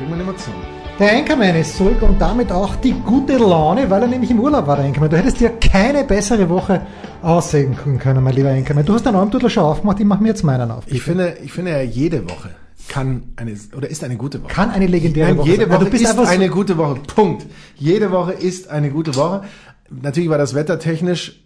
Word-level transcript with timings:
Bring 0.00 0.10
mal 0.10 0.20
Emotion. 0.20 0.54
Der 0.98 1.12
Anchorman 1.16 1.56
ist 1.56 1.76
zurück 1.76 2.00
und 2.02 2.20
damit 2.20 2.50
auch 2.52 2.76
die 2.76 2.92
gute 2.92 3.36
Laune, 3.38 3.88
weil 3.90 4.02
er 4.02 4.08
nämlich 4.08 4.30
im 4.30 4.40
Urlaub 4.40 4.66
war, 4.66 4.76
der 4.76 4.86
Anchorman. 4.86 5.10
Du 5.10 5.16
hättest 5.18 5.40
dir 5.40 5.50
keine 5.50 6.04
bessere 6.04 6.48
Woche 6.48 6.82
aussehen 7.22 7.76
können, 7.98 8.22
mein 8.24 8.34
lieber 8.34 8.50
Anchorman. 8.50 8.84
Du 8.84 8.94
hast 8.94 9.04
deinen 9.06 9.16
Armdudler 9.16 9.50
schon 9.50 9.64
aufgemacht, 9.64 10.00
ich 10.00 10.06
mache 10.06 10.22
mir 10.22 10.30
jetzt 10.30 10.42
meinen 10.42 10.70
auf. 10.70 10.84
Ich 10.86 11.02
finde, 11.02 11.36
ich 11.44 11.52
finde 11.52 11.72
ja, 11.72 11.82
jede 11.82 12.24
Woche 12.28 12.50
kann 12.88 13.22
eine, 13.36 13.54
oder 13.76 13.88
ist 13.88 14.02
eine 14.02 14.16
gute 14.16 14.42
Woche. 14.42 14.52
Kann 14.52 14.70
eine 14.70 14.86
legendäre 14.86 15.28
Nein, 15.28 15.38
Woche 15.38 15.48
jede 15.50 15.62
sein. 15.64 15.70
Woche 15.72 15.84
du 15.84 15.90
bist 15.90 16.02
ist 16.04 16.10
einfach 16.10 16.24
so- 16.24 16.30
eine 16.30 16.48
gute 16.48 16.76
Woche. 16.78 16.94
Punkt. 17.14 17.46
Jede 17.76 18.10
Woche 18.10 18.32
ist 18.32 18.68
eine 18.68 18.90
gute 18.90 19.14
Woche. 19.16 19.42
Natürlich 19.90 20.28
war 20.30 20.38
das 20.38 20.54
Wetter 20.54 20.78
technisch 20.78 21.44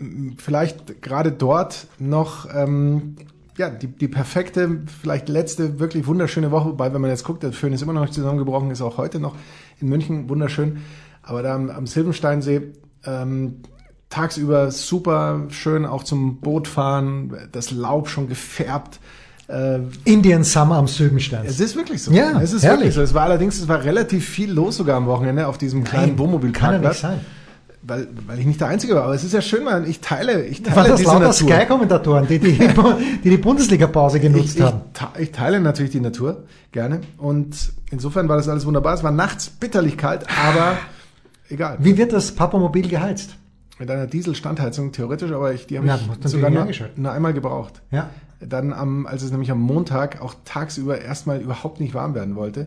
m, 0.00 0.36
vielleicht 0.38 1.02
gerade 1.02 1.32
dort 1.32 1.86
noch 1.98 2.46
ähm, 2.54 3.16
ja 3.56 3.70
die, 3.70 3.86
die 3.86 4.08
perfekte, 4.08 4.82
vielleicht 5.00 5.28
letzte 5.28 5.78
wirklich 5.78 6.06
wunderschöne 6.06 6.50
Woche. 6.50 6.70
Wobei, 6.70 6.92
wenn 6.92 7.00
man 7.00 7.10
jetzt 7.10 7.24
guckt, 7.24 7.42
der 7.42 7.52
Föhn 7.52 7.72
ist 7.72 7.82
immer 7.82 7.92
noch 7.92 8.02
nicht 8.02 8.14
zusammengebrochen, 8.14 8.70
ist 8.70 8.82
auch 8.82 8.98
heute 8.98 9.20
noch 9.20 9.34
in 9.80 9.88
München 9.88 10.28
wunderschön. 10.28 10.78
Aber 11.22 11.42
da 11.42 11.54
am, 11.54 11.70
am 11.70 11.86
Silbensteinsee 11.86 12.72
ähm, 13.04 13.62
tagsüber 14.08 14.70
super 14.70 15.46
schön 15.48 15.84
auch 15.84 16.04
zum 16.04 16.40
Boot 16.40 16.68
fahren, 16.68 17.34
das 17.52 17.70
Laub 17.70 18.08
schon 18.08 18.28
gefärbt. 18.28 19.00
Äh, 19.48 19.78
Indian 20.04 20.42
Summer 20.42 20.76
am 20.76 20.88
Sübenstein. 20.88 21.46
es 21.46 21.60
ist 21.60 21.76
wirklich 21.76 22.02
so. 22.02 22.12
Ja, 22.12 22.40
es 22.40 22.52
ist 22.52 22.62
herrlich. 22.62 22.80
wirklich 22.80 22.94
so. 22.94 23.02
Es 23.02 23.14
war 23.14 23.22
allerdings, 23.22 23.58
es 23.58 23.68
war 23.68 23.84
relativ 23.84 24.28
viel 24.28 24.50
los 24.50 24.76
sogar 24.76 24.96
am 24.96 25.06
Wochenende 25.06 25.46
auf 25.46 25.56
diesem 25.58 25.84
kleinen 25.84 26.00
Kann 26.00 26.00
ja 26.00 26.10
nicht 26.10 26.18
Wohnmobilparkplatz. 26.18 27.00
sein. 27.00 27.20
Weil, 27.88 28.08
weil 28.26 28.38
ich 28.40 28.46
nicht 28.46 28.60
der 28.60 28.68
Einzige 28.68 28.94
war. 28.96 29.04
Aber 29.04 29.14
es 29.14 29.22
ist 29.22 29.32
ja 29.32 29.40
schön, 29.40 29.62
man. 29.64 29.86
Ich 29.88 30.00
teile, 30.00 30.44
ich 30.44 30.62
teile 30.62 30.88
das 30.88 30.98
diese 30.98 31.10
lauter 31.12 31.26
Natur. 31.28 31.48
Sky-Kommentatoren, 31.48 32.26
die 32.26 32.38
die, 32.38 32.52
die, 33.24 33.30
die 33.30 33.36
Bundesliga-Pause 33.36 34.18
genutzt 34.18 34.54
Ich, 34.54 34.56
ich, 34.56 34.62
haben? 34.62 34.80
te- 34.92 35.20
ich 35.22 35.30
teile 35.30 35.60
natürlich 35.60 35.92
die 35.92 36.00
Natur 36.00 36.44
gerne. 36.72 37.00
Und 37.16 37.72
insofern 37.90 38.28
war 38.28 38.36
das 38.36 38.48
alles 38.48 38.66
wunderbar. 38.66 38.94
Es 38.94 39.04
war 39.04 39.12
nachts 39.12 39.48
bitterlich 39.50 39.96
kalt, 39.96 40.24
aber 40.46 40.76
egal. 41.48 41.76
Wie 41.80 41.96
wird 41.96 42.12
das 42.12 42.32
Papamobil 42.32 42.88
geheizt? 42.88 43.36
Mit 43.78 43.90
einer 43.90 44.06
Dieselstandheizung 44.06 44.90
theoretisch, 44.92 45.30
aber 45.32 45.52
ich, 45.52 45.66
die 45.66 45.76
habe 45.76 45.86
Ja, 45.86 45.98
ich 46.24 46.28
sogar 46.30 46.50
nur 46.50 47.12
einmal 47.12 47.34
gebraucht. 47.34 47.82
Ja. 47.90 48.08
Dann 48.40 48.72
am, 48.72 49.06
als 49.06 49.22
es 49.22 49.30
nämlich 49.30 49.50
am 49.50 49.60
Montag 49.60 50.20
auch 50.22 50.34
tagsüber 50.44 51.00
erstmal 51.00 51.40
überhaupt 51.40 51.78
nicht 51.80 51.94
warm 51.94 52.14
werden 52.14 52.36
wollte. 52.36 52.66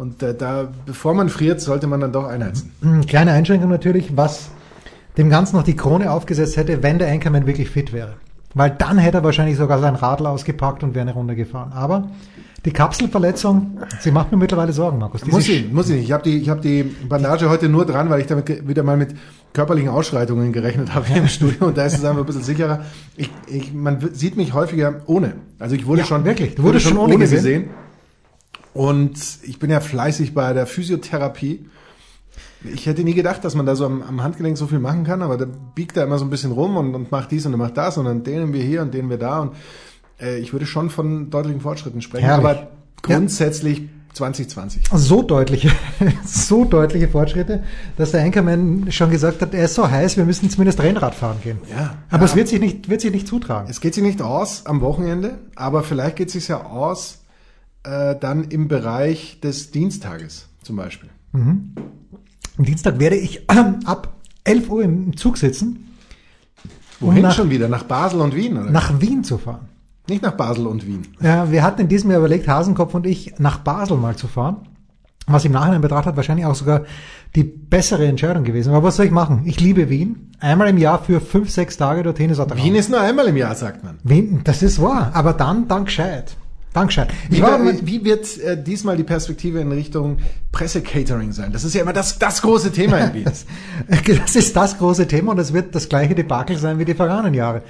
Und 0.00 0.22
äh, 0.22 0.34
da, 0.34 0.68
bevor 0.86 1.12
man 1.12 1.28
friert, 1.28 1.60
sollte 1.60 1.86
man 1.86 2.00
dann 2.00 2.10
doch 2.12 2.24
einheizen. 2.24 2.72
Hm, 2.80 3.04
Kleine 3.06 3.32
Einschränkung 3.32 3.68
natürlich, 3.68 4.16
was 4.16 4.48
dem 5.18 5.28
Ganzen 5.28 5.56
noch 5.56 5.62
die 5.62 5.76
Krone 5.76 6.10
aufgesetzt 6.10 6.56
hätte, 6.56 6.82
wenn 6.82 6.98
der 6.98 7.08
Anchorman 7.12 7.46
wirklich 7.46 7.68
fit 7.68 7.92
wäre. 7.92 8.14
Weil 8.54 8.70
dann 8.70 8.96
hätte 8.96 9.18
er 9.18 9.24
wahrscheinlich 9.24 9.58
sogar 9.58 9.78
sein 9.78 9.94
Radl 9.94 10.26
ausgepackt 10.26 10.82
und 10.82 10.94
wäre 10.94 11.02
eine 11.02 11.12
Runde 11.12 11.36
gefahren. 11.36 11.72
Aber 11.74 12.08
die 12.64 12.70
Kapselverletzung, 12.72 13.78
sie 14.00 14.10
macht 14.10 14.32
mir 14.32 14.38
mittlerweile 14.38 14.72
Sorgen, 14.72 14.98
Markus. 14.98 15.20
Diese 15.20 15.36
Muss 15.36 15.48
ich, 15.48 15.70
muss 15.70 15.88
ich 15.90 15.96
nicht. 15.96 16.04
Ich 16.04 16.12
habe 16.12 16.22
die, 16.22 16.38
ich 16.38 16.48
hab 16.48 16.62
die 16.62 16.82
Bandage 16.82 17.50
heute 17.50 17.68
nur 17.68 17.84
dran, 17.84 18.08
weil 18.08 18.20
ich 18.22 18.26
damit 18.26 18.66
wieder 18.66 18.82
mal 18.82 18.96
mit 18.96 19.14
körperlichen 19.52 19.90
Ausschreitungen 19.90 20.52
gerechnet 20.52 20.94
habe 20.94 21.06
hier 21.08 21.18
im 21.18 21.28
Studio 21.28 21.66
und 21.66 21.76
da 21.76 21.84
ist 21.84 21.98
es 21.98 22.04
einfach 22.04 22.20
ein 22.20 22.26
bisschen 22.26 22.42
sicherer. 22.42 22.80
Ich, 23.16 23.30
ich, 23.46 23.72
man 23.74 23.98
sieht 24.14 24.36
mich 24.36 24.54
häufiger 24.54 25.02
ohne. 25.06 25.34
Also 25.58 25.74
ich 25.74 25.86
wurde 25.86 26.00
Ja, 26.00 26.06
schon, 26.06 26.24
wirklich. 26.24 26.54
Du 26.54 26.62
wurde 26.62 26.74
wurdest 26.74 26.88
schon 26.88 26.96
ohne 26.98 27.18
gesehen? 27.18 27.68
Und 28.72 29.18
ich 29.42 29.58
bin 29.58 29.70
ja 29.70 29.80
fleißig 29.80 30.34
bei 30.34 30.52
der 30.52 30.66
Physiotherapie. 30.66 31.68
Ich 32.72 32.86
hätte 32.86 33.02
nie 33.04 33.14
gedacht, 33.14 33.44
dass 33.44 33.54
man 33.54 33.66
da 33.66 33.74
so 33.74 33.86
am, 33.86 34.02
am 34.02 34.22
Handgelenk 34.22 34.56
so 34.58 34.66
viel 34.66 34.78
machen 34.80 35.04
kann, 35.04 35.22
aber 35.22 35.36
da 35.38 35.46
biegt 35.74 35.96
er 35.96 36.04
immer 36.04 36.18
so 36.18 36.24
ein 36.26 36.30
bisschen 36.30 36.52
rum 36.52 36.76
und, 36.76 36.94
und 36.94 37.10
macht 37.10 37.30
dies 37.30 37.46
und 37.46 37.56
macht 37.56 37.76
das 37.76 37.96
und 37.96 38.04
dann 38.04 38.22
dehnen 38.22 38.52
wir 38.52 38.62
hier 38.62 38.82
und 38.82 38.92
dehnen 38.92 39.08
wir 39.08 39.16
da 39.18 39.40
und 39.40 39.52
äh, 40.20 40.38
ich 40.38 40.52
würde 40.52 40.66
schon 40.66 40.90
von 40.90 41.30
deutlichen 41.30 41.62
Fortschritten 41.62 42.02
sprechen, 42.02 42.26
Herrlich. 42.26 42.46
aber 42.46 42.68
grundsätzlich 43.02 43.88
2020. 44.12 44.82
so 44.92 45.22
deutliche, 45.22 45.70
so 46.26 46.64
deutliche 46.66 47.08
Fortschritte, 47.08 47.62
dass 47.96 48.10
der 48.10 48.22
Anchorman 48.24 48.92
schon 48.92 49.10
gesagt 49.10 49.40
hat, 49.40 49.54
er 49.54 49.64
ist 49.64 49.74
so 49.76 49.88
heiß, 49.90 50.18
wir 50.18 50.24
müssen 50.26 50.50
zumindest 50.50 50.80
Rennrad 50.80 51.14
fahren 51.14 51.38
gehen. 51.42 51.58
Ja. 51.70 51.94
Aber 52.10 52.24
Ja. 52.24 52.28
es 52.28 52.36
wird 52.36 52.48
sich 52.48 52.60
nicht, 52.60 52.90
wird 52.90 53.00
sich 53.00 53.12
nicht 53.12 53.26
zutragen. 53.26 53.68
Es 53.70 53.80
geht 53.80 53.94
sich 53.94 54.02
nicht 54.02 54.20
aus 54.20 54.66
am 54.66 54.82
Wochenende, 54.82 55.38
aber 55.56 55.82
vielleicht 55.82 56.16
geht 56.16 56.26
es 56.28 56.34
sich 56.34 56.48
ja 56.48 56.62
aus 56.66 57.19
äh, 57.84 58.14
dann 58.18 58.44
im 58.44 58.68
Bereich 58.68 59.40
des 59.40 59.70
Dienstages 59.70 60.48
zum 60.62 60.76
Beispiel. 60.76 61.08
Am 61.32 61.74
Dienstag 62.58 62.98
werde 62.98 63.16
ich 63.16 63.46
ähm, 63.50 63.76
ab 63.84 64.14
11 64.44 64.68
Uhr 64.70 64.82
im 64.82 65.16
Zug 65.16 65.36
sitzen, 65.38 65.86
Wohin 67.00 67.18
Um 67.18 67.22
nach- 67.22 67.34
schon 67.34 67.48
wieder? 67.50 67.68
Nach 67.68 67.84
Basel 67.84 68.20
und 68.20 68.34
Wien? 68.34 68.58
Oder? 68.58 68.70
nach 68.70 69.00
Wien 69.00 69.24
zu 69.24 69.38
fahren. 69.38 69.68
Nicht 70.08 70.22
nach 70.22 70.32
Basel 70.32 70.66
und 70.66 70.86
Wien. 70.86 71.02
Ja, 71.20 71.50
wir 71.50 71.62
hatten 71.62 71.82
in 71.82 71.88
diesem 71.88 72.10
Jahr 72.10 72.18
überlegt, 72.20 72.46
Hasenkopf 72.48 72.94
und 72.94 73.06
ich 73.06 73.34
nach 73.38 73.58
Basel 73.58 73.96
mal 73.96 74.16
zu 74.16 74.28
fahren. 74.28 74.56
Was 75.26 75.44
im 75.44 75.52
Nachhinein 75.52 75.80
betrachtet 75.80 76.16
wahrscheinlich 76.16 76.44
auch 76.46 76.54
sogar 76.56 76.82
die 77.36 77.44
bessere 77.44 78.06
Entscheidung 78.06 78.42
gewesen. 78.44 78.70
Aber 78.74 78.82
was 78.88 78.96
soll 78.96 79.06
ich 79.06 79.12
machen? 79.12 79.42
Ich 79.44 79.60
liebe 79.60 79.88
Wien. 79.88 80.32
Einmal 80.40 80.68
im 80.68 80.78
Jahr 80.78 81.02
für 81.02 81.20
fünf, 81.20 81.50
sechs 81.50 81.76
Tage 81.76 82.02
dorthin 82.02 82.30
ist 82.30 82.38
Wien 82.56 82.74
ist 82.74 82.90
nur 82.90 83.00
einmal 83.00 83.28
im 83.28 83.36
Jahr, 83.36 83.54
sagt 83.54 83.84
man. 83.84 83.98
Wien, 84.02 84.40
das 84.44 84.62
ist 84.62 84.82
wahr. 84.82 85.10
Aber 85.14 85.32
dann, 85.32 85.68
dann 85.68 85.84
gescheit. 85.84 86.36
Dann 86.72 86.86
gescheit. 86.86 87.08
Ich 87.30 87.38
Wie, 87.38 87.42
war, 87.42 87.58
wie, 87.82 88.04
wird 88.04 88.38
äh, 88.38 88.62
diesmal 88.62 88.96
die 88.96 89.02
Perspektive 89.02 89.60
in 89.60 89.72
Richtung 89.72 90.18
Presse-Catering 90.52 91.32
sein? 91.32 91.52
Das 91.52 91.64
ist 91.64 91.74
ja 91.74 91.82
immer 91.82 91.92
das, 91.92 92.18
das 92.18 92.42
große 92.42 92.70
Thema 92.70 92.98
in 92.98 93.14
Wien. 93.14 93.24
das 94.22 94.36
ist 94.36 94.54
das 94.54 94.78
große 94.78 95.08
Thema 95.08 95.32
und 95.32 95.38
es 95.38 95.52
wird 95.52 95.74
das 95.74 95.88
gleiche 95.88 96.14
Debakel 96.14 96.56
sein 96.56 96.78
wie 96.78 96.84
die 96.84 96.94
vergangenen 96.94 97.34
Jahre. 97.34 97.62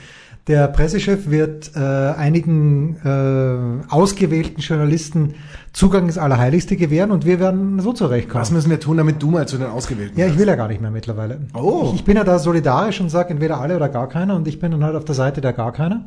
Der 0.46 0.68
Pressechef 0.68 1.30
wird 1.30 1.72
äh, 1.76 1.78
einigen 1.78 2.96
äh, 3.04 3.92
ausgewählten 3.92 4.60
Journalisten 4.60 5.34
Zugang 5.72 6.06
ins 6.06 6.18
Allerheiligste 6.18 6.76
gewähren 6.76 7.10
und 7.10 7.24
wir 7.24 7.38
werden 7.38 7.78
so 7.80 7.92
zurechtkommen. 7.92 8.42
Was 8.42 8.50
müssen 8.50 8.70
wir 8.70 8.80
tun, 8.80 8.96
damit 8.96 9.22
du 9.22 9.30
mal 9.30 9.46
zu 9.46 9.58
den 9.58 9.68
Ausgewählten 9.68 10.18
Ja, 10.18 10.26
ich 10.26 10.38
will 10.38 10.48
ja 10.48 10.56
gar 10.56 10.68
nicht 10.68 10.80
mehr 10.80 10.90
mittlerweile. 10.90 11.40
Oh. 11.54 11.90
Ich, 11.90 12.00
ich 12.00 12.04
bin 12.04 12.16
ja 12.16 12.24
da 12.24 12.38
solidarisch 12.38 13.00
und 13.00 13.10
sage 13.10 13.30
entweder 13.30 13.60
alle 13.60 13.76
oder 13.76 13.88
gar 13.88 14.08
keiner 14.08 14.34
und 14.34 14.48
ich 14.48 14.58
bin 14.58 14.72
dann 14.72 14.82
halt 14.82 14.96
auf 14.96 15.04
der 15.04 15.14
Seite 15.14 15.40
der 15.40 15.52
gar 15.52 15.72
keiner. 15.72 16.06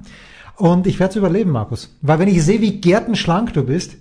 Und 0.55 0.87
ich 0.87 0.99
werde 0.99 1.11
es 1.11 1.15
überleben, 1.15 1.51
Markus. 1.51 1.95
Weil 2.01 2.19
wenn 2.19 2.27
ich 2.27 2.43
sehe, 2.43 2.61
wie 2.61 2.79
gärtenschlank 2.79 3.53
du 3.53 3.63
bist, 3.63 3.95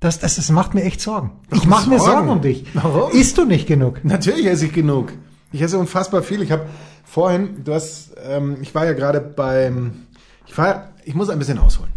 das, 0.00 0.18
das, 0.18 0.36
das 0.36 0.50
macht 0.50 0.74
mir 0.74 0.82
echt 0.82 1.00
Sorgen. 1.00 1.32
Ich 1.52 1.66
mache 1.66 1.88
mir 1.88 1.98
Sorgen? 1.98 2.28
Um 2.28 2.40
dich. 2.40 2.66
Warum? 2.74 3.12
Isst 3.12 3.38
du 3.38 3.44
nicht 3.44 3.66
genug? 3.66 4.04
Natürlich 4.04 4.46
esse 4.46 4.66
ich 4.66 4.72
genug. 4.72 5.12
Ich 5.52 5.62
esse 5.62 5.78
unfassbar 5.78 6.22
viel. 6.22 6.42
Ich 6.42 6.52
habe 6.52 6.66
vorhin, 7.04 7.64
du 7.64 7.72
hast, 7.72 8.10
ähm, 8.28 8.58
ich 8.60 8.74
war 8.74 8.84
ja 8.84 8.92
gerade 8.92 9.20
beim, 9.20 10.06
ich 10.46 10.52
fahre, 10.52 10.88
ich 11.04 11.14
muss 11.14 11.30
ein 11.30 11.38
bisschen 11.38 11.58
ausholen. 11.58 11.92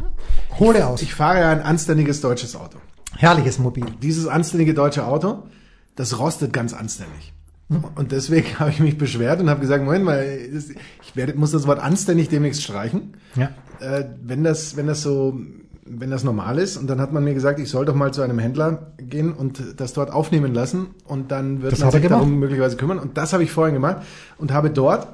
Hole 0.60 0.86
aus. 0.88 1.02
Ich 1.02 1.14
fahre 1.14 1.40
ja 1.40 1.50
ein 1.50 1.62
anständiges 1.62 2.22
deutsches 2.22 2.56
Auto. 2.56 2.78
Herrliches 3.16 3.58
Mobil. 3.58 3.86
Dieses 4.02 4.28
anständige 4.28 4.74
deutsche 4.74 5.06
Auto, 5.06 5.44
das 5.96 6.20
rostet 6.20 6.54
ganz 6.54 6.74
anständig. 6.74 7.34
Und 7.96 8.12
deswegen 8.12 8.48
habe 8.60 8.70
ich 8.70 8.80
mich 8.80 8.98
beschwert 8.98 9.42
und 9.42 9.50
habe 9.50 9.60
gesagt, 9.60 9.84
Moment 9.84 10.06
mal, 10.06 10.26
ich 11.02 11.16
werde, 11.16 11.34
muss 11.34 11.52
das 11.52 11.68
Wort 11.68 11.80
anständig 11.80 12.30
demnächst 12.30 12.64
streichen. 12.64 13.14
Ja. 13.36 13.50
Äh, 13.80 14.06
wenn 14.24 14.44
das, 14.44 14.78
wenn 14.78 14.88
das 14.88 15.02
so, 15.02 15.38
wenn 15.86 16.10
das 16.10 16.24
normal 16.24 16.60
ist. 16.60 16.78
Und 16.78 16.88
dann 16.88 17.00
hat 17.02 17.14
man 17.14 17.24
mir 17.24 17.34
gesagt, 17.34 17.60
ich 17.60 17.70
soll 17.70 17.86
doch 17.86 17.96
mal 17.96 18.14
zu 18.14 18.22
einem 18.22 18.40
Händler 18.40 18.94
gehen 18.98 19.34
und 19.34 19.80
das 19.80 19.94
dort 19.94 20.12
aufnehmen 20.12 20.54
lassen. 20.54 20.88
Und 21.06 21.32
dann 21.32 21.62
wird 21.62 21.74
Das 21.74 21.80
man 21.80 21.92
sich 21.92 22.08
darum 22.08 22.40
möglicherweise 22.40 22.78
kümmern. 22.78 23.00
Und 23.00 23.18
das 23.18 23.34
habe 23.34 23.44
ich 23.44 23.52
vorhin 23.52 23.74
gemacht 23.74 23.98
und 24.38 24.52
habe 24.54 24.70
dort 24.70 25.08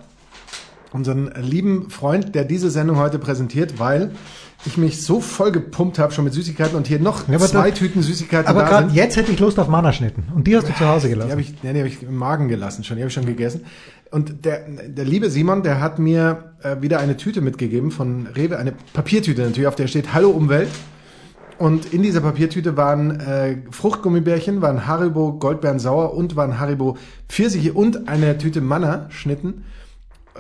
unseren 0.92 1.32
lieben 1.42 1.90
Freund, 1.90 2.36
der 2.36 2.46
diese 2.46 2.70
Sendung 2.70 2.98
heute 2.98 3.18
präsentiert, 3.18 3.80
weil 3.80 4.12
ich 4.66 4.78
mich 4.78 5.02
so 5.04 5.20
voll 5.20 5.52
gepumpt 5.52 6.00
habe 6.00 6.14
schon 6.14 6.24
mit 6.26 6.34
Süßigkeiten 6.34 6.76
und 6.76 6.88
hier 6.88 7.00
noch 7.00 7.28
Ja, 7.28 7.38
zwei 7.40 7.70
da- 7.72 7.76
Tüten 7.76 8.02
Süßigkeiten 8.02 8.48
Aber 8.48 8.64
gerade 8.64 8.94
jetzt 8.94 9.18
hätte 9.18 9.32
ich 9.32 9.40
Lust 9.40 9.60
auf 9.60 9.68
Mannerschnitten. 9.68 10.24
Und 10.36 10.48
die 10.48 10.56
hast 10.56 10.68
du 10.70 10.74
zu 10.74 10.88
Hause 10.88 11.08
Die 11.08 11.14
gelassen. 11.14 11.32
habe 11.32 11.42
ich, 11.42 11.54
nee, 11.64 11.74
die 11.74 11.80
habe 11.80 11.88
ich 11.90 12.04
im 12.04 12.16
Magen 12.16 12.48
gelassen 12.48 12.84
schon, 12.84 12.96
die 12.98 13.04
habe 13.04 13.08
ich 13.10 13.14
schon 13.14 13.26
gegessen. 13.26 13.62
Und 14.12 14.46
der, 14.46 14.60
der 14.88 15.06
liebe 15.06 15.30
Simon, 15.30 15.64
der 15.64 15.82
hat 15.82 16.00
mir 16.00 16.54
äh, 16.62 16.78
wieder 16.82 17.00
eine 17.00 17.18
Tüte 17.18 17.42
mitgegeben 17.42 17.92
von 17.92 18.28
Rewe, 18.28 18.58
eine 18.60 18.74
Papiertüte 18.94 19.42
natürlich, 19.42 19.68
auf 19.68 19.76
der 19.76 19.88
steht 19.88 20.14
Hallo 20.14 20.30
Umwelt. 20.30 20.70
Und 21.60 21.94
in 21.94 22.02
dieser 22.02 22.22
Papiertüte 22.22 22.78
waren 22.78 23.20
äh, 23.20 23.58
Fruchtgummibärchen, 23.72 24.62
waren 24.62 24.88
Haribo 24.88 25.34
Goldbeeren 25.34 25.80
sauer 25.80 26.14
und 26.14 26.36
waren 26.36 26.60
Haribo 26.60 26.98
Pfirsiche 27.30 27.74
und 27.74 28.08
eine 28.08 28.38
Tüte 28.38 28.60
Manna 28.62 29.06
Schnitten. 29.10 29.64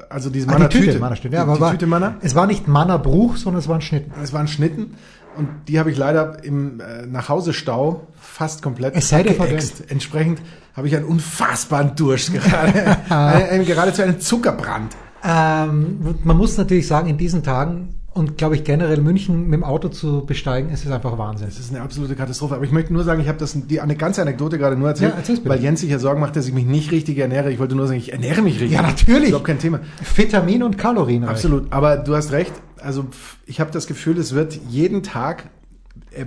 Also 0.09 0.29
diese 0.29 0.47
Ah, 0.49 0.53
Manna 0.53 0.67
die 0.67 0.79
Tüte. 0.79 0.99
Mannerschnitten. 0.99 1.31
Die, 1.31 1.35
Ja, 1.37 1.43
aber 1.43 1.55
die 1.55 1.61
war, 1.61 1.71
Tüte 1.71 1.87
Manna. 1.87 2.15
es 2.21 2.33
war 2.35 2.47
nicht 2.47 2.67
Mannerbruch, 2.67 3.37
sondern 3.37 3.59
es 3.59 3.67
waren 3.67 3.81
Schnitten. 3.81 4.11
Es 4.21 4.33
waren 4.33 4.47
Schnitten 4.47 4.95
und 5.37 5.47
die 5.67 5.79
habe 5.79 5.91
ich 5.91 5.97
leider 5.97 6.43
im 6.43 6.79
äh, 6.79 7.05
Nachhausestau 7.05 8.07
fast 8.19 8.61
komplett 8.61 8.95
Es 8.95 9.09
sei 9.09 9.23
geäxt. 9.23 9.83
Entsprechend 9.89 10.41
habe 10.75 10.87
ich 10.87 10.95
einen 10.95 11.05
unfassbaren 11.05 11.95
Durst 11.95 12.33
gerade. 12.33 12.97
einen, 13.09 13.49
einen, 13.49 13.65
geradezu 13.65 14.01
einen 14.01 14.19
Zuckerbrand. 14.19 14.95
Ähm, 15.23 16.15
man 16.23 16.37
muss 16.37 16.57
natürlich 16.57 16.87
sagen, 16.87 17.07
in 17.07 17.17
diesen 17.17 17.43
Tagen 17.43 17.95
und 18.13 18.37
glaube 18.37 18.55
ich 18.55 18.63
generell 18.63 19.01
München 19.01 19.45
mit 19.45 19.53
dem 19.53 19.63
Auto 19.63 19.89
zu 19.89 20.25
besteigen, 20.25 20.69
ist 20.69 20.85
es 20.85 20.91
einfach 20.91 21.17
Wahnsinn. 21.17 21.47
Es 21.47 21.59
ist 21.59 21.71
eine 21.71 21.81
absolute 21.81 22.15
Katastrophe. 22.15 22.55
Aber 22.55 22.63
ich 22.63 22.71
möchte 22.71 22.93
nur 22.93 23.03
sagen, 23.03 23.21
ich 23.21 23.27
habe 23.27 23.39
das 23.39 23.57
die 23.67 23.81
eine 23.81 23.95
ganze 23.95 24.21
Anekdote 24.21 24.57
gerade 24.57 24.75
nur 24.75 24.89
erzählt, 24.89 25.13
Ja, 25.27 25.49
weil 25.49 25.61
Jens 25.61 25.81
sich 25.81 25.89
ja 25.89 25.99
Sorgen 25.99 26.21
macht, 26.21 26.35
dass 26.35 26.47
ich 26.47 26.53
mich 26.53 26.65
nicht 26.65 26.91
richtig 26.91 27.17
ernähre. 27.17 27.51
Ich 27.51 27.59
wollte 27.59 27.75
nur 27.75 27.87
sagen, 27.87 27.99
ich 27.99 28.13
ernähre 28.13 28.41
mich 28.41 28.59
richtig. 28.59 28.71
Ja, 28.71 28.83
natürlich. 28.83 29.29
Überhaupt 29.29 29.47
kein 29.47 29.59
Thema. 29.59 29.79
Vitamin 30.15 30.63
und 30.63 30.77
Kalorien. 30.77 31.23
Absolut. 31.23 31.71
Aber 31.71 31.97
du 31.97 32.15
hast 32.15 32.31
recht. 32.31 32.53
Also 32.79 33.05
ich 33.45 33.59
habe 33.59 33.71
das 33.71 33.87
Gefühl, 33.87 34.17
es 34.17 34.35
wird 34.35 34.59
jeden 34.69 35.03
Tag 35.03 35.45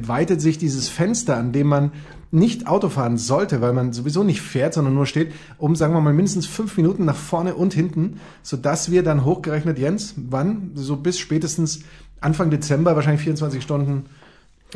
weitet 0.00 0.40
sich 0.40 0.58
dieses 0.58 0.88
Fenster, 0.88 1.36
an 1.36 1.52
dem 1.52 1.68
man 1.68 1.92
nicht 2.30 2.66
Auto 2.66 2.88
fahren 2.88 3.18
sollte, 3.18 3.60
weil 3.60 3.72
man 3.72 3.92
sowieso 3.92 4.22
nicht 4.24 4.42
fährt, 4.42 4.74
sondern 4.74 4.94
nur 4.94 5.06
steht, 5.06 5.32
um, 5.58 5.76
sagen 5.76 5.94
wir 5.94 6.00
mal, 6.00 6.12
mindestens 6.12 6.46
fünf 6.46 6.76
Minuten 6.76 7.04
nach 7.04 7.14
vorne 7.16 7.54
und 7.54 7.72
hinten, 7.74 8.20
sodass 8.42 8.90
wir 8.90 9.02
dann 9.02 9.24
hochgerechnet, 9.24 9.78
Jens, 9.78 10.14
wann? 10.16 10.72
So 10.74 10.96
bis 10.96 11.18
spätestens 11.18 11.80
Anfang 12.20 12.50
Dezember, 12.50 12.96
wahrscheinlich 12.96 13.22
24 13.22 13.62
Stunden, 13.62 14.06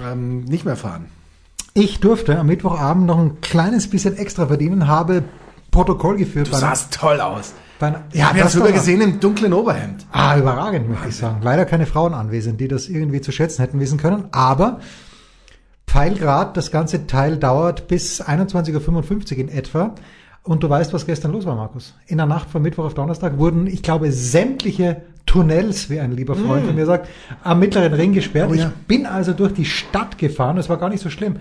ähm, 0.01 0.45
nicht 0.45 0.65
mehr 0.65 0.77
fahren. 0.77 1.07
Ich 1.75 2.01
durfte 2.01 2.39
am 2.39 2.47
Mittwochabend 2.47 3.07
noch 3.07 3.19
ein 3.19 3.41
kleines 3.41 3.89
bisschen 3.89 4.17
extra 4.17 4.47
verdienen, 4.47 4.87
habe 4.87 5.25
Protokoll 5.71 6.17
geführt. 6.17 6.49
Du 6.53 6.57
sahst 6.57 6.93
toll 6.95 7.21
aus. 7.21 7.53
bei 7.79 7.87
einer- 7.87 8.03
Ich 8.13 8.23
habe 8.23 8.37
ja 8.39 8.45
das 8.45 8.53
sogar 8.53 8.73
gesehen 8.73 9.01
im 9.01 9.21
dunklen 9.21 9.53
Oberhemd. 9.55 10.05
Ah, 10.13 10.37
überragend, 10.37 10.89
möchte 10.91 11.09
ich 11.09 11.17
sagen. 11.17 11.39
Leider 11.43 11.65
keine 11.65 11.87
Frauen 11.87 12.13
anwesend, 12.13 12.61
die 12.61 12.69
das 12.69 12.89
irgendwie 12.89 13.21
zu 13.23 13.33
schätzen 13.33 13.63
hätten 13.63 13.81
wissen 13.81 13.97
können. 13.99 14.25
Aber 14.33 14.81
Pfeilgrad, 15.91 16.57
das 16.57 16.71
ganze 16.71 17.09
Teil 17.09 17.37
dauert 17.37 17.89
bis 17.89 18.23
21.55 18.23 19.33
Uhr 19.33 19.39
in 19.39 19.49
etwa. 19.49 19.97
Und 20.45 20.63
du 20.63 20.71
weißt, 20.71 20.93
was 20.93 21.05
gestern 21.05 21.33
los 21.33 21.47
war, 21.47 21.57
Markus. 21.57 21.97
In 22.07 22.19
der 22.19 22.27
Nacht 22.27 22.49
von 22.49 22.63
Mittwoch 22.63 22.85
auf 22.85 22.95
Donnerstag 22.95 23.39
wurden, 23.39 23.67
ich 23.67 23.83
glaube, 23.83 24.13
sämtliche 24.13 25.03
Tunnels, 25.27 25.91
wie 25.91 25.99
ein 25.99 26.13
lieber 26.13 26.37
Freund 26.37 26.65
von 26.65 26.77
mir 26.77 26.87
sagt, 26.87 27.09
am 27.43 27.59
mittleren 27.59 27.93
Ring 27.93 28.13
gesperrt. 28.13 28.51
Mm. 28.51 28.53
Oh 28.53 28.57
ja. 28.57 28.67
Ich 28.69 28.87
bin 28.87 29.05
also 29.05 29.33
durch 29.33 29.53
die 29.53 29.65
Stadt 29.65 30.17
gefahren. 30.17 30.59
Es 30.59 30.69
war 30.69 30.77
gar 30.77 30.91
nicht 30.91 31.03
so 31.03 31.11
schlimm. 31.11 31.39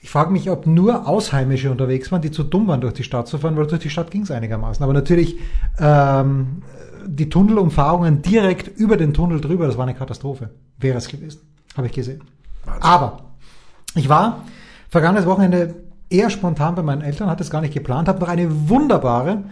Ich 0.00 0.10
frage 0.10 0.32
mich, 0.32 0.50
ob 0.50 0.66
nur 0.66 1.06
Ausheimische 1.06 1.70
unterwegs 1.70 2.10
waren, 2.10 2.20
die 2.20 2.32
zu 2.32 2.42
dumm 2.42 2.66
waren, 2.66 2.80
durch 2.80 2.94
die 2.94 3.04
Stadt 3.04 3.28
zu 3.28 3.38
fahren, 3.38 3.56
weil 3.56 3.68
durch 3.68 3.80
die 3.80 3.90
Stadt 3.90 4.10
ging 4.10 4.22
es 4.22 4.32
einigermaßen. 4.32 4.82
Aber 4.82 4.92
natürlich 4.92 5.38
ähm, 5.78 6.62
die 7.06 7.28
Tunnelumfahrungen 7.28 8.22
direkt 8.22 8.66
über 8.76 8.96
den 8.96 9.14
Tunnel 9.14 9.40
drüber, 9.40 9.68
das 9.68 9.78
war 9.78 9.84
eine 9.84 9.94
Katastrophe. 9.94 10.50
Wäre 10.78 10.98
es 10.98 11.06
gewesen. 11.06 11.42
Habe 11.76 11.86
ich 11.86 11.92
gesehen. 11.92 12.22
Aber 12.80 13.33
ich 13.94 14.08
war 14.08 14.44
vergangenes 14.88 15.26
Wochenende 15.26 15.74
eher 16.10 16.30
spontan 16.30 16.74
bei 16.74 16.82
meinen 16.82 17.02
Eltern, 17.02 17.28
hatte 17.28 17.42
es 17.42 17.50
gar 17.50 17.60
nicht 17.60 17.74
geplant, 17.74 18.08
habe 18.08 18.20
noch 18.20 18.28
eine 18.28 18.68
wunderbare 18.68 19.44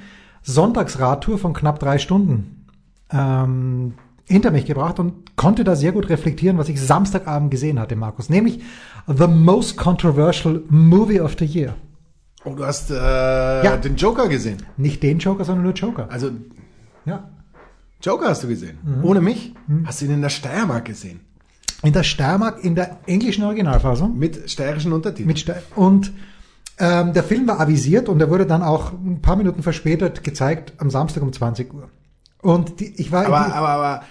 Sonntagsradtour 0.42 1.38
von 1.38 1.52
knapp 1.52 1.78
drei 1.78 1.98
Stunden 1.98 2.66
ähm, 3.10 3.94
hinter 4.26 4.50
mich 4.50 4.66
gebracht 4.66 4.98
und 4.98 5.36
konnte 5.36 5.64
da 5.64 5.76
sehr 5.76 5.92
gut 5.92 6.08
reflektieren, 6.08 6.58
was 6.58 6.68
ich 6.68 6.80
Samstagabend 6.80 7.50
gesehen 7.50 7.78
hatte, 7.80 7.96
Markus. 7.96 8.28
Nämlich 8.28 8.60
The 9.06 9.26
Most 9.26 9.76
Controversial 9.76 10.62
Movie 10.68 11.20
of 11.20 11.36
the 11.38 11.44
Year. 11.44 11.74
Oh, 12.44 12.54
du 12.54 12.64
hast 12.64 12.90
äh, 12.90 13.78
den 13.80 13.96
Joker 13.96 14.28
gesehen. 14.28 14.58
Nicht 14.76 15.02
den 15.02 15.18
Joker, 15.18 15.44
sondern 15.44 15.64
nur 15.64 15.74
Joker. 15.74 16.08
Also 16.10 16.30
Ja. 17.04 17.28
Joker 18.00 18.28
hast 18.30 18.42
du 18.42 18.48
gesehen. 18.48 18.78
Ohne 19.02 19.20
mich. 19.20 19.54
Hast 19.84 20.00
du 20.00 20.06
ihn 20.06 20.12
in 20.14 20.22
der 20.22 20.28
Steiermark 20.28 20.86
gesehen. 20.86 21.20
In 21.82 21.92
der 21.92 22.02
Steiermark, 22.02 22.64
in 22.64 22.74
der 22.74 22.98
englischen 23.06 23.44
Originalfassung. 23.44 24.18
Mit 24.18 24.50
steirischen 24.50 24.92
Untertiteln. 24.92 25.26
Mit 25.26 25.40
Ste 25.40 25.62
und 25.74 26.12
ähm, 26.78 27.12
der 27.12 27.22
Film 27.22 27.46
war 27.46 27.60
avisiert 27.60 28.08
und 28.08 28.20
er 28.20 28.30
wurde 28.30 28.46
dann 28.46 28.62
auch 28.62 28.92
ein 28.92 29.20
paar 29.20 29.36
Minuten 29.36 29.62
verspätet 29.62 30.24
gezeigt 30.24 30.72
am 30.78 30.90
Samstag 30.90 31.22
um 31.22 31.32
20 31.32 31.72
Uhr. 31.74 31.88
Und 32.40 32.80
die, 32.80 33.00
ich 33.00 33.12
war 33.12 33.26
aber, 33.26 33.54
aber, 33.54 33.68
aber 33.68 34.02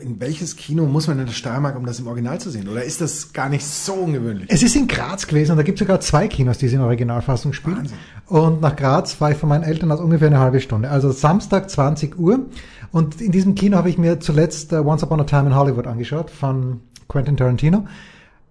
in 0.00 0.20
welches 0.20 0.56
Kino 0.56 0.86
muss 0.86 1.06
man 1.08 1.18
in 1.18 1.26
der 1.26 1.32
Steiermark, 1.32 1.76
um 1.76 1.86
das 1.86 1.98
im 1.98 2.06
Original 2.06 2.40
zu 2.40 2.50
sehen? 2.50 2.68
Oder 2.68 2.84
ist 2.84 3.00
das 3.00 3.32
gar 3.32 3.48
nicht 3.48 3.64
so 3.64 3.94
ungewöhnlich? 3.94 4.48
es 4.50 4.62
ist 4.62 4.76
in 4.76 4.86
Graz 4.88 5.26
gewesen 5.26 5.52
und 5.52 5.56
da 5.58 5.62
gibt 5.62 5.78
es 5.78 5.86
sogar 5.86 6.00
zwei 6.00 6.28
Kinos, 6.28 6.58
die 6.58 6.66
es 6.66 6.72
in 6.72 6.80
Originalfassung 6.80 7.52
spielen. 7.52 7.78
Wahnsinn. 7.78 7.98
Und 8.26 8.60
nach 8.60 8.76
Graz 8.76 9.20
war 9.20 9.30
ich 9.30 9.36
von 9.36 9.48
meinen 9.48 9.64
Eltern 9.64 9.90
aus 9.92 10.00
ungefähr 10.00 10.28
eine 10.28 10.38
halbe 10.38 10.60
Stunde. 10.60 10.90
Also 10.90 11.12
Samstag 11.12 11.70
20 11.70 12.18
Uhr. 12.18 12.46
Und 12.92 13.20
in 13.20 13.32
diesem 13.32 13.54
Kino 13.54 13.76
habe 13.76 13.88
ich 13.88 13.98
mir 13.98 14.20
zuletzt 14.20 14.72
äh, 14.72 14.76
Once 14.76 15.02
Upon 15.02 15.20
a 15.20 15.24
Time 15.24 15.48
in 15.48 15.54
Hollywood 15.54 15.86
angeschaut 15.86 16.30
von 16.30 16.80
Quentin 17.08 17.36
Tarantino. 17.36 17.86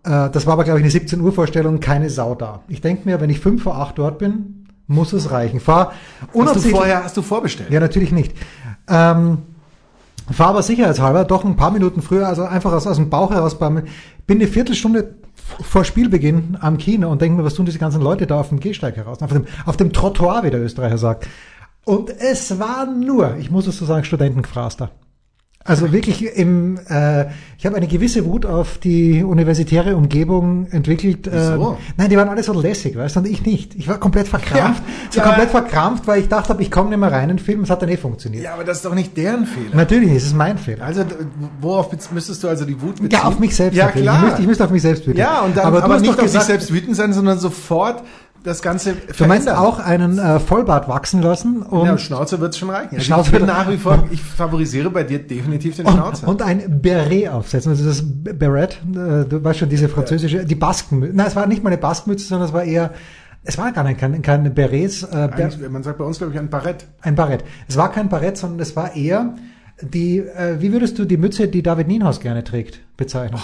Äh, 0.03 0.29
das 0.29 0.45
war 0.45 0.53
aber, 0.53 0.63
glaube 0.63 0.79
ich, 0.79 0.83
eine 0.83 0.91
17 0.91 1.19
Uhr 1.21 1.31
Vorstellung, 1.31 1.79
keine 1.79 2.09
Sau 2.09 2.35
da. 2.35 2.61
Ich 2.67 2.81
denke 2.81 3.07
mir, 3.09 3.21
wenn 3.21 3.29
ich 3.29 3.39
fünf 3.39 3.63
vor 3.63 3.77
acht 3.77 3.97
dort 3.97 4.19
bin, 4.19 4.65
muss 4.87 5.13
es 5.13 5.31
reichen. 5.31 5.59
Fahr 5.59 5.93
Hast 6.33 6.55
du 6.57 6.69
vorher, 6.69 7.03
hast 7.03 7.17
du 7.17 7.21
vorbestellt? 7.21 7.71
ja, 7.71 7.79
natürlich 7.79 8.11
nicht. 8.11 8.33
Ähm, 8.87 9.39
war 10.27 10.47
aber 10.47 10.63
sicherheitshalber 10.63 11.25
doch 11.25 11.45
ein 11.45 11.55
paar 11.55 11.71
Minuten 11.71 12.01
früher, 12.01 12.27
also 12.27 12.43
einfach 12.43 12.73
aus, 12.73 12.87
aus 12.87 12.97
dem 12.97 13.09
Bauch 13.09 13.31
heraus. 13.31 13.57
Beim, 13.57 13.83
bin 14.25 14.39
eine 14.39 14.47
Viertelstunde 14.47 15.15
vor 15.61 15.83
Spielbeginn 15.83 16.57
am 16.59 16.77
Kino 16.77 17.09
und 17.11 17.21
denke 17.21 17.37
mir, 17.37 17.45
was 17.45 17.53
tun 17.53 17.65
diese 17.65 17.79
ganzen 17.79 18.01
Leute 18.01 18.25
da 18.25 18.39
auf 18.39 18.49
dem 18.49 18.59
Gehsteig 18.59 18.95
heraus? 18.95 19.21
Auf 19.21 19.31
dem, 19.31 19.45
auf 19.65 19.77
dem 19.77 19.93
Trottoir, 19.93 20.43
wie 20.43 20.49
der 20.49 20.61
Österreicher 20.61 20.97
sagt. 20.97 21.27
Und 21.85 22.09
es 22.09 22.59
war 22.59 22.87
nur, 22.87 23.37
ich 23.37 23.51
muss 23.51 23.67
es 23.67 23.77
so 23.77 23.85
sagen, 23.85 24.03
Studentengefraß 24.03 24.77
da. 24.77 24.91
Also 25.67 25.91
wirklich 25.91 26.23
im, 26.23 26.77
äh, 26.89 27.25
ich 27.57 27.65
habe 27.65 27.75
eine 27.75 27.87
gewisse 27.87 28.23
Wut 28.25 28.45
auf 28.45 28.77
die 28.77 29.23
universitäre 29.23 29.95
Umgebung 29.95 30.67
entwickelt. 30.67 31.27
Wieso? 31.31 31.71
Ähm, 31.71 31.77
nein, 31.97 32.09
die 32.11 32.17
waren 32.17 32.29
alle 32.29 32.43
so 32.43 32.53
lässig, 32.53 32.95
weißt 32.95 33.15
du, 33.15 33.21
und 33.21 33.25
ich 33.27 33.43
nicht. 33.47 33.73
Ich 33.73 33.87
war 33.87 33.97
komplett 33.97 34.27
verkrampft. 34.27 34.83
Ja, 34.85 35.11
so 35.11 35.19
ja, 35.21 35.25
komplett 35.25 35.49
verkrampft, 35.49 36.05
weil 36.05 36.21
ich 36.21 36.27
dachte, 36.27 36.55
ich 36.59 36.69
komme 36.69 36.89
nicht 36.89 36.99
mehr 36.99 37.11
rein 37.11 37.31
in 37.31 37.37
den 37.37 37.43
Film. 37.43 37.63
Es 37.63 37.71
hat 37.71 37.81
dann 37.81 37.89
eh 37.89 37.97
funktioniert. 37.97 38.43
Ja, 38.43 38.53
aber 38.53 38.63
das 38.63 38.77
ist 38.77 38.85
doch 38.85 38.93
nicht 38.93 39.17
deren 39.17 39.47
Fehler. 39.47 39.75
Natürlich 39.75 40.11
ist 40.11 40.27
es 40.27 40.35
mein 40.35 40.59
Fehler. 40.59 40.85
Also, 40.85 41.03
worauf 41.59 41.89
müsstest 42.11 42.43
du 42.43 42.47
also 42.47 42.63
die 42.63 42.79
Wut 42.79 42.97
beziehen? 42.97 43.09
Ja, 43.09 43.23
auf 43.23 43.39
mich 43.39 43.55
selbst. 43.55 43.75
Ja, 43.75 43.85
natürlich. 43.85 44.03
klar. 44.03 44.17
Ich 44.17 44.23
müsste, 44.23 44.41
ich 44.41 44.47
müsste 44.47 44.65
auf 44.65 44.69
mich 44.69 44.81
selbst 44.83 45.01
wütend. 45.07 45.17
ja, 45.17 45.39
und 45.39 45.57
dann, 45.57 45.65
aber, 45.65 45.83
aber, 45.83 45.99
nicht 45.99 46.11
auf 46.11 46.17
sich 46.17 46.25
gesagt, 46.25 46.45
selbst 46.45 46.71
wütend 46.71 46.95
sein, 46.95 47.11
sondern 47.11 47.39
sofort 47.39 48.03
das 48.45 48.61
Ganze 48.61 48.95
du 49.17 49.25
meinst 49.25 49.49
auch 49.49 49.79
einen 49.79 50.17
äh, 50.17 50.39
Vollbart 50.39 50.87
wachsen 50.87 51.21
lassen 51.21 51.61
und, 51.63 51.85
Ja, 51.85 51.97
Schnauzer 51.97 52.39
wird's 52.39 52.57
schon 52.57 52.69
reichen. 52.69 52.93
Also 52.95 53.03
Schnauzer 53.03 53.25
ich 53.25 53.31
bin 53.31 53.41
wird- 53.41 53.49
nach 53.57 53.69
wie 53.69 53.77
vor, 53.77 54.07
ich 54.11 54.21
favorisiere 54.21 54.89
bei 54.89 55.03
dir 55.03 55.19
definitiv 55.19 55.75
den 55.75 55.87
Schnauzer. 55.87 56.27
und, 56.27 56.41
und 56.41 56.47
ein 56.47 56.81
Beret 56.81 57.29
aufsetzen. 57.29 57.71
Also 57.71 57.85
das 57.85 58.01
Beret, 58.05 58.79
äh, 58.93 59.25
du 59.25 59.43
weißt 59.43 59.59
schon, 59.59 59.69
diese 59.69 59.89
französische, 59.89 60.45
die 60.45 60.55
Baskenmütze. 60.55 61.13
Nein, 61.15 61.27
es 61.27 61.35
war 61.35 61.47
nicht 61.47 61.63
mal 61.63 61.69
eine 61.71 61.77
Baskenmütze, 61.79 62.25
sondern 62.25 62.47
es 62.47 62.53
war 62.53 62.63
eher, 62.63 62.93
es 63.43 63.57
war 63.57 63.71
gar 63.71 63.83
nicht 63.83 63.99
kein, 63.99 64.21
kein 64.21 64.53
Berets, 64.53 65.03
äh, 65.03 65.29
Ber, 65.35 65.69
man 65.69 65.83
sagt 65.83 65.97
bei 65.97 66.05
uns, 66.05 66.17
glaube 66.19 66.33
ich, 66.33 66.39
ein 66.39 66.49
Barett. 66.49 66.85
ein 67.01 67.15
Barett. 67.15 67.43
Es 67.67 67.75
war 67.77 67.91
kein 67.91 68.09
Barett, 68.09 68.37
sondern 68.37 68.59
es 68.59 68.75
war 68.75 68.95
eher 68.95 69.35
die, 69.81 70.19
äh, 70.19 70.61
wie 70.61 70.71
würdest 70.71 70.97
du 70.99 71.05
die 71.05 71.17
Mütze, 71.17 71.47
die 71.47 71.61
David 71.61 71.87
Nienhaus 71.87 72.19
gerne 72.21 72.43
trägt, 72.43 72.79
bezeichnen? 72.95 73.39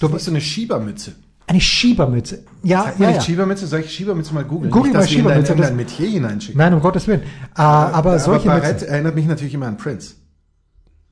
Du 0.00 0.08
bist 0.08 0.24
so 0.24 0.30
eine 0.30 0.40
Schiebermütze. 0.40 1.12
Eine 1.50 1.60
Schiebermütze. 1.60 2.44
Ja, 2.62 2.84
Sag 2.84 2.92
ja, 2.94 2.98
mal 3.06 3.10
ja. 3.10 3.16
nicht 3.16 3.26
Schiebermütze, 3.26 3.66
soll 3.66 3.80
ich 3.80 3.90
Schiebermütze 3.92 4.32
mal 4.32 4.44
googeln? 4.44 4.70
Google 4.70 4.92
nicht, 4.92 4.94
mal 4.94 5.00
dass 5.00 5.10
wir 5.10 5.18
in 5.18 5.24
dein- 5.24 5.44
Schiebermütze, 5.66 6.02
hineinschicken. 6.04 6.58
Nein, 6.58 6.74
um 6.74 6.80
Gottes 6.80 7.08
Willen. 7.08 7.22
Äh, 7.22 7.62
aber 7.62 8.18
solche 8.20 8.46
Barett 8.46 8.74
Mützen. 8.74 8.88
erinnert 8.88 9.14
mich 9.16 9.26
natürlich 9.26 9.54
immer 9.54 9.66
an 9.66 9.76
Prince. 9.76 10.14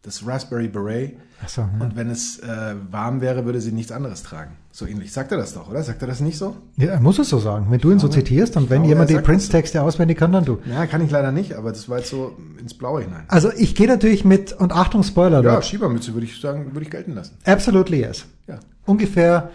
Das 0.03 0.25
Raspberry 0.27 0.69
Beret. 0.69 1.17
Ach 1.45 1.49
so, 1.49 1.63
ja. 1.63 1.69
Und 1.81 1.97
wenn 1.97 2.09
es 2.09 2.39
äh, 2.39 2.75
warm 2.91 3.21
wäre, 3.21 3.45
würde 3.45 3.61
sie 3.61 3.73
nichts 3.73 3.91
anderes 3.93 4.23
tragen. 4.23 4.53
So 4.71 4.87
ähnlich. 4.87 5.13
Sagt 5.13 5.33
er 5.33 5.39
das 5.39 5.55
doch, 5.55 5.69
oder? 5.69 5.83
Sagt 5.83 6.01
er 6.03 6.09
das 6.09 6.21
nicht 6.21 6.39
so? 6.39 6.57
Ja, 6.77 6.87
er 6.93 7.01
muss 7.01 7.19
es 7.19 7.29
so 7.29 7.39
sagen. 7.39 7.67
Wenn 7.71 7.81
du 7.81 7.91
ihn 7.91 7.99
so 7.99 8.07
zitierst 8.09 8.57
und 8.57 8.71
wenn 8.71 8.83
glaube, 8.83 8.89
jemand 8.91 9.11
die 9.11 9.17
Prince-Texte 9.19 9.83
auswendig 9.83 10.19
kann, 10.19 10.31
dann 10.33 10.45
du. 10.45 10.59
Ja, 10.67 10.87
kann 10.87 11.05
ich 11.05 11.11
leider 11.11 11.33
nicht, 11.33 11.55
aber 11.55 11.71
das 11.71 11.89
war 11.89 11.99
jetzt 11.99 12.11
so 12.11 12.37
ins 12.61 12.75
Blaue 12.75 13.03
hinein. 13.03 13.25
Also 13.29 13.51
ich 13.57 13.75
gehe 13.75 13.89
natürlich 13.89 14.25
mit, 14.25 14.53
und 14.53 14.73
Achtung, 14.73 15.03
Spoiler, 15.03 15.43
Ja. 15.43 15.61
Schiebermütze 15.63 16.15
würde 16.15 16.27
ich 16.27 16.41
sagen, 16.41 16.67
würde 16.75 16.85
ich 16.85 16.91
gelten 16.91 17.15
lassen. 17.15 17.37
absolutely 17.45 18.01
yes. 18.01 18.25
Ja. 18.47 18.61
Ungefähr 18.87 19.51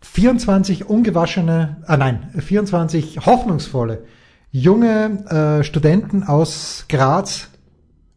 24 0.00 0.88
ungewaschene, 0.88 1.78
ah 1.86 1.96
nein, 1.96 2.30
24 2.36 3.26
hoffnungsvolle 3.26 4.04
junge 4.50 5.58
äh, 5.60 5.64
Studenten 5.64 6.22
aus 6.22 6.86
Graz. 6.88 7.48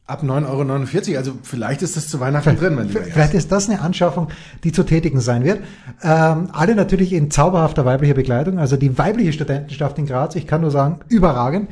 Ab 0.07 0.23
9,49 0.23 1.09
Euro, 1.09 1.17
also 1.17 1.33
vielleicht 1.41 1.81
ist 1.83 1.95
das 1.95 2.09
zu 2.09 2.19
Weihnachten 2.19 2.57
drin, 2.57 2.75
mein 2.75 2.89
lieber 2.89 3.01
Vielleicht 3.01 3.33
ist 3.33 3.50
das 3.50 3.69
eine 3.69 3.79
Anschaffung, 3.79 4.27
die 4.65 4.73
zu 4.73 4.83
tätigen 4.83 5.21
sein 5.21 5.45
wird. 5.45 5.61
Ähm, 6.03 6.50
alle 6.51 6.75
natürlich 6.75 7.13
in 7.13 7.31
zauberhafter 7.31 7.85
weiblicher 7.85 8.13
Begleitung. 8.13 8.59
Also 8.59 8.75
die 8.75 8.97
weibliche 8.97 9.31
Studentenschaft 9.31 9.97
in 10.00 10.07
Graz, 10.07 10.35
ich 10.35 10.47
kann 10.47 10.61
nur 10.61 10.71
sagen, 10.71 11.00
überragend. 11.07 11.69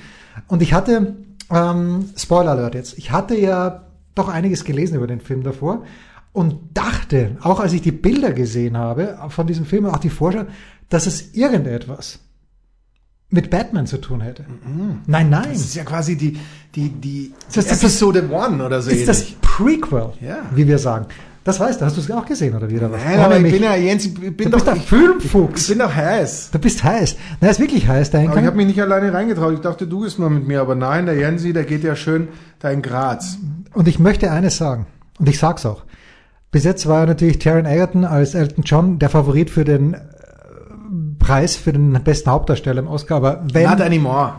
Und 0.47 0.61
ich 0.61 0.73
hatte, 0.73 1.17
ähm, 1.51 2.11
Spoiler 2.15 2.51
Alert 2.51 2.75
jetzt, 2.75 2.97
ich 2.97 3.11
hatte 3.11 3.35
ja 3.35 3.81
doch 4.15 4.29
einiges 4.29 4.63
gelesen 4.63 4.95
über 4.95 5.07
den 5.07 5.19
Film 5.19 5.43
davor 5.43 5.83
und 6.31 6.55
dachte, 6.73 7.37
auch 7.41 7.59
als 7.59 7.73
ich 7.73 7.81
die 7.81 7.91
Bilder 7.91 8.31
gesehen 8.33 8.77
habe 8.77 9.17
von 9.29 9.47
diesem 9.47 9.65
Film, 9.65 9.85
auch 9.85 9.97
die 9.97 10.09
Vorschau, 10.09 10.43
dass 10.89 11.07
es 11.07 11.33
irgendetwas 11.33 12.19
mit 13.31 13.49
Batman 13.51 13.85
zu 13.85 13.97
tun 13.99 14.21
hätte. 14.21 14.45
Nein, 15.05 15.29
nein. 15.29 15.49
Das 15.51 15.59
ist 15.61 15.75
ja 15.75 15.83
quasi 15.83 16.15
die, 16.15 16.39
die, 16.75 16.89
die, 16.89 17.33
Das 17.45 17.53
die 17.53 17.59
ist 17.59 17.69
das- 17.71 17.79
Episode 17.83 18.29
One 18.31 18.65
oder 18.65 18.81
so 18.81 18.89
ist 18.89 19.07
das 19.07 19.21
ähnlich. 19.21 19.37
Prequel, 19.41 20.13
Ja. 20.21 20.37
wie 20.53 20.67
wir 20.67 20.79
sagen. 20.79 21.05
Das 21.43 21.59
weißt 21.59 21.79
du, 21.81 21.85
hast 21.85 21.95
du 21.97 22.01
es 22.01 22.11
auch 22.11 22.25
gesehen, 22.25 22.55
oder 22.55 22.69
wie? 22.69 22.77
Oder 22.77 22.91
was? 22.91 23.01
Nein, 23.03 23.19
aber 23.19 23.37
ich 23.37 23.41
mich. 23.43 23.51
bin 23.53 23.63
ja, 23.63 23.75
Jens, 23.75 24.05
ich 24.05 24.13
bin 24.13 24.35
du 24.37 24.43
doch, 24.45 24.51
bist 24.57 24.67
der 24.67 24.75
ich, 24.75 24.83
Filmfuchs. 24.83 25.61
ich 25.63 25.67
bin 25.69 25.79
doch 25.79 25.93
heiß. 25.95 26.49
Du 26.51 26.59
bist 26.59 26.83
heiß. 26.83 27.15
Na, 27.39 27.47
er 27.47 27.51
ist 27.51 27.59
wirklich 27.59 27.87
heiß, 27.87 28.11
der 28.11 28.29
Aber 28.29 28.39
ich 28.39 28.45
habe 28.45 28.57
mich 28.57 28.67
nicht 28.67 28.81
alleine 28.81 29.11
reingetraut. 29.13 29.53
Ich 29.53 29.61
dachte, 29.61 29.87
du 29.87 30.01
gehst 30.01 30.19
mal 30.19 30.29
mit 30.29 30.47
mir. 30.47 30.59
Aber 30.61 30.75
nein, 30.75 31.05
der 31.05 31.15
Jensi, 31.15 31.53
der 31.53 31.63
geht 31.63 31.83
ja 31.83 31.95
schön 31.95 32.27
da 32.59 32.69
in 32.69 32.81
Graz. 32.81 33.37
Und 33.73 33.87
ich 33.87 33.99
möchte 33.99 34.29
eines 34.31 34.57
sagen. 34.57 34.85
Und 35.17 35.29
ich 35.29 35.39
sag's 35.39 35.65
auch. 35.65 35.83
Bis 36.51 36.63
jetzt 36.63 36.87
war 36.87 37.05
natürlich 37.05 37.39
Taron 37.39 37.65
Egerton 37.65 38.05
als 38.05 38.33
Elton 38.33 38.63
John 38.63 38.99
der 38.99 39.09
Favorit 39.09 39.49
für 39.49 39.63
den 39.63 39.93
äh, 39.93 39.99
Preis 41.19 41.55
für 41.55 41.73
den 41.73 41.93
besten 42.03 42.31
Hauptdarsteller 42.31 42.79
im 42.79 42.87
Oscar. 42.87 43.17
Aber 43.17 43.43
wenn, 43.53 43.69
Not 43.69 43.81
anymore. 43.81 44.33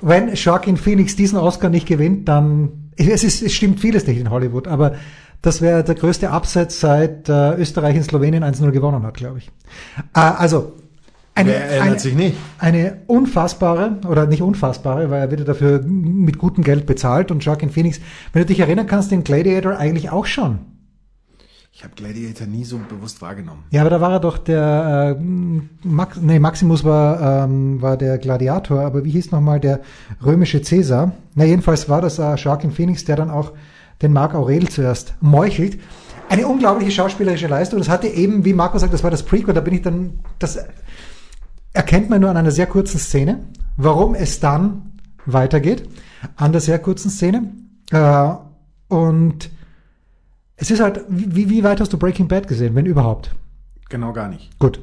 wenn 0.00 0.32
Joaquin 0.34 0.76
Phoenix 0.76 1.16
diesen 1.16 1.38
Oscar 1.38 1.68
nicht 1.68 1.86
gewinnt, 1.86 2.28
dann 2.28 2.90
es, 2.96 3.24
ist, 3.24 3.42
es 3.42 3.52
stimmt 3.52 3.80
vieles 3.80 4.06
nicht 4.06 4.18
in 4.18 4.30
Hollywood, 4.30 4.68
aber 4.68 4.94
das 5.42 5.60
wäre 5.60 5.84
der 5.84 5.94
größte 5.94 6.30
Absatz 6.30 6.80
seit 6.80 7.28
äh, 7.28 7.54
Österreich 7.56 7.96
in 7.96 8.02
Slowenien 8.02 8.42
1-0 8.42 8.70
gewonnen 8.70 9.02
hat, 9.04 9.14
glaube 9.14 9.38
ich. 9.38 9.50
Äh, 10.14 10.20
also 10.20 10.74
eine, 11.34 11.50
Wer 11.50 11.64
erinnert 11.66 11.88
eine, 11.88 11.98
sich 11.98 12.14
nicht? 12.14 12.36
eine 12.58 13.02
unfassbare, 13.06 13.98
oder 14.08 14.26
nicht 14.26 14.40
unfassbare, 14.40 15.10
weil 15.10 15.20
er 15.20 15.30
wird 15.30 15.46
dafür 15.46 15.82
mit 15.82 16.38
gutem 16.38 16.64
Geld 16.64 16.86
bezahlt 16.86 17.30
und 17.30 17.44
Joaquin 17.44 17.70
Phoenix, 17.70 18.00
wenn 18.32 18.42
du 18.42 18.46
dich 18.46 18.60
erinnern 18.60 18.86
kannst, 18.86 19.10
den 19.10 19.24
Gladiator 19.24 19.76
eigentlich 19.76 20.10
auch 20.10 20.26
schon. 20.26 20.60
Ich 21.76 21.84
habe 21.84 21.92
Gladiator 21.94 22.46
nie 22.46 22.64
so 22.64 22.78
bewusst 22.88 23.20
wahrgenommen. 23.20 23.64
Ja, 23.70 23.82
aber 23.82 23.90
da 23.90 24.00
war 24.00 24.12
er 24.12 24.20
doch 24.20 24.38
der 24.38 25.18
äh, 25.20 25.22
Max, 25.82 26.16
nee, 26.18 26.38
Maximus 26.38 26.84
war, 26.84 27.44
ähm, 27.44 27.82
war 27.82 27.98
der 27.98 28.16
Gladiator, 28.16 28.80
aber 28.80 29.04
wie 29.04 29.10
hieß 29.10 29.30
nochmal 29.30 29.60
der 29.60 29.82
römische 30.24 30.62
Cäsar? 30.62 31.12
Na, 31.34 31.44
jedenfalls 31.44 31.86
war 31.86 32.00
das 32.00 32.18
äh, 32.18 32.34
Joaquin 32.36 32.70
Phoenix, 32.70 33.04
der 33.04 33.16
dann 33.16 33.28
auch 33.28 33.52
den 34.00 34.14
Marc 34.14 34.34
Aurel 34.34 34.70
zuerst 34.70 35.16
meuchelt. 35.20 35.78
Eine 36.30 36.46
unglaubliche 36.46 36.92
schauspielerische 36.92 37.46
Leistung. 37.46 37.78
Das 37.78 37.90
hatte 37.90 38.08
eben, 38.08 38.46
wie 38.46 38.54
Marco 38.54 38.78
sagt, 38.78 38.94
das 38.94 39.04
war 39.04 39.10
das 39.10 39.24
Prequel, 39.24 39.52
da 39.52 39.60
bin 39.60 39.74
ich 39.74 39.82
dann, 39.82 40.20
das 40.38 40.58
erkennt 41.74 42.08
man 42.08 42.22
nur 42.22 42.30
an 42.30 42.38
einer 42.38 42.52
sehr 42.52 42.68
kurzen 42.68 42.98
Szene, 42.98 43.40
warum 43.76 44.14
es 44.14 44.40
dann 44.40 44.92
weitergeht, 45.26 45.86
an 46.36 46.52
der 46.52 46.62
sehr 46.62 46.78
kurzen 46.78 47.10
Szene. 47.10 47.52
Äh, 47.90 48.28
und 48.88 49.50
es 50.56 50.70
ist 50.70 50.80
halt, 50.80 51.00
wie, 51.08 51.50
wie 51.50 51.64
weit 51.64 51.80
hast 51.80 51.92
du 51.92 51.98
Breaking 51.98 52.28
Bad 52.28 52.48
gesehen, 52.48 52.74
wenn 52.74 52.86
überhaupt? 52.86 53.34
Genau 53.88 54.12
gar 54.12 54.28
nicht. 54.28 54.58
Gut. 54.58 54.80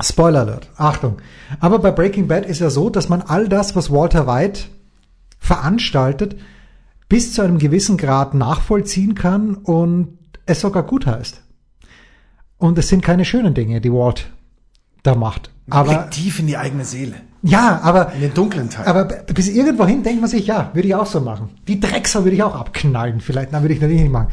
Spoiler 0.00 0.40
Alert. 0.40 0.70
Achtung. 0.76 1.18
Aber 1.60 1.78
bei 1.78 1.90
Breaking 1.90 2.28
Bad 2.28 2.46
ist 2.46 2.60
ja 2.60 2.70
so, 2.70 2.88
dass 2.88 3.08
man 3.08 3.22
all 3.22 3.48
das, 3.48 3.76
was 3.76 3.90
Walter 3.90 4.26
White 4.26 4.62
veranstaltet, 5.38 6.36
bis 7.08 7.34
zu 7.34 7.42
einem 7.42 7.58
gewissen 7.58 7.96
Grad 7.96 8.34
nachvollziehen 8.34 9.14
kann 9.14 9.54
und 9.56 10.18
es 10.46 10.60
sogar 10.60 10.84
gut 10.84 11.06
heißt. 11.06 11.42
Und 12.56 12.78
es 12.78 12.88
sind 12.88 13.02
keine 13.02 13.24
schönen 13.24 13.54
Dinge, 13.54 13.80
die 13.80 13.92
Walt 13.92 14.30
da 15.02 15.14
macht. 15.14 15.50
Aber 15.74 15.94
Blick 15.94 16.10
tief 16.10 16.38
in 16.38 16.46
die 16.46 16.56
eigene 16.56 16.84
Seele. 16.84 17.14
ja, 17.42 17.80
aber 17.82 18.12
In 18.14 18.20
den 18.20 18.34
dunklen 18.34 18.70
Teil. 18.70 18.86
aber 18.86 19.04
bis 19.04 19.48
irgendwo 19.48 19.86
hin 19.86 20.02
denkt 20.02 20.20
man 20.20 20.30
sich, 20.30 20.46
ja, 20.46 20.70
würde 20.74 20.88
ich 20.88 20.94
auch 20.94 21.06
so 21.06 21.20
machen. 21.20 21.50
Die 21.68 21.80
Drecksau 21.80 22.24
würde 22.24 22.36
ich 22.36 22.42
auch 22.42 22.54
abknallen, 22.54 23.20
vielleicht, 23.20 23.50
na, 23.52 23.62
würde 23.62 23.74
ich 23.74 23.80
natürlich 23.80 24.02
nicht 24.02 24.12
machen. 24.12 24.28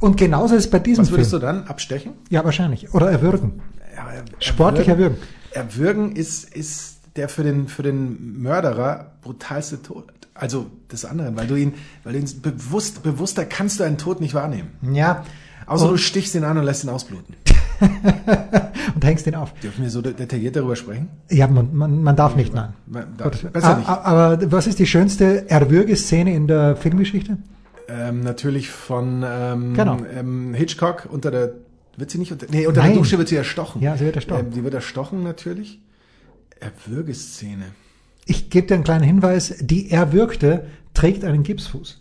Und 0.00 0.16
genauso 0.16 0.54
ist 0.54 0.64
es 0.64 0.70
bei 0.70 0.78
diesem 0.78 1.04
Was 1.04 1.10
würdest 1.10 1.30
Film. 1.30 1.40
du 1.40 1.46
dann 1.46 1.64
abstechen? 1.64 2.12
Ja, 2.30 2.44
wahrscheinlich. 2.44 2.92
Oder 2.94 3.10
erwürgen. 3.10 3.60
Ja, 3.94 4.10
er- 4.10 4.24
Sportlich 4.40 4.88
erwürgen. 4.88 5.18
erwürgen. 5.52 6.16
Ist, 6.16 6.54
ist 6.54 6.98
der 7.16 7.28
für 7.28 7.42
den, 7.44 7.68
für 7.68 7.82
den 7.82 8.40
Mörderer 8.42 9.12
brutalste 9.22 9.82
Tod. 9.82 10.06
Also 10.36 10.66
des 10.90 11.04
anderen, 11.04 11.36
weil 11.36 11.46
du 11.46 11.54
ihn, 11.54 11.74
weil 12.02 12.14
du 12.14 12.18
ihn 12.18 12.42
bewusst, 12.42 13.04
bewusster 13.04 13.44
kannst 13.44 13.78
du 13.78 13.84
einen 13.84 13.98
Tod 13.98 14.20
nicht 14.20 14.34
wahrnehmen. 14.34 14.70
Ja. 14.92 15.24
Außer 15.66 15.86
du 15.86 15.92
und, 15.92 15.98
stichst 15.98 16.34
ihn 16.34 16.42
an 16.42 16.58
und 16.58 16.64
lässt 16.64 16.82
ihn 16.82 16.90
ausbluten. 16.90 17.36
und 18.94 19.04
hängst 19.04 19.26
ihn 19.26 19.34
auf. 19.34 19.52
Dürfen 19.60 19.82
wir 19.82 19.90
so 19.90 20.02
de- 20.02 20.12
detailliert 20.14 20.56
darüber 20.56 20.76
sprechen? 20.76 21.08
Ja, 21.30 21.46
man, 21.46 21.74
man, 21.74 22.02
man 22.02 22.16
darf 22.16 22.36
nicht, 22.36 22.54
nein. 22.54 22.74
Darf- 23.16 23.42
besser 23.50 23.68
A- 23.74 23.78
nicht. 23.78 23.88
a- 23.88 24.02
Aber 24.02 24.52
was 24.52 24.66
ist 24.66 24.78
die 24.78 24.86
schönste 24.86 25.48
Erwürgeszene 25.50 26.34
in 26.34 26.46
der 26.46 26.76
Filmgeschichte? 26.76 27.38
Ähm, 27.88 28.20
natürlich 28.20 28.70
von 28.70 29.22
ähm, 29.26 29.74
Genau. 29.74 29.98
ähm, 30.14 30.54
Hitchcock 30.54 31.06
unter 31.10 31.30
der 31.30 31.52
wird 31.96 32.10
sie 32.10 32.18
nicht 32.18 32.32
unter 32.32 32.46
nee, 32.50 32.66
unter 32.66 32.80
Nein. 32.80 32.90
der 32.92 32.98
Dusche 32.98 33.18
wird 33.18 33.28
sie 33.28 33.36
erstochen. 33.36 33.80
Ja, 33.82 33.96
sie 33.96 34.04
wird 34.04 34.16
erstochen. 34.16 34.46
Ähm, 34.46 34.52
die 34.52 34.64
wird 34.64 34.74
erstochen 34.74 35.22
natürlich. 35.22 35.80
Erwürgeszene. 36.60 37.66
Ich 38.24 38.48
gebe 38.50 38.66
dir 38.66 38.74
einen 38.74 38.84
kleinen 38.84 39.04
Hinweis. 39.04 39.54
Die 39.60 39.90
Erwürgte 39.90 40.66
trägt 40.94 41.24
einen 41.24 41.42
Gipsfuß. 41.42 42.00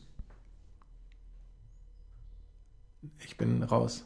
Ich 3.25 3.37
bin 3.37 3.61
raus. 3.63 4.05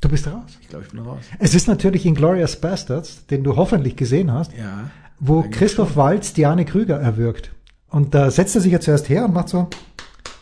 Du 0.00 0.08
bist 0.08 0.26
raus. 0.28 0.58
Ich 0.60 0.68
glaube, 0.68 0.84
ich 0.84 0.92
bin 0.92 1.00
raus. 1.00 1.24
Es 1.38 1.54
ist 1.54 1.66
natürlich 1.66 2.06
Inglourious 2.06 2.56
Bastards, 2.56 3.26
den 3.26 3.42
du 3.42 3.56
hoffentlich 3.56 3.96
gesehen 3.96 4.32
hast, 4.32 4.52
Ja. 4.56 4.90
wo 5.18 5.44
Christoph 5.50 5.96
Waltz 5.96 6.32
Diane 6.32 6.64
Krüger 6.64 6.96
erwürgt. 7.00 7.50
Und 7.90 8.14
da 8.14 8.30
setzt 8.30 8.54
er 8.54 8.60
sich 8.60 8.72
ja 8.72 8.80
zuerst 8.80 9.08
her 9.08 9.24
und 9.24 9.34
macht 9.34 9.48
so, 9.48 9.68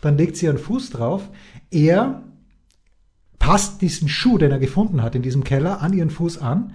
dann 0.02 0.18
legt 0.18 0.36
sie 0.36 0.46
ihren 0.46 0.58
Fuß 0.58 0.90
drauf. 0.90 1.22
Er 1.70 2.22
passt 3.38 3.80
diesen 3.80 4.08
Schuh, 4.08 4.36
den 4.38 4.50
er 4.50 4.58
gefunden 4.58 5.02
hat 5.02 5.14
in 5.14 5.22
diesem 5.22 5.44
Keller, 5.44 5.80
an 5.80 5.92
ihren 5.92 6.10
Fuß 6.10 6.38
an. 6.38 6.74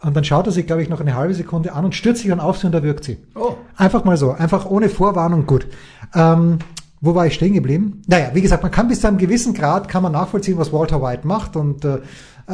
Und 0.00 0.14
dann 0.16 0.24
schaut 0.24 0.46
er 0.46 0.52
sich, 0.52 0.66
glaube 0.66 0.82
ich, 0.82 0.88
noch 0.88 1.00
eine 1.00 1.14
halbe 1.14 1.34
Sekunde 1.34 1.72
an 1.72 1.84
und 1.84 1.94
stürzt 1.94 2.20
sich 2.22 2.30
dann 2.30 2.40
auf 2.40 2.58
sie 2.58 2.66
und 2.66 2.74
erwürgt 2.74 3.04
sie. 3.04 3.18
Oh. 3.34 3.54
Einfach 3.76 4.04
mal 4.04 4.16
so, 4.16 4.32
einfach 4.32 4.66
ohne 4.66 4.88
Vorwarnung, 4.88 5.46
gut. 5.46 5.66
Ähm, 6.14 6.58
wo 7.04 7.14
war 7.14 7.26
ich 7.26 7.34
stehen 7.34 7.52
geblieben? 7.52 8.02
Naja, 8.06 8.30
wie 8.32 8.40
gesagt, 8.40 8.62
man 8.62 8.72
kann 8.72 8.88
bis 8.88 9.00
zu 9.00 9.08
einem 9.08 9.18
gewissen 9.18 9.54
Grad, 9.54 9.88
kann 9.88 10.02
man 10.02 10.12
nachvollziehen, 10.12 10.56
was 10.56 10.72
Walter 10.72 11.02
White 11.02 11.26
macht 11.26 11.56
und 11.56 11.84
äh, 11.84 12.00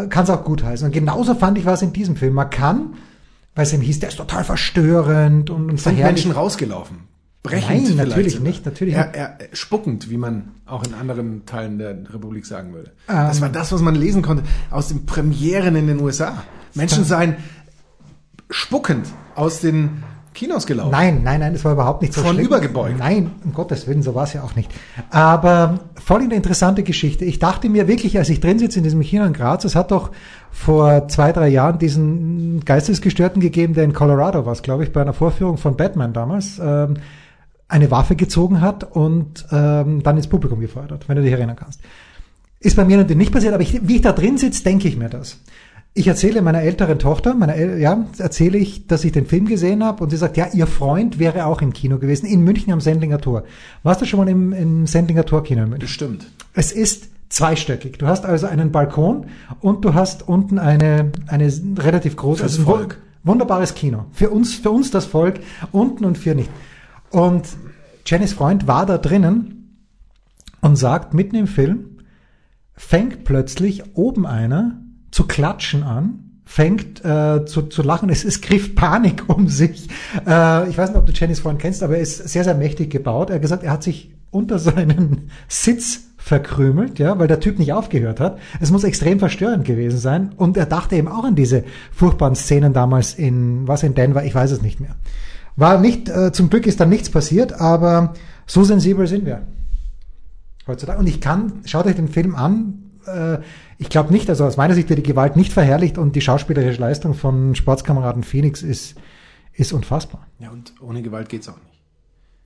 kann 0.09 0.25
es 0.25 0.31
auch 0.31 0.45
gut 0.45 0.65
heißen. 0.65 0.87
Und 0.87 0.93
genauso 0.93 1.35
fand 1.35 1.59
ich 1.59 1.67
was 1.67 1.83
in 1.83 1.93
diesem 1.93 2.17
Film. 2.17 2.35
Man 2.35 2.51
kann, 2.51 2.95
weil 3.55 3.65
es 3.65 3.73
ihm 3.73 3.81
hieß, 3.81 4.01
der 4.01 4.09
ist 4.09 4.17
total 4.17 4.45
verstörend 4.45 5.51
und, 5.51 5.71
und 5.71 5.81
Sind. 5.81 5.99
Menschen 5.99 6.33
rausgelaufen? 6.33 7.11
Brechend 7.43 7.97
Nein, 7.97 8.09
natürlich 8.09 8.35
sogar. 8.35 8.49
nicht, 8.49 8.67
natürlich 8.67 8.95
er, 8.95 9.15
er, 9.15 9.39
spuckend, 9.55 10.11
wie 10.11 10.19
man 10.19 10.51
auch 10.67 10.85
in 10.85 10.93
anderen 10.93 11.47
Teilen 11.47 11.79
der 11.79 11.93
Republik 12.13 12.45
sagen 12.45 12.75
würde. 12.75 12.91
Ähm. 13.09 13.17
das 13.17 13.41
war 13.41 13.49
das, 13.49 13.73
was 13.73 13.81
man 13.81 13.95
lesen 13.95 14.21
konnte 14.21 14.43
aus 14.71 14.89
den 14.89 15.07
Premieren 15.07 15.75
in 15.75 15.87
den 15.87 16.01
USA. 16.01 16.43
Menschen 16.75 17.05
seien 17.05 17.37
spuckend 18.51 19.07
aus 19.35 19.61
den 19.61 20.03
Kinos 20.33 20.67
gelaufen. 20.67 20.93
Nein, 20.93 21.23
nein, 21.25 21.41
nein, 21.41 21.53
das 21.53 21.65
war 21.65 21.73
überhaupt 21.73 22.03
nicht 22.03 22.15
so 22.15 22.23
Von 22.23 22.35
schlimm. 22.35 22.47
übergebeugt. 22.47 22.99
Nein, 22.99 23.33
um 23.45 23.53
Gottes 23.53 23.87
Willen, 23.87 24.03
so 24.03 24.15
war 24.15 24.25
es 24.25 24.33
ja 24.33 24.43
auch 24.43 24.55
nicht. 24.55 24.71
Aber 25.11 25.81
voll 25.97 26.23
eine 26.23 26.35
interessante 26.35 26.83
Geschichte. 26.85 27.25
Ich 27.25 27.41
dachte 27.41 27.69
mir 27.69 27.89
wirklich, 27.89 28.17
als 28.17 28.29
ich 28.29 28.41
drin 28.41 28.59
sitze 28.59 28.79
in 28.79 28.85
diesem 28.85 29.01
Kino 29.01 29.25
in 29.25 29.33
Graz, 29.33 29.65
es 29.65 29.75
hat 29.75 29.91
doch 29.91 30.11
vor 30.53 31.09
zwei, 31.09 31.33
drei 31.33 31.49
Jahren 31.49 31.79
diesen 31.79 32.65
Geistesgestörten 32.65 33.41
gegeben, 33.41 33.75
der 33.75 33.85
in 33.85 33.93
Colorado 33.93 34.47
war, 34.47 34.55
glaube 34.57 34.85
ich, 34.85 34.93
bei 34.93 35.01
einer 35.01 35.13
Vorführung 35.15 35.57
von 35.59 35.77
Batman 35.77 36.13
damals, 36.13 36.61
ähm, 36.63 36.95
eine 37.67 37.91
Waffe 37.91 38.17
gezogen 38.17 38.61
hat 38.61 38.85
und 38.85 39.47
ähm, 39.53 40.03
dann 40.03 40.17
ins 40.17 40.27
Publikum 40.27 40.61
gefeuert 40.61 40.93
hat, 40.93 41.09
wenn 41.09 41.17
du 41.17 41.23
dich 41.23 41.33
erinnern 41.33 41.57
kannst. 41.57 41.81
Ist 42.61 42.77
bei 42.77 42.85
mir 42.85 42.97
natürlich 42.99 43.17
nicht 43.17 43.33
passiert, 43.33 43.55
aber 43.55 43.63
ich, 43.63 43.87
wie 43.89 43.97
ich 43.97 44.03
da 44.03 44.13
drin 44.13 44.39
sitze, 44.39 44.63
denke 44.63 44.87
ich 44.87 44.97
mir 44.97 45.09
das. 45.09 45.39
Ich 45.93 46.07
erzähle 46.07 46.41
meiner 46.41 46.63
älteren 46.63 47.01
Tochter, 47.01 47.35
meiner 47.35 47.57
El 47.57 47.81
ja, 47.81 48.07
erzähle 48.19 48.59
ich, 48.59 48.87
dass 48.87 49.05
ich 49.05 49.11
den 49.11 49.27
Film 49.27 49.47
gesehen 49.47 49.83
habe 49.83 50.05
und 50.05 50.11
sie 50.11 50.17
sagt, 50.17 50.37
ja, 50.37 50.47
ihr 50.53 50.69
Freund 50.69 51.19
wäre 51.19 51.47
auch 51.47 51.63
im 51.63 51.73
Kino 51.73 51.99
gewesen, 51.99 52.27
in 52.27 52.43
München 52.43 52.73
am 52.73 52.81
Sendlinger 52.81 53.19
Tor. 53.19 53.43
Warst 53.83 54.01
du 54.01 54.07
schon 54.07 54.21
mal 54.21 54.29
im, 54.29 54.53
im 54.53 54.87
Sendlinger 54.87 55.25
Tor 55.25 55.43
Kino 55.43 55.63
in 55.65 55.71
München? 55.71 55.87
Bestimmt. 55.87 56.31
Es 56.55 56.71
ist 56.71 57.09
zweistöckig. 57.29 57.99
Du 57.99 58.07
hast 58.07 58.25
also 58.25 58.47
einen 58.47 58.71
Balkon 58.71 59.27
und 59.61 59.85
du 59.85 59.95
hast 59.95 60.29
unten 60.29 60.61
eine, 60.61 61.11
eine 61.27 61.53
relativ 61.79 62.15
große, 62.17 62.43
Fürs 62.43 62.59
also 62.59 62.71
Volk. 62.71 62.99
wunderbares 63.25 63.75
Kino. 63.75 64.07
Für 64.13 64.31
uns, 64.31 64.55
für 64.55 64.71
uns 64.71 64.93
das 64.93 65.07
Volk, 65.07 65.41
unten 65.73 66.05
und 66.05 66.19
für 66.19 66.37
nicht. 66.37 66.51
Und 67.11 67.49
Jennys 68.07 68.33
Freund 68.33 68.69
war 68.69 68.87
da 68.87 68.97
drinnen 68.97 69.77
und 70.61 70.77
sagt 70.77 71.15
mitten 71.15 71.35
im 71.35 71.49
Film, 71.49 71.99
fängt 72.75 73.25
plötzlich 73.25 73.97
oben 73.97 74.25
einer 74.25 74.81
zu 75.11 75.27
klatschen 75.27 75.83
an, 75.83 76.41
fängt 76.45 77.05
äh, 77.05 77.45
zu, 77.45 77.63
zu 77.63 77.83
lachen. 77.83 78.11
Es, 78.11 78.25
es 78.25 78.41
griff 78.41 78.75
Panik 78.75 79.25
um 79.29 79.49
sich. 79.49 79.89
Äh, 80.27 80.69
ich 80.69 80.77
weiß 80.77 80.91
nicht, 80.91 80.99
ob 80.99 81.07
du 81.07 81.13
Jennys 81.13 81.41
Freund 81.41 81.61
kennst, 81.61 81.83
aber 81.83 81.97
er 81.97 82.03
ist 82.03 82.29
sehr, 82.29 82.45
sehr 82.45 82.55
mächtig 82.55 82.91
gebaut. 82.91 83.31
Er 83.31 83.37
hat 83.37 83.43
gesagt, 83.43 83.63
er 83.63 83.73
hat 83.73 83.83
sich 83.83 84.13
unter 84.31 84.59
seinen 84.59 85.31
Sitz 85.49 86.07
verkrümelt, 86.17 86.99
ja, 86.99 87.19
weil 87.19 87.29
der 87.29 87.41
Typ 87.41 87.59
nicht 87.59 87.73
aufgehört 87.73 88.21
hat. 88.21 88.39
Es 88.61 88.71
muss 88.71 88.85
extrem 88.85 89.19
verstörend 89.19 89.65
gewesen 89.65 89.99
sein. 89.99 90.33
Und 90.37 90.57
er 90.57 90.67
dachte 90.67 90.97
eben 90.97 91.09
auch 91.09 91.25
an 91.25 91.35
diese 91.35 91.65
furchtbaren 91.93 92.35
Szenen 92.35 92.73
damals 92.73 93.15
in, 93.15 93.67
was 93.67 93.83
in 93.83 93.95
Denver, 93.95 94.25
ich 94.25 94.35
weiß 94.35 94.51
es 94.51 94.61
nicht 94.61 94.81
mehr. 94.81 94.97
War 95.57 95.79
nicht, 95.79 96.09
äh, 96.09 96.31
zum 96.33 96.51
Glück 96.51 96.67
ist 96.67 96.79
dann 96.81 96.89
nichts 96.89 97.11
passiert, 97.11 97.53
aber 97.61 98.15
so 98.47 98.65
sensibel 98.65 99.07
sind 99.07 99.25
wir 99.25 99.43
heutzutage. 100.67 100.99
Und 100.99 101.09
ich 101.09 101.21
kann, 101.21 101.61
schaut 101.65 101.87
euch 101.87 101.97
den 101.97 102.09
Film 102.09 102.35
an. 102.35 102.91
Äh, 103.07 103.39
ich 103.81 103.89
glaube 103.89 104.13
nicht, 104.13 104.29
also 104.29 104.45
aus 104.45 104.59
meiner 104.59 104.75
Sicht 104.75 104.91
wird 104.91 104.99
die 104.99 105.03
Gewalt 105.03 105.37
nicht 105.37 105.55
verherrlicht 105.55 105.97
und 105.97 106.15
die 106.15 106.21
schauspielerische 106.21 106.81
Leistung 106.81 107.15
von 107.15 107.55
Sportskameraden 107.55 108.23
Phoenix 108.23 108.63
ist, 108.63 108.95
ist 109.55 109.73
unfassbar. 109.73 110.27
Ja, 110.39 110.51
und 110.51 110.75
ohne 110.83 111.01
Gewalt 111.01 111.31
geht's 111.31 111.49
auch 111.49 111.57
nicht. 111.57 111.81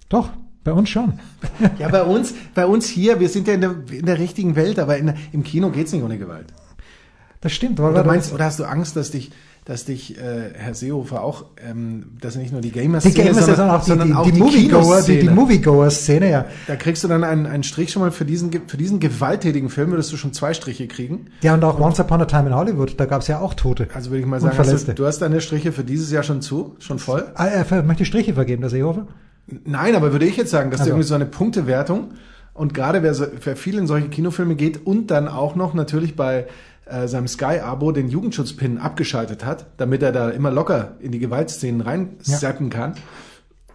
Doch, 0.08 0.30
bei 0.62 0.72
uns 0.72 0.88
schon. 0.88 1.18
Ja, 1.78 1.88
bei 1.88 2.04
uns, 2.04 2.34
bei 2.54 2.66
uns 2.66 2.86
hier, 2.86 3.18
wir 3.18 3.28
sind 3.28 3.48
ja 3.48 3.54
in 3.54 3.60
der, 3.62 3.74
in 3.90 4.06
der 4.06 4.20
richtigen 4.20 4.54
Welt, 4.54 4.78
aber 4.78 4.96
in, 4.96 5.12
im 5.32 5.42
Kino 5.42 5.70
geht's 5.70 5.92
nicht 5.92 6.04
ohne 6.04 6.18
Gewalt. 6.18 6.46
Das 7.40 7.52
stimmt. 7.52 7.80
Weil 7.80 7.90
oder, 7.90 8.04
meinst, 8.04 8.32
oder 8.32 8.44
hast 8.44 8.60
du 8.60 8.64
Angst, 8.64 8.94
dass 8.94 9.10
dich, 9.10 9.32
dass 9.64 9.86
dich 9.86 10.18
äh, 10.18 10.50
Herr 10.54 10.74
Seehofer 10.74 11.22
auch, 11.24 11.46
ähm, 11.66 12.04
dass 12.20 12.36
er 12.36 12.42
nicht 12.42 12.52
nur 12.52 12.60
die 12.60 12.70
Gamer-Szene, 12.70 13.14
die 13.14 13.22
Gamer 13.22 13.42
sondern, 13.42 13.70
auch 13.70 13.80
die, 13.82 13.88
sondern 13.88 14.08
die, 14.08 14.22
die, 14.24 14.32
die, 14.32 14.38
Moviegoer, 14.38 15.00
die, 15.02 15.12
die 15.12 15.18
Kinoszene. 15.20 15.30
Moviegoer-Szene, 15.40 16.30
ja. 16.30 16.44
Da 16.66 16.76
kriegst 16.76 17.02
du 17.02 17.08
dann 17.08 17.24
einen, 17.24 17.46
einen 17.46 17.62
Strich 17.62 17.90
schon 17.90 18.02
mal 18.02 18.10
für 18.10 18.26
diesen, 18.26 18.50
für 18.66 18.76
diesen 18.76 19.00
gewalttätigen 19.00 19.70
Film, 19.70 19.90
würdest 19.90 20.12
du 20.12 20.18
schon 20.18 20.34
zwei 20.34 20.52
Striche 20.52 20.86
kriegen. 20.86 21.28
Ja, 21.40 21.54
und 21.54 21.64
auch 21.64 21.80
Once 21.80 21.98
Upon 21.98 22.20
a 22.20 22.26
Time 22.26 22.48
in 22.48 22.54
Hollywood, 22.54 23.00
da 23.00 23.06
gab 23.06 23.22
es 23.22 23.28
ja 23.28 23.40
auch 23.40 23.54
Tote. 23.54 23.88
Also 23.94 24.10
würde 24.10 24.20
ich 24.20 24.26
mal 24.26 24.36
Und 24.36 24.42
sagen, 24.42 24.58
hast 24.58 24.88
du, 24.88 24.92
du 24.94 25.06
hast 25.06 25.20
deine 25.20 25.40
Striche 25.40 25.72
für 25.72 25.84
dieses 25.84 26.10
Jahr 26.10 26.24
schon 26.24 26.42
zu, 26.42 26.76
schon 26.78 26.98
voll. 26.98 27.24
Ah, 27.34 27.46
Er 27.46 27.64
ver- 27.64 27.82
möchte 27.82 28.04
Striche 28.04 28.34
vergeben, 28.34 28.60
der 28.60 28.70
Seehofer? 28.70 29.06
Nein, 29.64 29.94
aber 29.94 30.12
würde 30.12 30.26
ich 30.26 30.36
jetzt 30.36 30.50
sagen, 30.50 30.70
dass 30.70 30.80
Also. 30.80 30.90
irgendwie 30.92 31.06
so 31.08 31.14
eine 31.14 31.26
Punktewertung 31.26 32.12
und 32.52 32.74
gerade 32.74 33.02
wer, 33.02 33.14
so, 33.14 33.26
wer 33.42 33.56
viel 33.56 33.78
in 33.78 33.86
solche 33.86 34.08
Kinofilme 34.08 34.56
geht 34.56 34.86
und 34.86 35.10
dann 35.10 35.26
auch 35.26 35.54
noch 35.54 35.72
natürlich 35.74 36.16
bei 36.16 36.46
äh, 36.86 37.08
seinem 37.08 37.28
Sky-Abo 37.28 37.92
den 37.92 38.08
Jugendschutzpin 38.08 38.78
abgeschaltet 38.78 39.44
hat, 39.44 39.66
damit 39.76 40.02
er 40.02 40.12
da 40.12 40.30
immer 40.30 40.50
locker 40.50 40.96
in 41.00 41.12
die 41.12 41.18
Gewaltszenen 41.18 41.80
reinsappen 41.80 42.70
kann, 42.70 42.94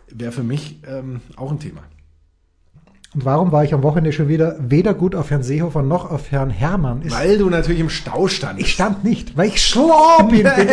wäre 0.09 0.31
für 0.31 0.43
mich 0.43 0.81
ähm, 0.87 1.21
auch 1.35 1.51
ein 1.51 1.59
Thema. 1.59 1.81
Und 3.15 3.25
warum 3.25 3.51
war 3.51 3.63
ich 3.63 3.73
am 3.73 3.81
Wochenende 3.81 4.11
schon 4.11 4.27
wieder 4.27 4.55
weder 4.59 4.93
gut 4.93 5.15
auf 5.15 5.31
Herrn 5.31 5.41
Seehofer 5.41 5.81
noch 5.81 6.11
auf 6.11 6.29
Herrn 6.31 6.51
Hermann? 6.51 7.01
Ist, 7.01 7.15
Weil 7.15 7.39
du 7.39 7.49
natürlich 7.49 7.79
im 7.79 7.89
Stau 7.89 8.27
standst. 8.27 8.61
ich 8.61 8.71
stand 8.71 9.03
nicht, 9.03 9.35
weil 9.35 9.47
ich 9.47 9.63
Schlorbi 9.65 10.43
bin. 10.43 10.67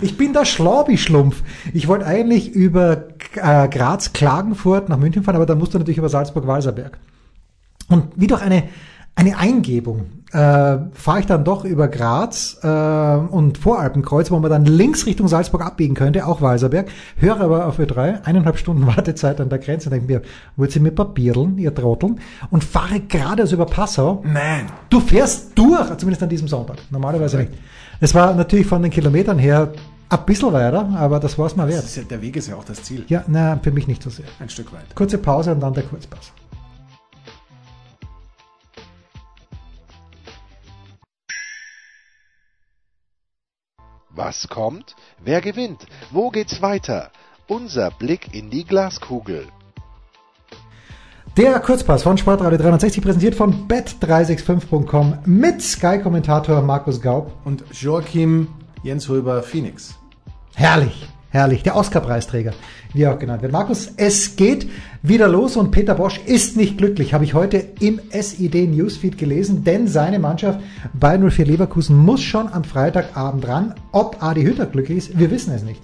Ich 0.00 0.16
bin 0.16 0.32
der 0.32 0.46
Schlorbi-Schlumpf. 0.46 1.42
Ich 1.74 1.88
wollte 1.88 2.06
eigentlich 2.06 2.50
über 2.50 3.08
äh, 3.34 3.68
Graz, 3.68 4.14
Klagenfurt 4.14 4.88
nach 4.88 4.96
München 4.96 5.22
fahren, 5.22 5.36
aber 5.36 5.44
dann 5.44 5.58
musste 5.58 5.78
natürlich 5.78 5.98
über 5.98 6.08
Salzburg-Walserberg. 6.08 6.98
Und 7.88 8.04
wie 8.16 8.26
durch 8.26 8.40
eine, 8.40 8.64
eine 9.14 9.36
Eingebung 9.36 10.06
äh, 10.32 10.78
fahre 10.94 11.20
ich 11.20 11.26
dann 11.26 11.44
doch 11.44 11.64
über 11.64 11.88
Graz 11.88 12.58
äh, 12.62 12.66
und 12.66 13.58
Voralpenkreuz, 13.58 14.30
wo 14.30 14.38
man 14.38 14.50
dann 14.50 14.64
links 14.64 15.04
Richtung 15.04 15.28
Salzburg 15.28 15.62
abbiegen 15.62 15.94
könnte, 15.94 16.26
auch 16.26 16.40
Walserberg, 16.40 16.88
höre 17.16 17.40
aber 17.40 17.66
auf 17.66 17.78
Ö3, 17.78 18.24
eineinhalb 18.24 18.58
Stunden 18.58 18.86
Wartezeit 18.96 19.40
an 19.40 19.50
der 19.50 19.58
Grenze, 19.58 19.90
denke 19.90 20.06
mir, 20.06 20.22
wollt 20.56 20.74
ihr 20.74 20.82
mir 20.82 20.92
papiereln, 20.92 21.58
ihr 21.58 21.74
Trotteln, 21.74 22.18
und 22.50 22.64
fahre 22.64 23.00
geradeaus 23.00 23.52
über 23.52 23.66
Passau. 23.66 24.22
Nein. 24.24 24.66
Du 24.88 25.00
fährst 25.00 25.50
durch, 25.54 25.96
zumindest 25.98 26.22
an 26.22 26.30
diesem 26.30 26.48
Sonntag, 26.48 26.78
normalerweise 26.90 27.36
nicht. 27.38 27.52
Es 28.00 28.14
war 28.14 28.34
natürlich 28.34 28.66
von 28.66 28.82
den 28.82 28.90
Kilometern 28.90 29.38
her 29.38 29.72
ein 30.08 30.24
bisschen 30.26 30.52
weiter, 30.52 30.88
aber 30.96 31.20
das 31.20 31.38
war 31.38 31.46
es 31.46 31.56
mal 31.56 31.68
wert. 31.68 31.84
ja, 31.94 32.02
der 32.02 32.22
Weg 32.22 32.36
ist 32.36 32.48
ja 32.48 32.56
auch 32.56 32.64
das 32.64 32.82
Ziel. 32.82 33.04
Ja, 33.08 33.24
na, 33.28 33.58
für 33.62 33.70
mich 33.70 33.86
nicht 33.86 34.02
so 34.02 34.10
sehr. 34.10 34.26
Ein 34.40 34.48
Stück 34.48 34.72
weit. 34.72 34.94
Kurze 34.94 35.18
Pause 35.18 35.52
und 35.52 35.60
dann 35.60 35.74
der 35.74 35.84
Kurzpass. 35.84 36.32
Was 44.14 44.48
kommt? 44.48 44.94
Wer 45.24 45.40
gewinnt? 45.40 45.86
Wo 46.10 46.28
geht's 46.28 46.60
weiter? 46.60 47.10
Unser 47.48 47.90
Blick 47.90 48.34
in 48.34 48.50
die 48.50 48.64
Glaskugel. 48.64 49.46
Der 51.38 51.58
Kurzpass 51.60 52.02
von 52.02 52.18
Sportradio 52.18 52.58
360 52.58 53.02
präsentiert 53.02 53.34
von 53.34 53.66
bet365.com 53.68 55.20
mit 55.24 55.62
Sky-Kommentator 55.62 56.60
Markus 56.60 57.00
Gaub. 57.00 57.32
Und 57.46 57.64
Joachim 57.72 58.48
Jens 58.82 59.08
Röber 59.08 59.42
Phoenix. 59.42 59.94
Herrlich, 60.54 61.08
herrlich. 61.32 61.62
Der 61.62 61.74
Oscar-Preisträger, 61.74 62.52
wie 62.94 63.06
auch 63.06 63.18
genannt 63.18 63.42
wird. 63.42 63.52
Markus, 63.52 63.92
es 63.96 64.36
geht 64.36 64.68
wieder 65.02 65.26
los 65.26 65.56
und 65.56 65.70
Peter 65.70 65.94
Bosch 65.94 66.20
ist 66.26 66.56
nicht 66.56 66.78
glücklich, 66.78 67.14
habe 67.14 67.24
ich 67.24 67.34
heute 67.34 67.64
im 67.80 68.00
SID 68.10 68.54
Newsfeed 68.70 69.18
gelesen, 69.18 69.64
denn 69.64 69.88
seine 69.88 70.18
Mannschaft 70.18 70.60
bei 70.92 71.18
04 71.18 71.46
Leverkusen 71.46 71.96
muss 71.96 72.22
schon 72.22 72.52
am 72.52 72.64
Freitagabend 72.64 73.48
ran. 73.48 73.74
Ob 73.90 74.22
Adi 74.22 74.42
Hütter 74.42 74.66
glücklich 74.66 74.98
ist, 74.98 75.18
wir 75.18 75.30
wissen 75.30 75.52
es 75.54 75.64
nicht. 75.64 75.82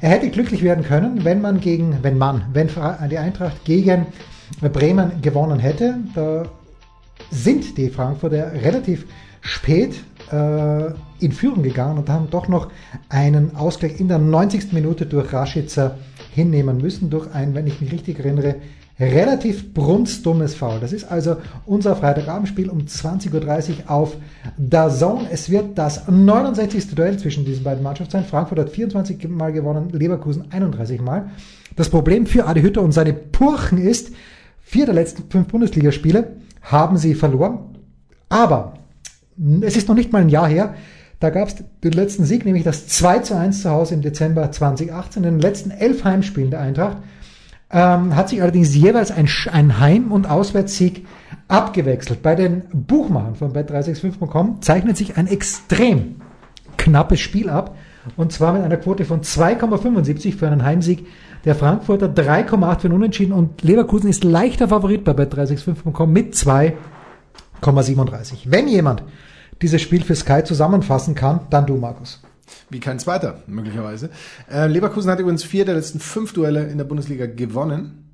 Er 0.00 0.10
hätte 0.10 0.30
glücklich 0.30 0.62
werden 0.62 0.84
können, 0.84 1.24
wenn 1.24 1.40
man 1.40 1.60
gegen, 1.60 1.98
wenn 2.02 2.18
man, 2.18 2.44
wenn 2.52 2.68
die 3.10 3.18
Eintracht 3.18 3.64
gegen 3.64 4.06
Bremen 4.60 5.22
gewonnen 5.22 5.58
hätte. 5.58 5.96
Da 6.14 6.44
sind 7.30 7.76
die 7.78 7.88
Frankfurter 7.88 8.52
relativ 8.52 9.06
spät 9.40 9.94
äh, 10.32 10.92
in 11.20 11.32
Führung 11.32 11.62
gegangen 11.62 11.98
und 11.98 12.08
haben 12.08 12.28
doch 12.30 12.48
noch 12.48 12.68
einen 13.08 13.56
Ausgleich 13.56 14.00
in 14.00 14.08
der 14.08 14.18
90. 14.18 14.72
Minute 14.72 15.06
durch 15.06 15.32
Raschitzer 15.32 15.96
hinnehmen 16.34 16.78
müssen, 16.78 17.10
durch 17.10 17.32
ein, 17.34 17.54
wenn 17.54 17.66
ich 17.66 17.80
mich 17.80 17.92
richtig 17.92 18.18
erinnere, 18.18 18.56
relativ 19.00 19.72
brunstdummes 19.72 20.54
Foul. 20.54 20.78
Das 20.80 20.92
ist 20.92 21.10
also 21.10 21.36
unser 21.64 21.96
Freitagabendspiel 21.96 22.68
um 22.68 22.80
20.30 22.80 23.30
Uhr 23.32 23.90
auf 23.90 24.16
der 24.58 24.90
Zone. 24.90 25.28
Es 25.30 25.48
wird 25.48 25.78
das 25.78 26.06
69. 26.06 26.94
Duell 26.94 27.18
zwischen 27.18 27.46
diesen 27.46 27.64
beiden 27.64 27.82
Mannschaften 27.82 28.12
sein. 28.12 28.24
Frankfurt 28.24 28.58
hat 28.58 28.70
24 28.70 29.26
Mal 29.28 29.52
gewonnen, 29.52 29.88
Leverkusen 29.90 30.52
31 30.52 31.00
Mal. 31.00 31.30
Das 31.76 31.88
Problem 31.88 32.26
für 32.26 32.46
Adi 32.46 32.60
Hütter 32.60 32.82
und 32.82 32.92
seine 32.92 33.14
Purchen 33.14 33.78
ist, 33.78 34.12
vier 34.60 34.84
der 34.84 34.94
letzten 34.94 35.30
fünf 35.30 35.48
Bundesligaspiele 35.48 36.36
haben 36.60 36.98
sie 36.98 37.14
verloren. 37.14 37.58
Aber 38.28 38.74
es 39.62 39.76
ist 39.76 39.88
noch 39.88 39.94
nicht 39.94 40.12
mal 40.12 40.22
ein 40.22 40.28
Jahr 40.28 40.48
her. 40.48 40.74
Da 41.20 41.28
gab 41.30 41.48
es 41.48 41.56
den 41.84 41.92
letzten 41.92 42.24
Sieg, 42.24 42.46
nämlich 42.46 42.64
das 42.64 42.88
2 42.88 43.18
zu 43.20 43.36
1 43.36 43.62
zu 43.62 43.70
Hause 43.70 43.94
im 43.94 44.00
Dezember 44.00 44.50
2018. 44.50 45.22
In 45.24 45.34
den 45.34 45.40
letzten 45.40 45.70
elf 45.70 46.04
Heimspielen 46.04 46.50
der 46.50 46.60
Eintracht 46.60 46.96
ähm, 47.70 48.16
hat 48.16 48.30
sich 48.30 48.40
allerdings 48.40 48.74
jeweils 48.74 49.10
ein, 49.10 49.28
ein 49.52 49.78
Heim- 49.78 50.12
und 50.12 50.28
Auswärtssieg 50.28 51.06
abgewechselt. 51.46 52.22
Bei 52.22 52.34
den 52.34 52.62
Buchmachern 52.72 53.36
von 53.36 53.52
bet365.com 53.52 54.62
zeichnet 54.62 54.96
sich 54.96 55.18
ein 55.18 55.26
extrem 55.26 56.16
knappes 56.78 57.20
Spiel 57.20 57.50
ab. 57.50 57.76
Und 58.16 58.32
zwar 58.32 58.54
mit 58.54 58.62
einer 58.62 58.78
Quote 58.78 59.04
von 59.04 59.20
2,75 59.20 60.36
für 60.36 60.46
einen 60.46 60.64
Heimsieg 60.64 61.06
der 61.44 61.54
Frankfurter, 61.54 62.06
3,8 62.06 62.78
für 62.78 62.88
einen 62.88 62.94
Unentschieden 62.94 63.32
und 63.32 63.62
Leverkusen 63.62 64.08
ist 64.08 64.24
leichter 64.24 64.68
Favorit 64.68 65.04
bei 65.04 65.12
bet365.com 65.12 66.10
mit 66.10 66.34
2,37. 67.62 68.46
Wenn 68.46 68.68
jemand 68.68 69.02
dieses 69.62 69.82
Spiel 69.82 70.02
für 70.02 70.14
Sky 70.14 70.42
zusammenfassen 70.44 71.14
kann, 71.14 71.40
dann 71.50 71.66
du, 71.66 71.76
Markus. 71.76 72.20
Wie 72.68 72.80
kein 72.80 72.98
zweiter, 72.98 73.42
möglicherweise. 73.46 74.10
Äh, 74.50 74.66
Leverkusen 74.66 75.10
hat 75.10 75.20
übrigens 75.20 75.44
vier 75.44 75.64
der 75.64 75.74
letzten 75.74 76.00
fünf 76.00 76.32
Duelle 76.32 76.66
in 76.66 76.78
der 76.78 76.84
Bundesliga 76.84 77.26
gewonnen. 77.26 78.10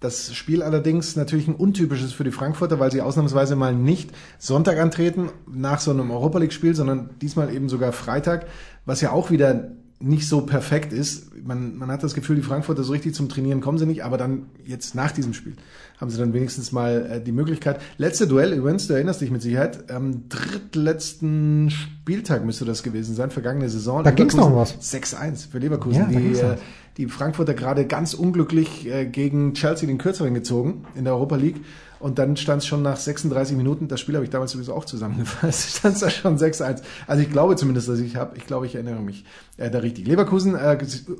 Das 0.00 0.34
Spiel 0.34 0.62
allerdings 0.62 1.14
natürlich 1.16 1.46
ein 1.46 1.54
untypisches 1.54 2.12
für 2.12 2.24
die 2.24 2.30
Frankfurter, 2.30 2.80
weil 2.80 2.90
sie 2.90 3.02
ausnahmsweise 3.02 3.54
mal 3.54 3.74
nicht 3.74 4.10
Sonntag 4.38 4.78
antreten 4.78 5.28
nach 5.46 5.78
so 5.80 5.90
einem 5.90 6.10
Europa 6.10 6.38
League-Spiel, 6.38 6.74
sondern 6.74 7.10
diesmal 7.20 7.52
eben 7.54 7.68
sogar 7.68 7.92
Freitag, 7.92 8.46
was 8.86 9.02
ja 9.02 9.12
auch 9.12 9.30
wieder 9.30 9.72
nicht 10.00 10.26
so 10.26 10.40
perfekt 10.40 10.94
ist. 10.94 11.30
Man, 11.46 11.76
man 11.76 11.90
hat 11.90 12.02
das 12.02 12.14
Gefühl, 12.14 12.36
die 12.36 12.42
Frankfurter 12.42 12.82
so 12.82 12.92
richtig 12.92 13.14
zum 13.14 13.28
Trainieren 13.28 13.60
kommen 13.60 13.76
sie 13.76 13.84
nicht, 13.84 14.02
aber 14.02 14.16
dann 14.16 14.46
jetzt 14.64 14.94
nach 14.94 15.12
diesem 15.12 15.34
Spiel 15.34 15.56
haben 15.98 16.10
sie 16.10 16.18
dann 16.18 16.32
wenigstens 16.32 16.72
mal 16.72 17.06
äh, 17.10 17.22
die 17.22 17.32
Möglichkeit. 17.32 17.80
Letzte 17.98 18.26
Duell 18.26 18.54
übrigens, 18.54 18.86
du 18.86 18.94
erinnerst 18.94 19.20
dich 19.20 19.30
mit 19.30 19.42
Sicherheit, 19.42 19.90
am 19.90 20.28
drittletzten 20.30 21.70
Spieltag 21.70 22.46
müsste 22.46 22.64
das 22.64 22.82
gewesen 22.82 23.14
sein, 23.14 23.30
vergangene 23.30 23.68
Saison. 23.68 24.02
Da 24.02 24.10
ging's 24.10 24.34
noch 24.34 24.46
um 24.46 24.56
was. 24.56 24.74
6-1 24.80 25.50
für 25.50 25.58
Leverkusen. 25.58 26.10
Ja, 26.10 26.18
die, 26.18 26.32
äh. 26.32 26.56
Die 27.00 27.06
Frankfurter 27.06 27.54
gerade 27.54 27.86
ganz 27.86 28.12
unglücklich 28.12 28.86
äh, 28.86 29.06
gegen 29.06 29.54
Chelsea 29.54 29.86
den 29.86 29.96
Kürzeren 29.96 30.34
gezogen 30.34 30.84
in 30.94 31.04
der 31.04 31.14
Europa 31.14 31.36
League. 31.36 31.56
Und 31.98 32.18
dann 32.18 32.36
stand 32.36 32.62
es 32.62 32.66
schon 32.66 32.82
nach 32.82 32.96
36 32.96 33.56
Minuten, 33.56 33.88
das 33.88 34.00
Spiel 34.00 34.14
habe 34.14 34.24
ich 34.24 34.30
damals 34.30 34.52
sowieso 34.52 34.74
auch 34.74 34.84
zusammengefasst, 34.84 35.70
stand 35.78 35.94
es 35.94 36.00
da 36.00 36.10
schon 36.10 36.38
6-1. 36.38 36.82
Also 37.06 37.22
ich 37.22 37.30
glaube 37.30 37.56
zumindest, 37.56 37.88
dass 37.88 38.00
ich 38.00 38.16
habe, 38.16 38.36
ich 38.36 38.46
glaube, 38.46 38.66
ich 38.66 38.74
erinnere 38.74 39.00
mich 39.00 39.24
äh, 39.56 39.70
da 39.70 39.78
richtig. 39.78 40.06
Leverkusen 40.06 40.54
äh, 40.54 40.78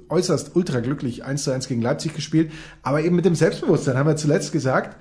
äußerst 0.09 0.55
ultra 0.55 0.81
glücklich 0.81 1.25
1 1.25 1.45
zu 1.45 1.51
1 1.51 1.69
gegen 1.69 1.83
Leipzig 1.83 2.14
gespielt, 2.14 2.53
aber 2.83 3.03
eben 3.03 3.16
mit 3.16 3.25
dem 3.25 3.35
Selbstbewusstsein 3.35 3.97
haben 3.97 4.07
wir 4.07 4.16
zuletzt 4.16 4.53
gesagt, 4.53 4.99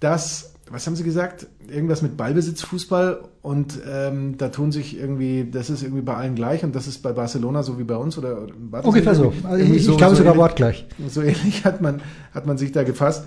dass, 0.00 0.54
was 0.70 0.86
haben 0.86 0.96
sie 0.96 1.02
gesagt? 1.04 1.46
Irgendwas 1.70 2.02
mit 2.02 2.16
Ballbesitzfußball 2.16 3.20
und 3.42 3.78
ähm, 3.90 4.36
da 4.38 4.48
tun 4.48 4.72
sich 4.72 4.98
irgendwie, 4.98 5.48
das 5.50 5.70
ist 5.70 5.82
irgendwie 5.82 6.02
bei 6.02 6.14
allen 6.14 6.34
gleich 6.34 6.62
und 6.64 6.74
das 6.74 6.86
ist 6.86 7.02
bei 7.02 7.12
Barcelona 7.12 7.62
so 7.62 7.78
wie 7.78 7.84
bei 7.84 7.96
uns 7.96 8.18
oder 8.18 8.46
war 8.70 8.80
das 8.80 8.86
Ungefähr 8.86 9.14
so. 9.14 9.32
Also 9.44 9.64
ich, 9.64 9.88
ich 9.88 9.96
glaube 9.96 10.14
sogar 10.16 10.32
ähnlich? 10.34 10.42
wortgleich. 10.42 10.86
So 11.08 11.22
ähnlich 11.22 11.64
hat 11.64 11.80
man, 11.80 12.02
hat 12.34 12.46
man 12.46 12.58
sich 12.58 12.72
da 12.72 12.82
gefasst. 12.84 13.24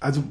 Also 0.00 0.22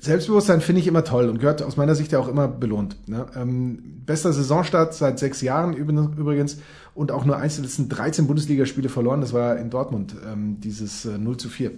Selbstbewusstsein 0.00 0.60
finde 0.60 0.80
ich 0.80 0.86
immer 0.86 1.02
toll 1.02 1.28
und 1.30 1.38
gehört 1.40 1.62
aus 1.62 1.76
meiner 1.78 1.94
Sicht 1.94 2.12
ja 2.12 2.18
auch 2.18 2.28
immer 2.28 2.46
belohnt. 2.46 2.96
Ne? 3.08 3.24
Ähm, 3.34 4.02
bester 4.04 4.32
Saisonstart 4.32 4.92
seit 4.94 5.18
sechs 5.18 5.40
Jahren 5.40 5.74
üb- 5.74 6.16
übrigens 6.18 6.58
und 6.94 7.10
auch 7.10 7.24
nur 7.24 7.38
eins 7.38 7.54
der 7.54 7.64
letzten 7.64 7.88
13 7.88 8.26
Bundesligaspiele 8.26 8.90
verloren. 8.90 9.22
Das 9.22 9.32
war 9.32 9.56
in 9.56 9.70
Dortmund, 9.70 10.14
ähm, 10.30 10.60
dieses 10.60 11.06
äh, 11.06 11.16
0 11.16 11.38
zu 11.38 11.48
4. 11.48 11.70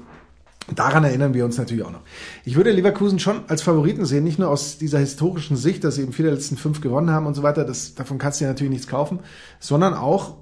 Daran 0.74 1.04
erinnern 1.04 1.34
wir 1.34 1.44
uns 1.44 1.58
natürlich 1.58 1.84
auch 1.84 1.90
noch. 1.90 2.00
Ich 2.44 2.56
würde 2.56 2.70
Leverkusen 2.70 3.18
schon 3.18 3.42
als 3.48 3.60
Favoriten 3.60 4.06
sehen, 4.06 4.24
nicht 4.24 4.38
nur 4.38 4.48
aus 4.48 4.78
dieser 4.78 4.98
historischen 4.98 5.56
Sicht, 5.56 5.84
dass 5.84 5.96
sie 5.96 6.02
eben 6.02 6.12
vier 6.12 6.24
der 6.24 6.34
letzten 6.34 6.56
fünf 6.56 6.80
gewonnen 6.80 7.10
haben 7.10 7.26
und 7.26 7.34
so 7.34 7.42
weiter. 7.42 7.64
Das, 7.64 7.94
davon 7.94 8.16
kannst 8.18 8.40
du 8.40 8.44
ja 8.44 8.50
natürlich 8.50 8.72
nichts 8.72 8.86
kaufen, 8.86 9.18
sondern 9.60 9.92
auch, 9.92 10.36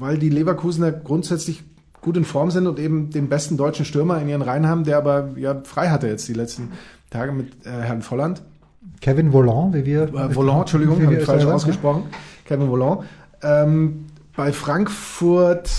weil 0.00 0.18
die 0.18 0.30
Leverkusener 0.30 0.90
grundsätzlich 0.90 1.62
gut 2.00 2.16
in 2.16 2.24
Form 2.24 2.50
sind 2.50 2.66
und 2.66 2.78
eben 2.78 3.10
den 3.10 3.28
besten 3.28 3.56
deutschen 3.56 3.84
Stürmer 3.84 4.20
in 4.20 4.28
ihren 4.28 4.42
Reihen 4.42 4.66
haben, 4.66 4.84
der 4.84 4.96
aber 4.96 5.30
ja 5.36 5.60
frei 5.64 5.88
hatte 5.88 6.08
jetzt 6.08 6.28
die 6.28 6.34
letzten 6.34 6.72
Tage 7.10 7.32
mit 7.32 7.66
äh, 7.66 7.70
Herrn 7.70 8.02
Volland. 8.02 8.42
Kevin 9.00 9.32
Volant, 9.32 9.74
wie 9.74 9.84
wir. 9.84 10.02
Äh, 10.02 10.34
Volant, 10.34 10.60
Entschuldigung, 10.60 11.02
habe 11.04 11.16
ich 11.16 11.24
falsch 11.24 11.42
sagen, 11.42 11.54
ausgesprochen. 11.54 12.04
Kevin 12.44 12.68
Volland. 12.68 13.02
Ähm, 13.42 14.06
bei 14.34 14.52
Frankfurt, 14.52 15.70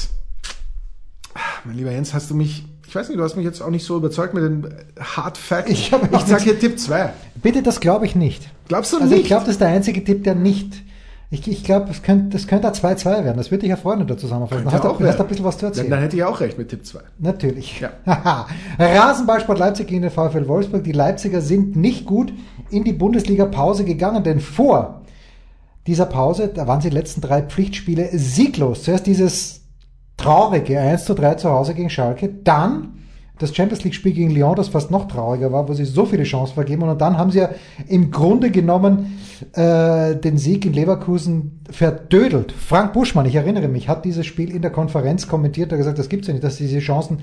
mein 1.63 1.77
lieber 1.77 1.91
Jens, 1.91 2.13
hast 2.13 2.29
du 2.29 2.35
mich, 2.35 2.65
ich 2.87 2.95
weiß 2.95 3.09
nicht, 3.09 3.19
du 3.19 3.23
hast 3.23 3.35
mich 3.35 3.45
jetzt 3.45 3.61
auch 3.61 3.69
nicht 3.69 3.85
so 3.85 3.97
überzeugt 3.97 4.33
mit 4.33 4.43
den 4.43 4.67
Hard 4.99 5.37
Facts. 5.37 5.69
Ich 5.71 5.91
ich 5.91 6.21
sag 6.25 6.41
hier 6.41 6.57
Tipp 6.59 6.79
2. 6.79 7.11
Bitte, 7.35 7.61
das 7.61 7.79
glaube 7.79 8.05
ich 8.05 8.15
nicht. 8.15 8.49
Glaubst 8.67 8.93
du 8.93 8.97
Also 8.97 9.09
nicht? 9.09 9.21
ich 9.21 9.27
glaube, 9.27 9.41
das 9.45 9.55
ist 9.55 9.61
der 9.61 9.67
einzige 9.69 10.03
Tipp, 10.03 10.23
der 10.23 10.35
nicht. 10.35 10.83
Ich, 11.29 11.45
ich 11.45 11.65
glaube, 11.65 11.91
es 11.91 12.03
könnte, 12.03 12.29
das 12.29 12.47
könnte 12.47 12.69
ein 12.69 12.73
2-2 12.73 13.25
werden. 13.25 13.35
Das 13.35 13.51
würde 13.51 13.61
dich 13.61 13.69
ja 13.69 13.75
freuen 13.75 13.99
in 13.99 14.07
der 14.07 14.17
Zusammenfassung. 14.17 14.63
Könnte 14.63 14.77
Hast 14.77 14.83
du 14.85 14.89
auch 14.89 14.99
hast 15.01 15.19
ein 15.19 15.27
bisschen 15.27 15.43
was 15.43 15.55
zu 15.57 15.61
dann, 15.65 15.71
erzählen. 15.71 15.89
dann 15.89 15.99
hätte 15.99 16.15
ich 16.15 16.23
auch 16.23 16.39
recht 16.39 16.57
mit 16.57 16.69
Tipp 16.69 16.85
2. 16.85 16.99
Natürlich. 17.19 17.81
Ja. 17.81 17.91
Rasenballsport 18.79 19.59
Leipzig 19.59 19.87
gegen 19.87 20.03
den 20.03 20.11
VfL 20.11 20.47
Wolfsburg. 20.47 20.85
Die 20.85 20.93
Leipziger 20.93 21.41
sind 21.41 21.75
nicht 21.75 22.05
gut 22.05 22.31
in 22.69 22.85
die 22.85 22.93
Bundesliga-Pause 22.93 23.83
gegangen, 23.83 24.23
denn 24.23 24.39
vor 24.39 25.01
dieser 25.85 26.05
Pause, 26.05 26.47
da 26.47 26.65
waren 26.67 26.79
sie 26.79 26.89
die 26.89 26.95
letzten 26.95 27.19
drei 27.19 27.41
Pflichtspiele 27.41 28.09
sieglos. 28.17 28.83
Zuerst 28.83 29.05
dieses 29.05 29.56
traurige 30.17 30.79
1 30.79 31.05
zu 31.05 31.13
3 31.13 31.35
zu 31.35 31.49
Hause 31.49 31.73
gegen 31.73 31.89
Schalke, 31.89 32.29
dann 32.43 32.93
das 33.39 33.55
Champions 33.55 33.83
League 33.83 33.93
Spiel 33.93 34.13
gegen 34.13 34.31
Lyon, 34.31 34.55
das 34.55 34.69
fast 34.69 34.89
noch 34.89 35.07
trauriger 35.07 35.51
war, 35.51 35.69
wo 35.69 35.73
sie 35.73 35.85
so 35.85 36.05
viele 36.05 36.23
Chancen 36.23 36.55
vergeben 36.55 36.83
und 36.83 36.99
dann 36.99 37.17
haben 37.17 37.31
sie 37.31 37.39
ja 37.39 37.49
im 37.87 38.09
Grunde 38.09 38.49
genommen 38.49 39.19
äh, 39.53 40.15
den 40.15 40.37
Sieg 40.37 40.65
in 40.65 40.73
Leverkusen 40.73 41.61
verdödelt. 41.69 42.51
Frank 42.51 42.93
Buschmann, 42.93 43.27
ich 43.27 43.35
erinnere 43.35 43.67
mich, 43.67 43.89
hat 43.89 44.05
dieses 44.05 44.25
Spiel 44.25 44.49
in 44.49 44.63
der 44.63 44.71
Konferenz 44.71 45.27
kommentiert, 45.27 45.71
hat 45.71 45.77
gesagt, 45.77 45.99
das 45.99 46.09
gibt's 46.09 46.27
ja 46.27 46.33
nicht, 46.33 46.43
dass 46.43 46.57
sie 46.57 46.65
diese 46.65 46.79
Chancen 46.79 47.19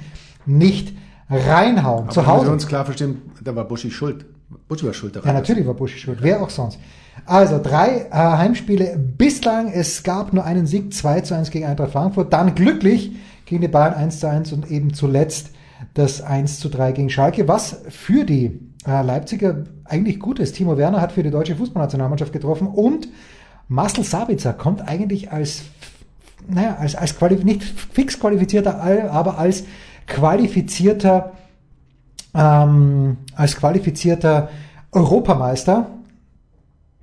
nicht 0.46 0.92
reinhauen. 1.30 2.10
Zu 2.10 2.20
Aber 2.20 2.28
wir 2.28 2.32
Hause. 2.34 2.52
uns 2.52 2.66
klar 2.66 2.84
verstehen, 2.84 3.22
da 3.42 3.54
war 3.54 3.64
Buschi 3.64 3.90
schuld. 3.90 4.26
Buschi 4.68 4.86
war 4.86 4.94
schuld 4.94 5.16
daran. 5.16 5.28
Ja, 5.28 5.34
natürlich 5.34 5.66
war 5.66 5.74
Buschi 5.74 5.98
schuld. 5.98 6.18
Wer 6.20 6.42
auch 6.42 6.50
sonst. 6.50 6.78
Also 7.26 7.60
drei 7.62 8.06
äh, 8.10 8.12
Heimspiele 8.12 8.98
bislang. 8.98 9.72
Es 9.72 10.02
gab 10.02 10.32
nur 10.32 10.44
einen 10.44 10.66
Sieg, 10.66 10.92
2 10.92 11.20
zu 11.22 11.34
1 11.34 11.50
gegen 11.50 11.66
Eintracht 11.66 11.92
Frankfurt. 11.92 12.32
Dann 12.32 12.54
glücklich 12.54 13.12
gegen 13.46 13.62
die 13.62 13.68
Bayern 13.68 13.94
1 13.94 14.20
zu 14.20 14.28
1 14.28 14.52
und 14.52 14.70
eben 14.70 14.92
zuletzt 14.94 15.50
das 15.94 16.22
1 16.22 16.60
zu 16.60 16.68
3 16.68 16.92
gegen 16.92 17.10
Schalke, 17.10 17.46
was 17.46 17.82
für 17.88 18.24
die 18.24 18.60
äh, 18.86 19.02
Leipziger 19.02 19.64
eigentlich 19.84 20.18
gut 20.18 20.38
ist. 20.38 20.56
Timo 20.56 20.76
Werner 20.76 21.00
hat 21.00 21.12
für 21.12 21.22
die 21.22 21.30
deutsche 21.30 21.56
Fußballnationalmannschaft 21.56 22.32
getroffen 22.32 22.66
und 22.68 23.08
Marcel 23.68 24.04
Sabitzer 24.04 24.52
kommt 24.52 24.86
eigentlich 24.86 25.32
als, 25.32 25.62
naja, 26.48 26.76
als, 26.78 26.94
als 26.94 27.16
quali 27.16 27.36
nicht 27.44 27.62
fix 27.62 28.18
qualifizierter, 28.18 28.80
aber 29.10 29.38
als 29.38 29.64
qualifizierter 30.06 31.32
ähm, 32.34 33.16
als 33.34 33.56
qualifizierter 33.56 34.48
Europameister 34.92 35.86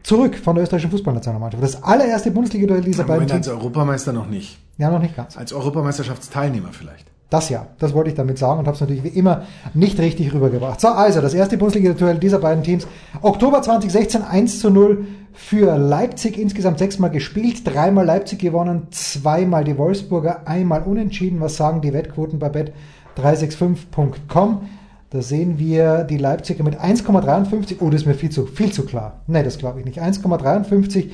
zurück 0.03 0.35
von 0.37 0.55
der 0.55 0.63
österreichischen 0.63 0.91
Fußballnationalmannschaft. 0.91 1.63
Das 1.63 1.83
allererste 1.83 2.31
Bundesliga-Duell 2.31 2.81
dieser 2.81 3.03
beiden 3.03 3.23
Moment, 3.23 3.31
als 3.31 3.47
Teams. 3.47 3.57
Europameister 3.57 4.13
noch 4.13 4.27
nicht. 4.27 4.57
Ja, 4.77 4.89
noch 4.89 4.99
nicht 4.99 5.15
ganz. 5.15 5.37
Als 5.37 5.53
Europameisterschaftsteilnehmer 5.53 6.69
vielleicht. 6.71 7.05
Das 7.29 7.47
ja, 7.47 7.67
das 7.79 7.93
wollte 7.93 8.09
ich 8.09 8.15
damit 8.15 8.37
sagen 8.37 8.59
und 8.59 8.65
habe 8.65 8.75
es 8.75 8.81
natürlich 8.81 9.03
wie 9.03 9.09
immer 9.09 9.43
nicht 9.73 9.97
richtig 9.99 10.33
rübergebracht. 10.33 10.81
So, 10.81 10.89
also 10.89 11.21
das 11.21 11.33
erste 11.33 11.57
Bundesliga-Duell 11.57 12.17
dieser 12.17 12.39
beiden 12.39 12.63
Teams. 12.63 12.87
Oktober 13.21 13.61
2016 13.61 14.23
1 14.23 14.59
zu 14.59 14.69
0 14.69 15.05
für 15.33 15.77
Leipzig, 15.77 16.37
insgesamt 16.37 16.79
sechsmal 16.79 17.09
gespielt, 17.09 17.61
dreimal 17.65 18.05
Leipzig 18.05 18.39
gewonnen, 18.39 18.87
zweimal 18.91 19.63
die 19.63 19.77
Wolfsburger, 19.77 20.47
einmal 20.47 20.83
unentschieden. 20.83 21.39
Was 21.39 21.57
sagen 21.57 21.81
die 21.81 21.93
Wettquoten 21.93 22.39
bei 22.39 22.51
bet365.com? 23.17 24.69
Da 25.09 25.21
sehen 25.21 25.59
wir 25.59 26.05
die 26.05 26.17
Leipziger 26.17 26.63
mit 26.63 26.79
1,53. 26.79 27.77
Oh, 27.81 27.89
das 27.89 28.01
ist 28.01 28.07
mir 28.07 28.13
viel 28.13 28.29
zu, 28.29 28.45
viel 28.45 28.71
zu 28.71 28.85
klar. 28.85 29.21
Nee, 29.27 29.43
das 29.43 29.57
glaube 29.57 29.79
ich 29.79 29.85
nicht. 29.85 30.01
1,53 30.01 31.09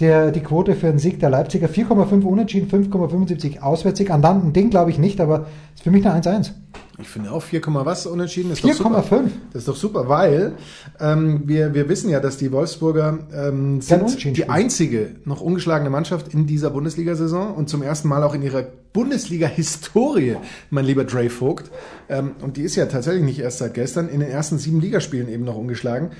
der, 0.00 0.32
die 0.32 0.40
Quote 0.40 0.74
für 0.74 0.88
einen 0.88 0.98
Sieg 0.98 1.20
der 1.20 1.30
Leipziger. 1.30 1.68
4,5 1.68 2.24
unentschieden, 2.24 2.68
5,75 2.68 3.60
Auswärtssieg. 3.60 4.10
An 4.10 4.22
dann 4.22 4.52
Ding 4.52 4.70
glaube 4.70 4.90
ich 4.90 4.98
nicht, 4.98 5.20
aber 5.20 5.46
ist 5.74 5.82
für 5.82 5.90
mich 5.90 6.06
eine 6.06 6.20
1-1. 6.20 6.50
Ich 6.98 7.08
finde 7.08 7.32
auch 7.32 7.42
4, 7.42 7.60
was 7.66 8.06
unentschieden 8.06 8.52
ist 8.52 8.62
doch 8.62 8.72
super. 8.72 9.00
4,5. 9.00 9.22
Das 9.52 9.62
ist 9.62 9.68
doch 9.68 9.76
super, 9.76 10.08
weil 10.08 10.52
ähm, 11.00 11.42
wir, 11.44 11.74
wir 11.74 11.88
wissen 11.88 12.08
ja, 12.08 12.20
dass 12.20 12.36
die 12.36 12.52
Wolfsburger 12.52 13.18
ähm, 13.34 13.80
sind 13.80 14.36
die 14.36 14.48
einzige 14.48 15.16
noch 15.24 15.40
ungeschlagene 15.40 15.90
Mannschaft 15.90 16.32
in 16.32 16.46
dieser 16.46 16.70
Bundesliga-Saison 16.70 17.54
und 17.54 17.68
zum 17.68 17.82
ersten 17.82 18.06
Mal 18.06 18.22
auch 18.22 18.34
in 18.34 18.42
ihrer 18.42 18.64
Bundesliga-Historie, 18.92 20.36
mein 20.70 20.84
lieber 20.84 21.02
Dre 21.04 21.28
Vogt. 21.30 21.70
Ähm, 22.08 22.32
und 22.42 22.56
die 22.56 22.62
ist 22.62 22.76
ja 22.76 22.86
tatsächlich 22.86 23.24
nicht 23.24 23.40
erst 23.40 23.58
seit 23.58 23.74
gestern 23.74 24.08
in 24.08 24.20
den 24.20 24.30
ersten 24.30 24.58
sieben 24.58 24.80
Ligaspielen 24.80 25.28
eben 25.28 25.44
noch 25.44 25.56
ungeschlagen. 25.56 26.10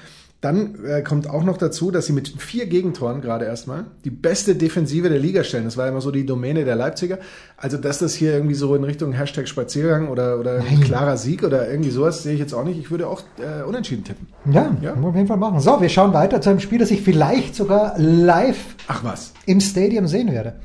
Dann 0.40 0.84
äh, 0.84 1.00
kommt 1.00 1.30
auch 1.30 1.42
noch 1.42 1.56
dazu, 1.56 1.90
dass 1.90 2.04
sie 2.04 2.12
mit 2.12 2.28
vier 2.28 2.66
Gegentoren 2.66 3.22
gerade 3.22 3.46
erstmal 3.46 3.86
die 4.04 4.10
beste 4.10 4.54
Defensive 4.54 5.08
der 5.08 5.18
Liga 5.18 5.42
stellen. 5.42 5.64
Das 5.64 5.78
war 5.78 5.88
immer 5.88 6.02
so 6.02 6.10
die 6.10 6.26
Domäne 6.26 6.66
der 6.66 6.76
Leipziger. 6.76 7.16
Also, 7.56 7.78
dass 7.78 8.00
das 8.00 8.12
hier 8.14 8.34
irgendwie 8.34 8.54
so 8.54 8.74
in 8.74 8.84
Richtung 8.84 9.12
Hashtag 9.12 9.48
Spaziergang 9.48 10.08
oder, 10.08 10.38
oder 10.38 10.56
ein 10.70 10.80
klarer 10.82 11.16
Sieg 11.16 11.44
oder 11.44 11.70
irgendwie 11.70 11.88
sowas 11.90 12.22
sehe 12.22 12.34
ich 12.34 12.40
jetzt 12.40 12.52
auch 12.52 12.64
nicht. 12.64 12.78
Ich 12.78 12.90
würde 12.90 13.08
auch 13.08 13.22
äh, 13.38 13.62
unentschieden 13.66 14.04
tippen. 14.04 14.26
Ja, 14.52 14.70
Ja. 14.82 14.92
auf 14.92 15.14
jeden 15.14 15.28
Fall 15.28 15.38
machen. 15.38 15.60
So, 15.60 15.80
wir 15.80 15.88
schauen 15.88 16.12
weiter 16.12 16.42
zu 16.42 16.50
einem 16.50 16.60
Spiel, 16.60 16.78
das 16.78 16.90
ich 16.90 17.00
vielleicht 17.00 17.54
sogar 17.54 17.94
live 17.98 18.76
im 19.46 19.60
Stadium 19.60 20.06
sehen 20.06 20.30
werde. 20.30 20.56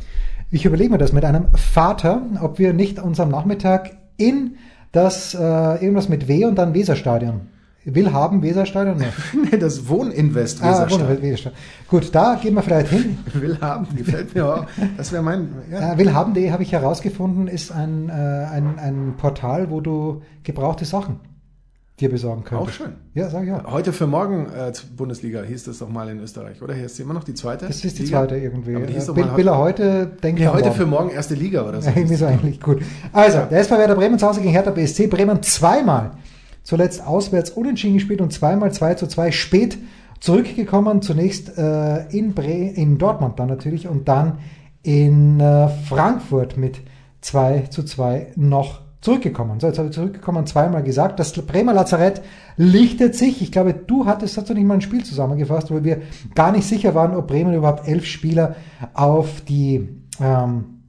Ich 0.52 0.66
überlege 0.66 0.92
mir 0.92 0.98
das 0.98 1.14
mit 1.14 1.24
einem 1.24 1.46
Vater, 1.56 2.22
ob 2.42 2.60
wir 2.60 2.74
nicht 2.74 3.00
uns 3.00 3.20
am 3.22 3.30
Nachmittag 3.30 3.92
in 4.18 4.56
das 4.92 5.34
äh, 5.36 5.38
irgendwas 5.38 6.10
mit 6.10 6.28
W 6.28 6.46
und 6.46 6.56
dann 6.56 6.74
Weserstadion. 6.74 7.42
Will 7.86 8.12
haben 8.12 8.42
Weserstadion? 8.44 8.98
Nee. 8.98 9.06
Nee, 9.52 9.58
das 9.58 9.88
Wohninvest 9.88 10.62
Ah, 10.62 10.66
Weserstadt. 10.68 10.92
wunderbar, 10.92 11.22
Weserstadion. 11.22 11.62
Gut, 11.90 12.14
da 12.14 12.36
gehen 12.36 12.54
wir 12.54 12.62
vielleicht 12.62 12.90
hin. 12.90 13.18
Will 13.34 13.58
haben, 13.62 13.88
gefällt 13.96 14.36
mir 14.36 14.46
auch. 14.46 14.66
Das 14.98 15.12
wäre 15.12 15.24
mein. 15.24 15.50
Ja. 15.72 15.94
Äh, 15.94 15.98
willhaben.de 15.98 16.52
habe 16.52 16.64
ich 16.64 16.72
herausgefunden, 16.74 17.48
ist 17.48 17.72
ein, 17.72 18.10
äh, 18.10 18.12
ein, 18.12 18.78
ein 18.80 19.14
Portal, 19.18 19.70
wo 19.72 19.82
du 19.82 20.22
gebrauchte 20.44 20.86
Sachen 20.86 21.20
dir 22.00 22.10
besorgen 22.10 22.44
könntest. 22.46 22.70
Auch 22.70 22.74
schön. 22.86 22.94
Ja, 23.14 23.30
sag 23.30 23.44
ich 23.44 23.50
ja. 23.50 23.62
Heute 23.70 23.92
für 23.92 24.08
morgen 24.08 24.46
äh, 24.48 24.72
Bundesliga 24.96 25.42
hieß 25.44 25.66
das 25.66 25.80
doch 25.80 25.90
mal 25.90 26.08
in 26.10 26.20
Österreich, 26.22 26.62
oder? 26.62 26.74
Hier 26.74 26.86
ist 26.86 26.98
immer 27.00 27.14
noch 27.14 27.24
die 27.26 27.34
zweite. 27.34 27.66
Das 27.68 27.84
ist 27.84 27.98
die 27.98 28.04
Liga? 28.04 28.20
zweite 28.22 28.38
irgendwie. 28.38 28.76
Aber 28.76 28.86
die 28.86 28.94
hieß 28.94 29.10
Äh, 29.10 29.14
Bill, 29.14 29.26
Biller 29.36 29.58
heute, 29.58 30.06
denke 30.24 30.44
ich. 30.44 30.48
heute 30.54 30.72
für 30.72 30.86
morgen 30.86 31.10
erste 31.10 31.36
Liga 31.36 31.68
oder 31.68 31.82
so. 31.82 31.90
Ja, 31.90 31.96
irgendwie 31.98 32.16
so 32.16 32.26
eigentlich 32.26 32.62
gut. 32.62 32.82
Also, 33.12 33.40
der 33.52 33.60
SV 33.60 33.78
Werder 33.78 33.96
Bremen 33.96 34.18
zu 34.20 34.28
Hause 34.28 34.40
gegen 34.42 34.52
Hertha 34.52 34.72
BSC. 34.72 35.08
Bremen 35.08 35.42
zweimal 35.44 36.12
zuletzt 36.64 37.06
auswärts 37.06 37.52
unentschieden 37.52 37.96
gespielt 37.96 38.22
und 38.22 38.34
zweimal 38.34 38.72
2 38.72 38.96
zu 38.96 39.08
2 39.08 39.32
spät 39.32 39.78
zurückgekommen. 40.20 41.02
Zunächst 41.02 41.58
äh, 41.58 42.08
in, 42.10 42.34
Bre 42.34 42.52
in 42.52 42.98
Dortmund 42.98 43.40
dann 43.40 43.50
natürlich 43.50 43.88
und 43.88 44.08
dann 44.08 44.40
in 44.84 45.40
äh, 45.40 45.68
Frankfurt 45.68 46.58
mit 46.58 46.82
2 47.22 47.68
zu 47.70 47.84
2 47.84 48.34
noch 48.36 48.82
zurückgekommen. 49.02 49.60
So, 49.60 49.68
jetzt 49.68 49.78
habe 49.78 49.90
ich 49.90 49.96
zurückgekommen, 49.96 50.46
zweimal 50.46 50.84
gesagt, 50.84 51.20
das 51.20 51.32
Bremer 51.34 51.74
Lazarett 51.74 52.22
lichtet 52.58 53.16
sich. 53.16 53.42
Ich 53.42 53.52
glaube, 53.52 53.74
du 53.74 54.06
hattest, 54.06 54.38
du 54.50 54.54
nicht 54.54 54.66
mal 54.66 54.76
ein 54.76 54.82
Spiel 54.82 55.04
zusammengefasst, 55.04 55.72
wo 55.72 55.84
wir 55.84 56.02
gar 56.36 56.52
nicht 56.52 56.68
sicher 56.68 56.96
waren, 56.96 57.16
ob 57.16 57.28
Bremen 57.28 57.54
überhaupt 57.54 57.88
elf 57.88 58.06
Spieler 58.06 58.56
auf 58.94 59.42
die 59.42 59.88
ähm, 60.22 60.80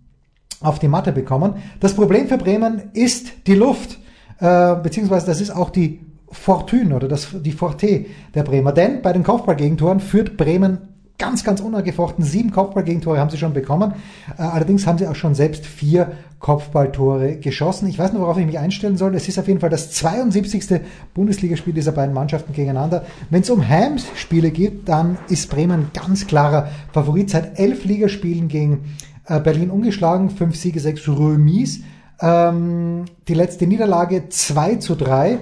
auf 0.61 0.79
die 0.79 0.89
Matte 0.89 1.13
bekommen. 1.13 1.55
Das 1.81 1.95
Problem 1.95 2.29
für 2.29 2.37
Bremen 2.37 2.91
ist 2.93 3.47
die 3.47 3.55
Luft, 3.55 3.99
äh, 4.41 4.77
beziehungsweise 4.77 5.27
das 5.27 5.41
ist 5.41 5.51
auch 5.51 5.71
die 5.71 6.01
Fortune 6.33 6.95
oder 6.95 7.09
das, 7.09 7.29
die 7.33 7.53
Forte 7.53 8.07
der 8.35 8.43
Bremer. 8.43 8.73
Denn 8.73 9.03
bei 9.03 9.13
den 9.13 9.25
Kopfballgegentoren 9.25 10.01
führt 10.01 10.37
Bremen 10.37 10.79
ganz, 11.21 11.45
ganz 11.45 11.61
unangefochten. 11.61 12.25
Sieben 12.25 12.51
Kopfballgegentore 12.51 13.19
haben 13.19 13.31
sie 13.31 13.37
schon 13.37 13.53
bekommen. 13.53 13.93
Äh, 14.37 14.43
allerdings 14.43 14.87
haben 14.87 14.99
sie 14.99 15.07
auch 15.07 15.15
schon 15.15 15.35
selbst 15.35 15.67
vier 15.67 16.13
Kopfballtore 16.39 17.37
geschossen. 17.37 17.89
Ich 17.89 17.99
weiß 17.99 18.13
nicht, 18.13 18.23
worauf 18.23 18.39
ich 18.39 18.47
mich 18.47 18.59
einstellen 18.59 18.97
soll. 18.97 19.15
Es 19.15 19.29
ist 19.29 19.39
auf 19.39 19.47
jeden 19.47 19.61
Fall 19.61 19.69
das 19.69 19.91
72. 19.93 20.81
Bundesligaspiel 21.13 21.75
dieser 21.75 21.93
beiden 21.93 22.15
Mannschaften 22.15 22.55
gegeneinander. 22.55 23.05
Wenn 23.29 23.43
es 23.43 23.51
um 23.51 23.69
Heimspiele 23.69 24.51
geht, 24.51 24.89
dann 24.89 25.19
ist 25.29 25.51
Bremen 25.51 25.91
ganz 25.93 26.27
klarer 26.27 26.69
Favorit 26.93 27.31
seit 27.31 27.59
elf 27.59 27.85
Ligaspielen 27.85 28.49
gegen 28.49 28.97
äh, 29.27 29.39
Berlin 29.41 29.71
ungeschlagen, 29.71 30.31
fünf 30.31 30.57
Siege, 30.57 30.81
sechs 30.81 31.07
Remis. 31.07 31.81
Ähm, 32.21 33.05
die 33.29 33.35
letzte 33.35 33.67
Niederlage 33.67 34.29
2 34.29 34.77
zu 34.77 34.95
3. 34.95 35.39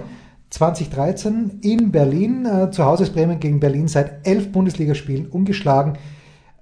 2013 0.49 1.59
in 1.61 1.91
Berlin. 1.91 2.45
Äh, 2.45 2.71
zu 2.71 2.83
Hause 2.85 3.03
ist 3.03 3.13
Bremen 3.13 3.39
gegen 3.39 3.59
Berlin 3.59 3.87
seit 3.87 4.27
elf 4.27 4.51
Bundesligaspielen 4.51 5.27
ungeschlagen. 5.27 5.93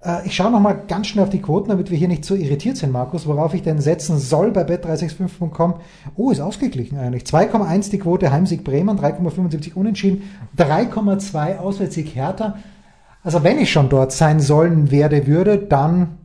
Äh, 0.03 0.25
ich 0.25 0.35
schaue 0.35 0.51
nochmal 0.51 0.83
ganz 0.87 1.07
schnell 1.07 1.23
auf 1.23 1.29
die 1.29 1.41
Quoten, 1.41 1.69
damit 1.69 1.89
wir 1.89 1.97
hier 1.97 2.09
nicht 2.09 2.25
so 2.25 2.35
irritiert 2.35 2.77
sind, 2.77 2.91
Markus, 2.91 3.27
worauf 3.27 3.53
ich 3.53 3.63
denn 3.63 3.79
setzen 3.79 4.17
soll 4.17 4.51
bei 4.51 4.63
bet365.com. 4.63 5.75
Oh, 6.15 6.31
ist 6.31 6.41
ausgeglichen 6.41 6.97
eigentlich. 6.97 7.23
2,1 7.23 7.89
die 7.89 7.99
Quote 7.99 8.31
Heimsieg 8.31 8.63
Bremen, 8.63 8.99
3,75 8.99 9.73
Unentschieden, 9.75 10.23
3,2 10.57 11.57
Auswärtssieg 11.57 12.13
Hertha. 12.15 12.57
Also 13.23 13.43
wenn 13.43 13.59
ich 13.59 13.71
schon 13.71 13.89
dort 13.89 14.11
sein 14.11 14.39
sollen 14.39 14.91
werde 14.91 15.27
würde, 15.27 15.57
dann 15.57 16.16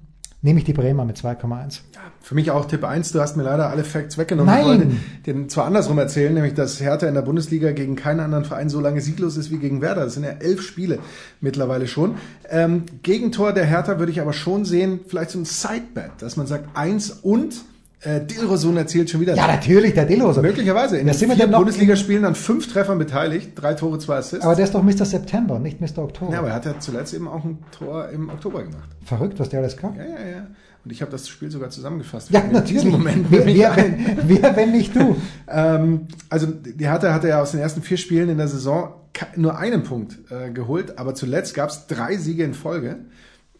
nehme 0.42 0.58
ich 0.58 0.64
die 0.64 0.72
Bremer 0.72 1.04
mit 1.04 1.16
2,1. 1.16 1.80
Ja, 1.94 2.00
für 2.20 2.34
mich 2.34 2.50
auch 2.50 2.64
Tipp 2.64 2.84
1. 2.84 3.12
Du 3.12 3.20
hast 3.20 3.36
mir 3.36 3.44
leider 3.44 3.70
alle 3.70 3.84
Facts 3.84 4.18
weggenommen. 4.18 4.52
Nein. 4.52 4.60
Ich 4.60 4.66
wollte 4.66 4.96
den 5.26 5.48
zwar 5.48 5.66
andersrum 5.66 5.98
erzählen, 5.98 6.34
nämlich 6.34 6.54
dass 6.54 6.80
Hertha 6.80 7.06
in 7.06 7.14
der 7.14 7.22
Bundesliga 7.22 7.70
gegen 7.70 7.94
keinen 7.94 8.20
anderen 8.20 8.44
Verein 8.44 8.68
so 8.68 8.80
lange 8.80 9.00
sieglos 9.00 9.36
ist 9.36 9.50
wie 9.50 9.58
gegen 9.58 9.80
Werder. 9.80 10.04
Das 10.04 10.14
sind 10.14 10.24
ja 10.24 10.32
elf 10.40 10.62
Spiele 10.62 10.98
mittlerweile 11.40 11.86
schon. 11.86 12.16
Ähm, 12.50 12.84
Gegentor 13.02 13.52
der 13.52 13.64
Hertha 13.64 13.98
würde 13.98 14.10
ich 14.12 14.20
aber 14.20 14.32
schon 14.32 14.64
sehen, 14.64 15.00
vielleicht 15.06 15.30
so 15.30 15.38
ein 15.38 15.44
Sidebet, 15.44 16.10
dass 16.18 16.36
man 16.36 16.46
sagt 16.46 16.76
eins 16.76 17.10
und 17.10 17.62
äh, 18.04 18.20
Dilrosun 18.20 18.76
erzielt 18.76 19.10
schon 19.10 19.20
wieder. 19.20 19.34
Ja, 19.34 19.46
natürlich, 19.46 19.94
der 19.94 20.06
Dilrosun. 20.06 20.42
Möglicherweise. 20.42 20.98
In 20.98 21.06
Ja, 21.06 21.12
den 21.12 21.30
vier 21.32 21.46
Bundesligaspielen 21.46 22.24
an 22.24 22.34
fünf 22.34 22.72
Treffern 22.72 22.98
beteiligt, 22.98 23.52
drei 23.54 23.74
Tore, 23.74 23.98
zwei 23.98 24.16
Assists. 24.16 24.44
Aber 24.44 24.54
der 24.54 24.64
ist 24.64 24.74
doch 24.74 24.82
Mr. 24.82 25.04
September, 25.04 25.58
nicht 25.58 25.80
Mr. 25.80 25.98
Oktober. 25.98 26.32
ja, 26.32 26.38
aber 26.40 26.48
er 26.48 26.54
hat 26.54 26.66
ja 26.66 26.78
zuletzt 26.80 27.14
eben 27.14 27.28
auch 27.28 27.44
ein 27.44 27.58
Tor 27.70 28.08
im 28.08 28.28
Oktober 28.28 28.62
gemacht. 28.62 28.88
Verrückt, 29.04 29.38
was 29.38 29.48
der 29.50 29.60
alles 29.60 29.76
kann. 29.76 29.94
Ja, 29.96 30.04
ja, 30.04 30.30
ja. 30.36 30.46
Und 30.84 30.90
ich 30.90 31.00
habe 31.00 31.12
das 31.12 31.28
Spiel 31.28 31.48
sogar 31.50 31.70
zusammengefasst. 31.70 32.30
Ja, 32.30 32.40
In 32.40 32.50
natürlich. 32.52 32.82
diesem 32.82 32.90
Moment 32.90 33.26
wer, 33.30 33.46
wer, 33.46 33.76
wenn, 33.76 34.18
wer, 34.24 34.56
wenn 34.56 34.72
nicht 34.72 34.94
du? 34.96 35.16
Ähm, 35.54 36.08
also 36.30 36.46
die 36.46 36.86
Hertha 36.88 37.12
hatte 37.12 37.28
ja 37.28 37.42
aus 37.42 37.50
den 37.50 37.60
ersten 37.60 37.82
vier 37.82 37.98
Spielen 37.98 38.30
in 38.30 38.38
der 38.38 38.48
Saison 38.48 38.94
nur 39.36 39.58
einen 39.58 39.82
Punkt 39.82 40.18
äh, 40.30 40.50
geholt, 40.50 40.98
aber 40.98 41.14
zuletzt 41.14 41.52
gab 41.54 41.68
es 41.68 41.86
drei 41.86 42.16
Siege 42.16 42.42
in 42.42 42.54
Folge. 42.54 42.96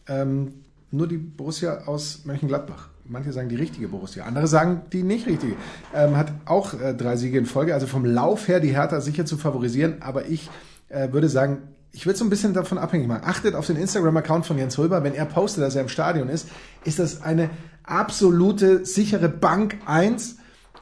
Ähm, 0.08 0.54
nur 0.90 1.06
die 1.06 1.18
Borussia 1.18 1.82
aus 1.86 2.22
Mönchengladbach. 2.24 2.88
Manche 3.04 3.32
sagen 3.32 3.48
die 3.48 3.56
richtige 3.56 3.88
Borussia, 3.88 4.24
andere 4.24 4.46
sagen 4.46 4.82
die 4.92 5.02
nicht 5.02 5.26
richtige. 5.26 5.54
Ähm, 5.94 6.16
hat 6.16 6.32
auch 6.44 6.74
äh, 6.74 6.94
drei 6.94 7.16
Siege 7.16 7.38
in 7.38 7.46
Folge. 7.46 7.74
Also 7.74 7.86
vom 7.86 8.04
Lauf 8.04 8.46
her 8.48 8.60
die 8.60 8.74
Hertha 8.74 9.00
sicher 9.00 9.24
zu 9.24 9.36
favorisieren, 9.36 9.96
aber 10.00 10.26
ich 10.26 10.48
äh, 10.88 11.12
würde 11.12 11.28
sagen, 11.28 11.58
ich 11.92 12.06
würde 12.06 12.18
so 12.18 12.24
ein 12.24 12.30
bisschen 12.30 12.54
davon 12.54 12.78
abhängig 12.78 13.06
machen. 13.06 13.22
Achtet 13.24 13.54
auf 13.54 13.66
den 13.66 13.76
Instagram-Account 13.76 14.46
von 14.46 14.56
Jens 14.56 14.78
Röber. 14.78 15.04
Wenn 15.04 15.14
er 15.14 15.26
postet, 15.26 15.62
dass 15.62 15.74
er 15.74 15.82
im 15.82 15.88
Stadion 15.88 16.28
ist, 16.28 16.48
ist 16.84 16.98
das 16.98 17.22
eine 17.22 17.50
absolute 17.84 18.86
sichere 18.86 19.28
Bank 19.28 19.76
1. 19.84 20.36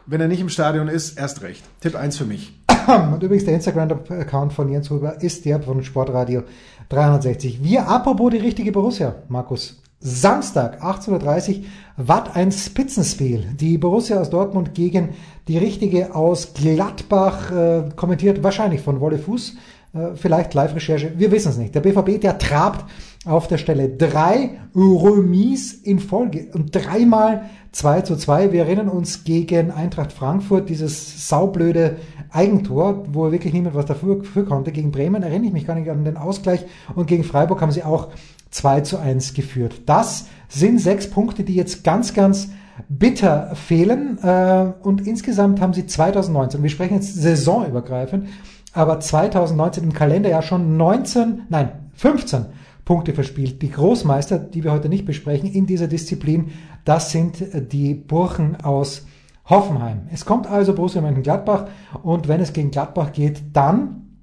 Wenn 0.07 0.21
er 0.21 0.29
nicht 0.29 0.41
im 0.41 0.49
Stadion 0.49 0.89
ist, 0.89 1.19
erst 1.19 1.43
recht. 1.43 1.65
Tipp 1.81 1.97
1 1.97 2.17
für 2.17 2.27
mich. 2.27 2.61
Und 2.87 3.23
übrigens, 3.23 3.45
der 3.45 3.55
Instagram-Account 3.55 4.53
von 4.53 4.71
Jens 4.71 4.91
Huber 4.91 5.21
ist 5.21 5.45
der 5.45 5.61
von 5.61 5.83
Sportradio 5.83 6.45
360. 6.91 7.63
Wir, 7.63 7.89
apropos 7.89 8.31
die 8.31 8.39
richtige 8.39 8.73
Borussia, 8.73 9.17
Markus. 9.29 9.81
Samstag, 10.03 10.83
18.30 10.83 11.59
Uhr, 11.59 11.65
was 12.07 12.35
ein 12.35 12.53
Spitzenspiel. 12.53 13.45
Die 13.55 13.79
Borussia 13.79 14.21
aus 14.21 14.31
Dortmund 14.31 14.75
gegen 14.75 15.11
die 15.49 15.59
richtige 15.59 16.15
aus 16.15 16.55
Gladbach, 16.55 17.53
äh, 17.53 17.89
kommentiert 17.95 18.43
wahrscheinlich 18.43 18.81
von 18.81 19.01
Wolle 19.01 19.19
Fuß, 19.19 19.57
äh, 19.93 20.15
vielleicht 20.15 20.55
Live-Recherche, 20.55 21.13
wir 21.17 21.31
wissen 21.31 21.51
es 21.51 21.59
nicht. 21.59 21.75
Der 21.75 21.81
BVB, 21.81 22.21
der 22.21 22.39
trabt 22.39 22.89
auf 23.27 23.49
der 23.49 23.59
Stelle 23.59 23.89
drei 23.89 24.59
Remis 24.75 25.75
in 25.75 25.99
Folge 25.99 26.49
und 26.55 26.75
dreimal 26.75 27.43
2 27.73 28.01
zu 28.03 28.17
2. 28.17 28.53
Wir 28.53 28.63
erinnern 28.63 28.89
uns 28.89 29.25
gegen 29.25 29.71
Eintracht 29.71 30.13
Frankfurt, 30.13 30.69
dieses 30.71 31.29
saublöde 31.29 31.97
Eigentor, 32.31 33.05
wo 33.13 33.31
wirklich 33.31 33.53
niemand 33.53 33.75
was 33.75 33.87
dafür, 33.87 34.17
dafür 34.17 34.47
konnte. 34.47 34.73
Gegen 34.73 34.91
Bremen 34.91 35.23
erinnere 35.23 35.49
ich 35.49 35.53
mich 35.53 35.67
gar 35.67 35.75
nicht 35.75 35.91
an 35.91 36.05
den 36.05 36.17
Ausgleich 36.17 36.65
und 36.95 37.07
gegen 37.07 37.25
Freiburg 37.25 37.61
haben 37.61 37.73
sie 37.73 37.83
auch 37.83 38.09
2 38.51 38.81
zu 38.81 38.99
1 38.99 39.35
geführt. 39.35 39.83
Das 39.87 40.27
sind 40.51 40.79
sechs 40.81 41.09
Punkte, 41.09 41.45
die 41.45 41.55
jetzt 41.55 41.85
ganz, 41.85 42.13
ganz 42.13 42.51
bitter 42.89 43.55
fehlen 43.55 44.19
äh, 44.23 44.73
und 44.83 45.07
insgesamt 45.07 45.61
haben 45.61 45.73
sie 45.73 45.87
2019, 45.87 46.63
wir 46.63 46.71
sprechen 46.71 46.95
jetzt 46.95 47.15
saisonübergreifend, 47.15 48.29
aber 48.73 49.01
2019 49.01 49.85
im 49.85 49.93
Kalender 49.93 50.29
ja 50.29 50.43
schon 50.43 50.77
19, 50.77 51.43
nein, 51.49 51.71
15 51.95 52.47
Punkte 52.85 53.13
verspielt. 53.13 53.63
Die 53.63 53.71
Großmeister, 53.71 54.39
die 54.39 54.65
wir 54.65 54.73
heute 54.73 54.89
nicht 54.89 55.05
besprechen, 55.05 55.51
in 55.51 55.67
dieser 55.67 55.87
Disziplin, 55.87 56.51
das 56.85 57.11
sind 57.11 57.45
die 57.73 57.95
Burchen 57.95 58.57
aus 58.57 59.07
Hoffenheim. 59.45 60.09
Es 60.13 60.25
kommt 60.25 60.47
also 60.47 60.75
Borussia 60.75 61.01
Mönchengladbach 61.01 61.67
und 62.03 62.29
wenn 62.29 62.41
es 62.41 62.53
gegen 62.53 62.71
Gladbach 62.71 63.13
geht, 63.13 63.43
dann 63.53 64.19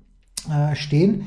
äh, 0.50 0.76
stehen 0.76 1.26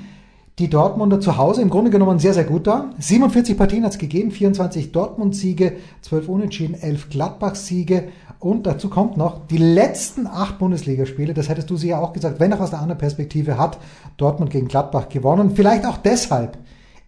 die 0.60 0.68
Dortmunder 0.68 1.20
zu 1.20 1.38
Hause 1.38 1.62
im 1.62 1.70
Grunde 1.70 1.90
genommen 1.90 2.18
sehr, 2.18 2.34
sehr 2.34 2.44
gut 2.44 2.66
da. 2.66 2.90
47 2.98 3.56
Partien 3.56 3.84
hat 3.84 3.92
es 3.92 3.98
gegeben, 3.98 4.30
24 4.30 4.92
Dortmund-Siege, 4.92 5.72
12 6.02 6.28
Unentschieden, 6.28 6.74
11 6.74 7.08
Gladbach-Siege 7.08 8.08
und 8.38 8.66
dazu 8.66 8.90
kommt 8.90 9.16
noch 9.16 9.46
die 9.46 9.58
letzten 9.58 10.26
acht 10.26 10.58
Bundesligaspiele, 10.58 11.34
das 11.34 11.48
hättest 11.48 11.70
du 11.70 11.76
sie 11.76 11.88
ja 11.88 11.98
auch 11.98 12.12
gesagt, 12.12 12.40
wenn 12.40 12.52
auch 12.52 12.60
aus 12.60 12.70
der 12.70 12.80
anderen 12.80 12.98
Perspektive, 12.98 13.58
hat 13.58 13.78
Dortmund 14.18 14.50
gegen 14.50 14.68
Gladbach 14.68 15.08
gewonnen. 15.08 15.52
Vielleicht 15.54 15.86
auch 15.86 15.96
deshalb 15.96 16.58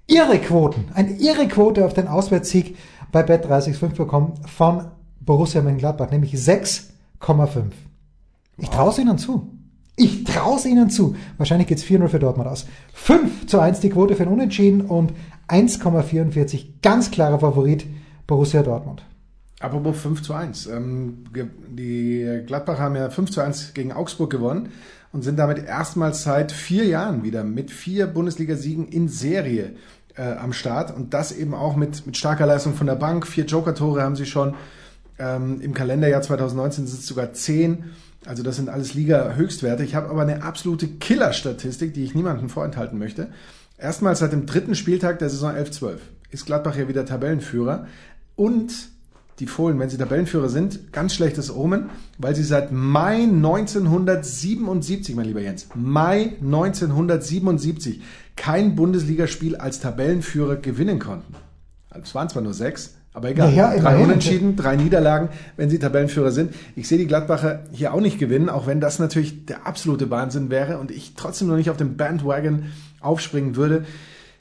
irre 0.06 0.38
Quoten, 0.38 0.86
eine 0.94 1.12
irre 1.12 1.46
Quote 1.46 1.84
auf 1.84 1.92
den 1.92 2.08
Auswärtssieg 2.08 2.76
bei 3.12 3.20
Bet365 3.20 3.96
bekommen 3.96 4.32
von 4.46 4.86
Borussia 5.20 5.60
Mönchengladbach, 5.60 6.10
nämlich 6.10 6.34
6,5. 6.34 7.64
Ich 8.56 8.70
traue 8.70 8.90
es 8.90 8.98
ihnen 8.98 9.18
zu. 9.18 9.51
Ich 9.96 10.24
traue 10.24 10.56
es 10.56 10.64
ihnen 10.64 10.90
zu. 10.90 11.16
Wahrscheinlich 11.36 11.68
geht's 11.68 11.84
4-0 11.84 12.08
für 12.08 12.18
Dortmund 12.18 12.48
aus. 12.48 12.66
5 12.94 13.46
zu 13.46 13.60
1 13.60 13.80
die 13.80 13.90
Quote 13.90 14.16
für 14.16 14.24
den 14.24 14.32
Unentschieden 14.32 14.82
und 14.82 15.12
1,44 15.48 16.80
ganz 16.82 17.10
klarer 17.10 17.38
Favorit 17.38 17.86
Borussia 18.26 18.62
Dortmund. 18.62 19.04
Apropos 19.60 20.00
5 20.00 20.22
zu 20.22 20.34
1. 20.34 20.66
Ähm, 20.66 21.24
die 21.68 22.42
Gladbacher 22.46 22.82
haben 22.82 22.96
ja 22.96 23.10
5 23.10 23.30
zu 23.30 23.40
1 23.40 23.74
gegen 23.74 23.92
Augsburg 23.92 24.30
gewonnen 24.30 24.70
und 25.12 25.22
sind 25.22 25.38
damit 25.38 25.64
erstmals 25.64 26.22
seit 26.22 26.52
vier 26.52 26.86
Jahren 26.86 27.22
wieder 27.22 27.44
mit 27.44 27.70
vier 27.70 28.06
Bundesligasiegen 28.06 28.88
in 28.88 29.08
Serie 29.08 29.74
äh, 30.16 30.22
am 30.22 30.52
Start 30.52 30.94
und 30.96 31.14
das 31.14 31.32
eben 31.32 31.54
auch 31.54 31.76
mit, 31.76 32.06
mit 32.06 32.16
starker 32.16 32.46
Leistung 32.46 32.74
von 32.74 32.86
der 32.86 32.96
Bank. 32.96 33.26
Vier 33.26 33.44
Joker-Tore 33.44 34.02
haben 34.02 34.16
sie 34.16 34.26
schon. 34.26 34.54
Ähm, 35.18 35.60
Im 35.60 35.74
Kalenderjahr 35.74 36.22
2019 36.22 36.86
sind 36.86 37.00
es 37.00 37.06
sogar 37.06 37.32
zehn. 37.32 37.84
Also 38.24 38.42
das 38.42 38.56
sind 38.56 38.68
alles 38.68 38.94
Liga-Höchstwerte. 38.94 39.84
Ich 39.84 39.94
habe 39.94 40.08
aber 40.08 40.22
eine 40.22 40.42
absolute 40.42 40.86
Killer-Statistik, 40.88 41.92
die 41.94 42.04
ich 42.04 42.14
niemandem 42.14 42.48
vorenthalten 42.48 42.98
möchte. 42.98 43.28
Erstmals 43.78 44.20
seit 44.20 44.32
dem 44.32 44.46
dritten 44.46 44.74
Spieltag 44.74 45.18
der 45.18 45.28
Saison 45.28 45.52
11-12 45.52 45.98
ist 46.30 46.46
Gladbach 46.46 46.76
ja 46.76 46.88
wieder 46.88 47.04
Tabellenführer. 47.04 47.86
Und 48.36 48.72
die 49.38 49.46
Fohlen, 49.46 49.78
wenn 49.78 49.90
sie 49.90 49.98
Tabellenführer 49.98 50.48
sind, 50.48 50.92
ganz 50.92 51.14
schlechtes 51.14 51.54
Omen, 51.54 51.90
weil 52.18 52.36
sie 52.36 52.44
seit 52.44 52.70
Mai 52.70 53.22
1977, 53.22 55.16
mein 55.16 55.26
lieber 55.26 55.40
Jens, 55.40 55.66
Mai 55.74 56.34
1977 56.40 58.02
kein 58.36 58.76
Bundesligaspiel 58.76 59.56
als 59.56 59.80
Tabellenführer 59.80 60.56
gewinnen 60.56 60.98
konnten. 60.98 61.34
Also 61.90 62.04
es 62.04 62.14
waren 62.14 62.28
zwar 62.28 62.42
nur 62.42 62.54
sechs, 62.54 62.94
aber 63.14 63.30
egal. 63.30 63.50
Naja, 63.50 63.76
drei. 63.78 63.98
Unentschieden, 64.02 64.56
drei 64.56 64.76
Niederlagen, 64.76 65.28
wenn 65.56 65.68
sie 65.70 65.78
Tabellenführer 65.78 66.30
sind. 66.30 66.54
Ich 66.76 66.88
sehe 66.88 66.98
die 66.98 67.06
Gladbacher 67.06 67.64
hier 67.72 67.92
auch 67.92 68.00
nicht 68.00 68.18
gewinnen, 68.18 68.48
auch 68.48 68.66
wenn 68.66 68.80
das 68.80 68.98
natürlich 68.98 69.44
der 69.46 69.66
absolute 69.66 70.10
Wahnsinn 70.10 70.48
wäre 70.50 70.78
und 70.78 70.90
ich 70.90 71.14
trotzdem 71.16 71.48
noch 71.48 71.56
nicht 71.56 71.70
auf 71.70 71.76
den 71.76 71.96
Bandwagon 71.96 72.64
aufspringen 73.00 73.56
würde. 73.56 73.84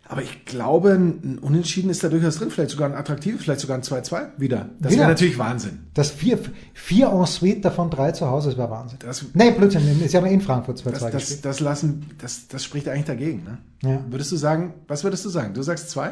Aber 0.08 0.22
ich 0.22 0.44
glaube, 0.44 0.92
ein 0.92 1.40
Unentschieden 1.40 1.90
ist 1.90 2.04
da 2.04 2.10
durchaus 2.10 2.36
drin. 2.38 2.52
Vielleicht 2.52 2.72
sogar 2.72 2.90
ein 2.90 2.96
attraktives, 2.96 3.44
vielleicht 3.44 3.62
sogar 3.62 3.78
ein 3.78 3.82
2-2 3.84 4.24
wieder. 4.38 4.70
Das 4.82 4.92
Wieder? 4.92 5.02
wäre 5.04 5.10
natürlich 5.12 5.38
Wahnsinn. 5.38 5.80
Das 5.94 6.12
vier, 6.12 6.38
vier 6.74 7.08
en 7.12 7.26
suite, 7.26 7.64
davon 7.64 7.90
drei 7.90 8.12
zu 8.12 8.28
Hause, 8.28 8.50
das 8.50 8.58
wäre 8.58 8.70
Wahnsinn. 8.70 9.00
Das- 9.00 9.24
nee, 9.34 9.52
Blödsinn, 9.52 9.82
sie 10.06 10.18
haben 10.18 10.26
ja 10.26 10.32
in 10.34 10.42
Frankfurt 10.42 10.80
2-2 10.80 10.90
Das, 10.92 11.12
das, 11.12 11.42
das, 11.42 11.60
lassen, 11.62 12.08
das, 12.20 12.50
das 12.50 12.62
spricht 12.62 12.90
eigentlich 12.90 13.06
dagegen. 13.06 13.44
Ne? 13.46 13.58
Ja. 13.90 14.00
Würdest 14.10 14.34
du 14.34 14.36
sagen, 14.36 14.74
was 14.90 15.06
würdest 15.06 15.24
du 15.24 15.30
sagen? 15.30 15.54
Du 15.54 15.62
sagst 15.62 15.90
2? 15.92 16.12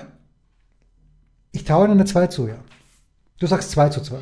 Ich 1.51 1.63
traue 1.63 1.85
ihnen 1.85 1.93
eine 1.93 2.05
2 2.05 2.27
zu, 2.27 2.47
ja. 2.47 2.55
Du 3.39 3.47
sagst 3.47 3.71
2 3.71 3.89
zu 3.89 4.01
2. 4.01 4.17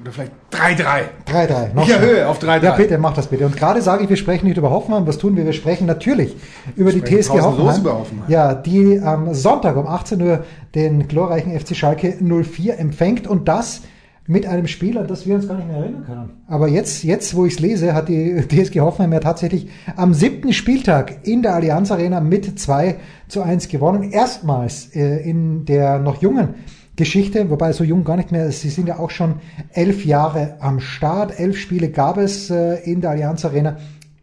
Oder 0.00 0.12
vielleicht 0.12 0.32
3-3. 0.52 1.02
3-3. 1.26 1.74
noch 1.74 1.84
Ich 1.84 1.90
erhöhe 1.90 2.26
auf 2.26 2.40
3-3. 2.40 2.62
Ja, 2.64 2.72
bitte, 2.72 2.98
mach 2.98 3.14
das 3.14 3.26
bitte. 3.26 3.44
Und 3.46 3.56
gerade 3.56 3.82
sage 3.82 4.04
ich, 4.04 4.08
wir 4.08 4.16
sprechen 4.16 4.46
nicht 4.46 4.56
über 4.56 4.70
Hoffenheim. 4.70 5.06
Was 5.06 5.18
tun 5.18 5.36
wir? 5.36 5.44
Wir 5.44 5.52
sprechen 5.52 5.86
natürlich 5.86 6.34
über 6.76 6.92
die 6.92 6.98
sprechen 6.98 7.22
TSG 7.22 7.40
Hoffenheim. 7.40 7.80
über 7.80 7.98
Hoffenheim. 7.98 8.30
Ja, 8.30 8.54
die 8.54 8.98
am 9.00 9.34
Sonntag 9.34 9.76
um 9.76 9.86
18 9.86 10.22
Uhr 10.22 10.44
den 10.74 11.08
glorreichen 11.08 11.58
FC 11.58 11.76
Schalke 11.76 12.16
04 12.20 12.78
empfängt 12.78 13.26
und 13.26 13.46
das 13.46 13.82
mit 14.26 14.46
einem 14.46 14.66
Spiel, 14.66 14.96
an 14.96 15.06
das 15.06 15.26
wir 15.26 15.34
uns 15.34 15.46
gar 15.46 15.56
nicht 15.56 15.68
mehr 15.68 15.76
erinnern 15.76 16.04
können. 16.04 16.30
Aber 16.46 16.68
jetzt, 16.68 17.04
jetzt, 17.04 17.34
wo 17.34 17.44
ich 17.44 17.54
es 17.54 17.60
lese, 17.60 17.94
hat 17.94 18.08
die 18.08 18.40
TSG 18.48 18.80
Hoffenheim 18.80 19.12
ja 19.12 19.20
tatsächlich 19.20 19.68
am 19.96 20.14
siebten 20.14 20.52
Spieltag 20.52 21.26
in 21.26 21.42
der 21.42 21.54
Allianz 21.54 21.90
Arena 21.90 22.20
mit 22.20 22.58
2 22.58 22.96
zu 23.28 23.42
1 23.42 23.68
gewonnen. 23.68 24.10
Erstmals 24.12 24.94
äh, 24.94 25.18
in 25.28 25.66
der 25.66 25.98
noch 25.98 26.22
jungen 26.22 26.54
Geschichte, 26.96 27.50
wobei 27.50 27.72
so 27.72 27.84
jung 27.84 28.04
gar 28.04 28.16
nicht 28.16 28.32
mehr, 28.32 28.50
sie 28.52 28.70
sind 28.70 28.88
ja 28.88 28.98
auch 28.98 29.10
schon 29.10 29.36
elf 29.72 30.06
Jahre 30.06 30.56
am 30.60 30.80
Start. 30.80 31.38
Elf 31.38 31.58
Spiele 31.58 31.90
gab 31.90 32.16
es 32.16 32.50
äh, 32.50 32.76
in 32.90 33.00
der 33.02 33.10
Allianz 33.10 33.44
Arena. 33.44 33.76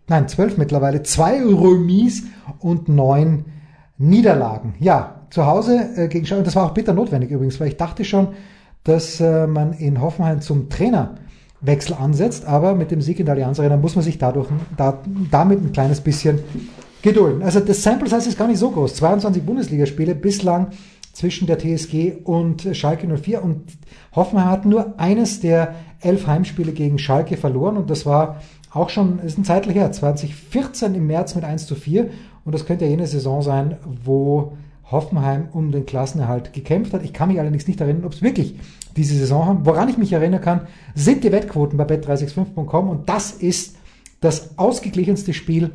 Nein, 0.07 0.27
zwölf 0.27 0.57
mittlerweile. 0.57 1.03
Zwei 1.03 1.43
Remis 1.43 2.23
und 2.59 2.89
neun 2.89 3.45
Niederlagen. 3.97 4.73
Ja, 4.79 5.27
zu 5.29 5.45
Hause 5.45 5.89
äh, 5.95 6.07
gegen 6.07 6.25
Schalke. 6.25 6.43
Das 6.43 6.55
war 6.55 6.65
auch 6.65 6.73
bitter 6.73 6.93
notwendig 6.93 7.29
übrigens, 7.29 7.59
weil 7.59 7.67
ich 7.67 7.77
dachte 7.77 8.03
schon, 8.03 8.29
dass 8.83 9.19
äh, 9.19 9.47
man 9.47 9.73
in 9.73 10.01
Hoffenheim 10.01 10.41
zum 10.41 10.69
Trainerwechsel 10.69 11.95
ansetzt, 11.95 12.45
aber 12.45 12.73
mit 12.75 12.91
dem 12.91 13.01
Sieg 13.01 13.19
in 13.19 13.25
der 13.25 13.35
Allianz 13.35 13.59
Arena 13.59 13.77
muss 13.77 13.95
man 13.95 14.03
sich 14.03 14.17
dadurch 14.17 14.47
da, 14.77 14.99
damit 15.29 15.63
ein 15.63 15.71
kleines 15.71 16.01
bisschen 16.01 16.39
gedulden. 17.01 17.43
Also 17.43 17.59
das 17.59 17.83
Sample 17.83 18.09
Size 18.09 18.29
ist 18.29 18.37
gar 18.37 18.47
nicht 18.47 18.59
so 18.59 18.71
groß. 18.71 18.95
22 18.95 19.43
Bundesligaspiele 19.43 20.15
bislang 20.15 20.67
zwischen 21.13 21.47
der 21.47 21.59
TSG 21.59 22.13
und 22.23 22.69
Schalke 22.73 23.07
04 23.07 23.43
und 23.43 23.63
Hoffenheim 24.15 24.49
hat 24.49 24.65
nur 24.65 24.99
eines 24.99 25.41
der 25.41 25.75
elf 25.99 26.27
Heimspiele 26.27 26.71
gegen 26.71 26.97
Schalke 26.99 27.37
verloren 27.37 27.77
und 27.77 27.89
das 27.89 28.05
war 28.05 28.41
auch 28.73 28.89
schon, 28.89 29.19
ist 29.19 29.37
ein 29.37 29.43
zeitlich 29.43 29.75
her, 29.75 29.91
2014 29.91 30.95
im 30.95 31.07
März 31.07 31.35
mit 31.35 31.43
1 31.43 31.67
zu 31.67 31.75
4 31.75 32.09
und 32.45 32.55
das 32.55 32.65
könnte 32.65 32.85
ja 32.85 32.91
jene 32.91 33.07
Saison 33.07 33.41
sein, 33.41 33.77
wo 34.03 34.53
Hoffenheim 34.91 35.47
um 35.51 35.71
den 35.71 35.85
Klassenerhalt 35.85 36.53
gekämpft 36.53 36.93
hat. 36.93 37.03
Ich 37.03 37.13
kann 37.13 37.29
mich 37.29 37.39
allerdings 37.39 37.67
nicht 37.67 37.79
erinnern, 37.81 38.05
ob 38.05 38.13
es 38.13 38.21
wirklich 38.21 38.59
diese 38.95 39.15
Saison 39.15 39.45
haben. 39.45 39.65
Woran 39.65 39.87
ich 39.89 39.97
mich 39.97 40.11
erinnern 40.13 40.41
kann, 40.41 40.67
sind 40.95 41.23
die 41.23 41.31
Wettquoten 41.31 41.77
bei 41.77 41.85
bet365.com 41.85 42.89
und 42.89 43.07
das 43.09 43.31
ist 43.31 43.75
das 44.19 44.57
ausgeglichenste 44.57 45.33
Spiel 45.33 45.71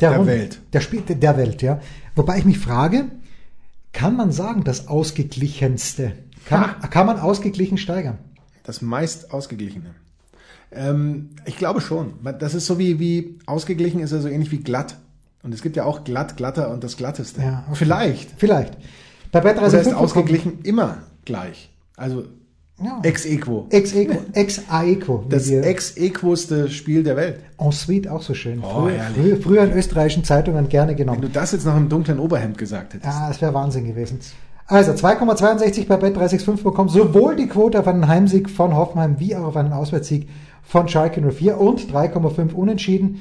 der, 0.00 0.10
Der 0.10 0.18
Runde- 0.18 0.32
Welt. 0.32 0.60
Der, 0.72 0.80
Spiel, 0.80 1.02
der 1.02 1.36
Welt, 1.36 1.62
ja. 1.62 1.80
Wobei 2.16 2.38
ich 2.38 2.44
mich 2.44 2.58
frage, 2.58 3.04
kann 3.92 4.16
man 4.16 4.32
sagen, 4.32 4.64
das 4.64 4.88
ausgeglichenste? 4.88 6.12
Kann, 6.46 6.60
man, 6.62 6.90
kann 6.90 7.06
man 7.06 7.20
ausgeglichen 7.20 7.78
steigern? 7.78 8.18
Das 8.64 8.82
meist 8.82 9.32
ausgeglichene. 9.32 9.94
Ähm, 10.72 11.30
ich 11.44 11.56
glaube 11.56 11.80
schon. 11.80 12.14
Das 12.40 12.54
ist 12.54 12.66
so 12.66 12.78
wie, 12.78 12.98
wie 12.98 13.38
ausgeglichen 13.46 14.00
ist 14.00 14.12
ja 14.12 14.18
so 14.20 14.28
ähnlich 14.28 14.50
wie 14.50 14.58
glatt. 14.60 14.96
Und 15.42 15.52
es 15.54 15.62
gibt 15.62 15.76
ja 15.76 15.84
auch 15.84 16.04
glatt, 16.04 16.36
glatter 16.36 16.70
und 16.70 16.84
das 16.84 16.96
glatteste. 16.96 17.40
Ja, 17.42 17.64
okay. 17.66 17.76
Vielleicht. 17.76 18.30
Vielleicht. 18.36 18.76
Bei 19.32 19.40
Oder 19.40 19.62
ist 19.66 19.74
bet365.com 19.74 19.94
ausgeglichen 19.96 20.58
immer 20.62 20.98
gleich. 21.24 21.70
Also 21.96 22.24
Ja. 22.82 23.00
ex 23.02 23.24
equo. 23.26 23.66
Ex 23.70 23.92
equo, 23.94 24.18
ex 24.34 24.62
aequo. 24.68 25.24
Das 25.28 25.48
ex 25.48 25.96
equoste 25.96 26.68
Spiel 26.70 27.02
der 27.02 27.16
Welt. 27.16 27.40
Ensuite 27.58 28.12
auch 28.12 28.22
so 28.22 28.34
schön. 28.34 28.60
Oh, 28.62 28.82
früher, 28.82 29.00
früher, 29.14 29.36
früher 29.38 29.62
in 29.64 29.72
österreichischen 29.72 30.24
Zeitungen 30.24 30.68
gerne 30.68 30.90
Wenn 30.92 30.96
genommen. 30.98 31.20
du 31.22 31.28
das 31.28 31.52
jetzt 31.52 31.64
noch 31.66 31.76
im 31.76 31.88
dunklen 31.88 32.18
Oberhemd 32.18 32.58
gesagt 32.58 32.94
hättest. 32.94 33.12
Ja, 33.12 33.28
das 33.28 33.40
wäre 33.40 33.54
Wahnsinn 33.54 33.86
gewesen. 33.86 34.20
Also 34.66 34.92
2,62 34.92 35.86
bei 35.86 35.96
Bet365 35.96 36.62
bekommt 36.62 36.90
sowohl 36.90 37.36
die 37.36 37.46
Quote 37.48 37.80
auf 37.80 37.88
einen 37.88 38.06
Heimsieg 38.06 38.48
von 38.48 38.74
Hoffenheim 38.76 39.18
wie 39.18 39.34
auch 39.36 39.44
auf 39.48 39.56
einen 39.56 39.72
Auswärtssieg 39.72 40.28
von 40.62 40.88
Schalke 40.88 41.20
04 41.20 41.58
und 41.60 41.80
3,5 41.92 42.52
unentschieden. 42.54 43.20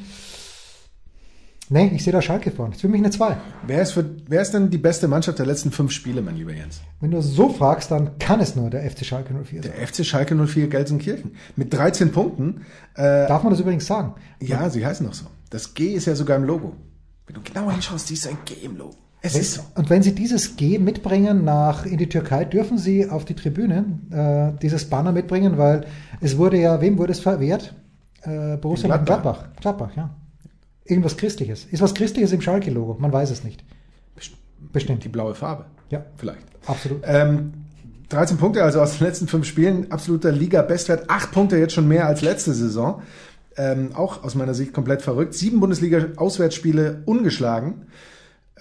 Nee, 1.73 1.89
ich 1.95 2.03
sehe 2.03 2.11
da 2.11 2.21
Schalke 2.21 2.51
vorne. 2.51 2.71
Das 2.71 2.79
ist 2.79 2.81
für 2.81 2.89
mich 2.89 2.99
eine 2.99 3.11
2. 3.11 3.37
Wer, 3.65 3.81
ist 3.81 3.93
für, 3.93 4.03
wer 4.27 4.41
ist 4.41 4.53
denn 4.53 4.69
die 4.69 4.77
beste 4.77 5.07
Mannschaft 5.07 5.39
der 5.39 5.45
letzten 5.45 5.71
fünf 5.71 5.91
Spiele, 5.93 6.21
mein 6.21 6.35
lieber 6.35 6.53
Jens? 6.53 6.81
Wenn 6.99 7.11
du 7.11 7.21
so 7.21 7.47
fragst, 7.47 7.89
dann 7.91 8.17
kann 8.19 8.41
es 8.41 8.57
nur 8.57 8.69
der 8.69 8.83
FC 8.91 9.05
Schalke 9.05 9.33
04 9.33 9.63
sein. 9.63 9.71
Der 9.77 9.87
FC 9.87 10.05
Schalke 10.05 10.35
04 10.35 10.67
Gelsenkirchen. 10.67 11.31
Mit 11.55 11.73
13 11.73 12.11
Punkten. 12.11 12.65
Äh, 12.95 13.25
Darf 13.25 13.43
man 13.43 13.53
das 13.53 13.61
übrigens 13.61 13.87
sagen? 13.87 14.15
ja, 14.41 14.69
sie 14.69 14.85
heißen 14.85 15.07
auch 15.07 15.13
so. 15.13 15.27
Das 15.49 15.73
G 15.73 15.93
ist 15.93 16.07
ja 16.07 16.15
sogar 16.15 16.35
im 16.35 16.43
Logo. 16.43 16.75
Wenn 17.25 17.35
du 17.35 17.41
genauer 17.41 17.71
hinschaust, 17.71 18.05
siehst 18.07 18.25
du 18.25 18.29
ein 18.31 18.37
G 18.43 18.53
im 18.65 18.75
Logo. 18.75 18.97
Es 19.21 19.35
ist 19.35 19.53
so. 19.53 19.61
Und 19.75 19.89
wenn 19.89 20.03
Sie 20.03 20.13
dieses 20.13 20.57
G 20.57 20.77
mitbringen 20.77 21.45
nach 21.45 21.85
in 21.85 21.97
die 21.97 22.09
Türkei, 22.09 22.43
dürfen 22.43 22.77
Sie 22.77 23.07
auf 23.07 23.23
die 23.23 23.35
Tribüne 23.35 23.85
äh, 24.11 24.59
dieses 24.59 24.89
Banner 24.89 25.13
mitbringen, 25.13 25.57
weil 25.57 25.85
es 26.19 26.37
wurde 26.37 26.57
ja, 26.57 26.81
wem 26.81 26.97
wurde 26.97 27.13
es 27.13 27.19
verwehrt? 27.21 27.75
Äh, 28.23 28.57
Borussia. 28.57 28.97
Gladbach. 28.97 29.45
Gladbach, 29.61 29.91
ja. 29.95 30.09
Irgendwas 30.85 31.17
Christliches. 31.17 31.65
Ist 31.65 31.81
was 31.81 31.93
Christliches 31.93 32.31
im 32.31 32.41
Schalke-Logo? 32.41 32.97
Man 32.99 33.13
weiß 33.13 33.31
es 33.31 33.43
nicht. 33.43 33.63
Bestimmt. 34.71 35.03
Die 35.03 35.09
blaue 35.09 35.33
Farbe. 35.33 35.65
Ja, 35.89 36.05
Vielleicht. 36.17 36.45
absolut. 36.65 37.01
Ähm, 37.03 37.53
13 38.09 38.37
Punkte, 38.37 38.63
also 38.63 38.81
aus 38.81 38.97
den 38.97 39.07
letzten 39.07 39.27
fünf 39.27 39.45
Spielen, 39.45 39.91
absoluter 39.91 40.31
Liga-Bestwert. 40.31 41.09
Acht 41.09 41.31
Punkte 41.31 41.57
jetzt 41.57 41.73
schon 41.73 41.87
mehr 41.87 42.07
als 42.07 42.21
letzte 42.21 42.53
Saison. 42.53 43.01
Ähm, 43.57 43.95
auch 43.95 44.23
aus 44.23 44.35
meiner 44.35 44.53
Sicht 44.53 44.73
komplett 44.73 45.01
verrückt. 45.01 45.33
Sieben 45.33 45.59
Bundesliga-Auswärtsspiele 45.59 47.03
ungeschlagen. 47.05 47.87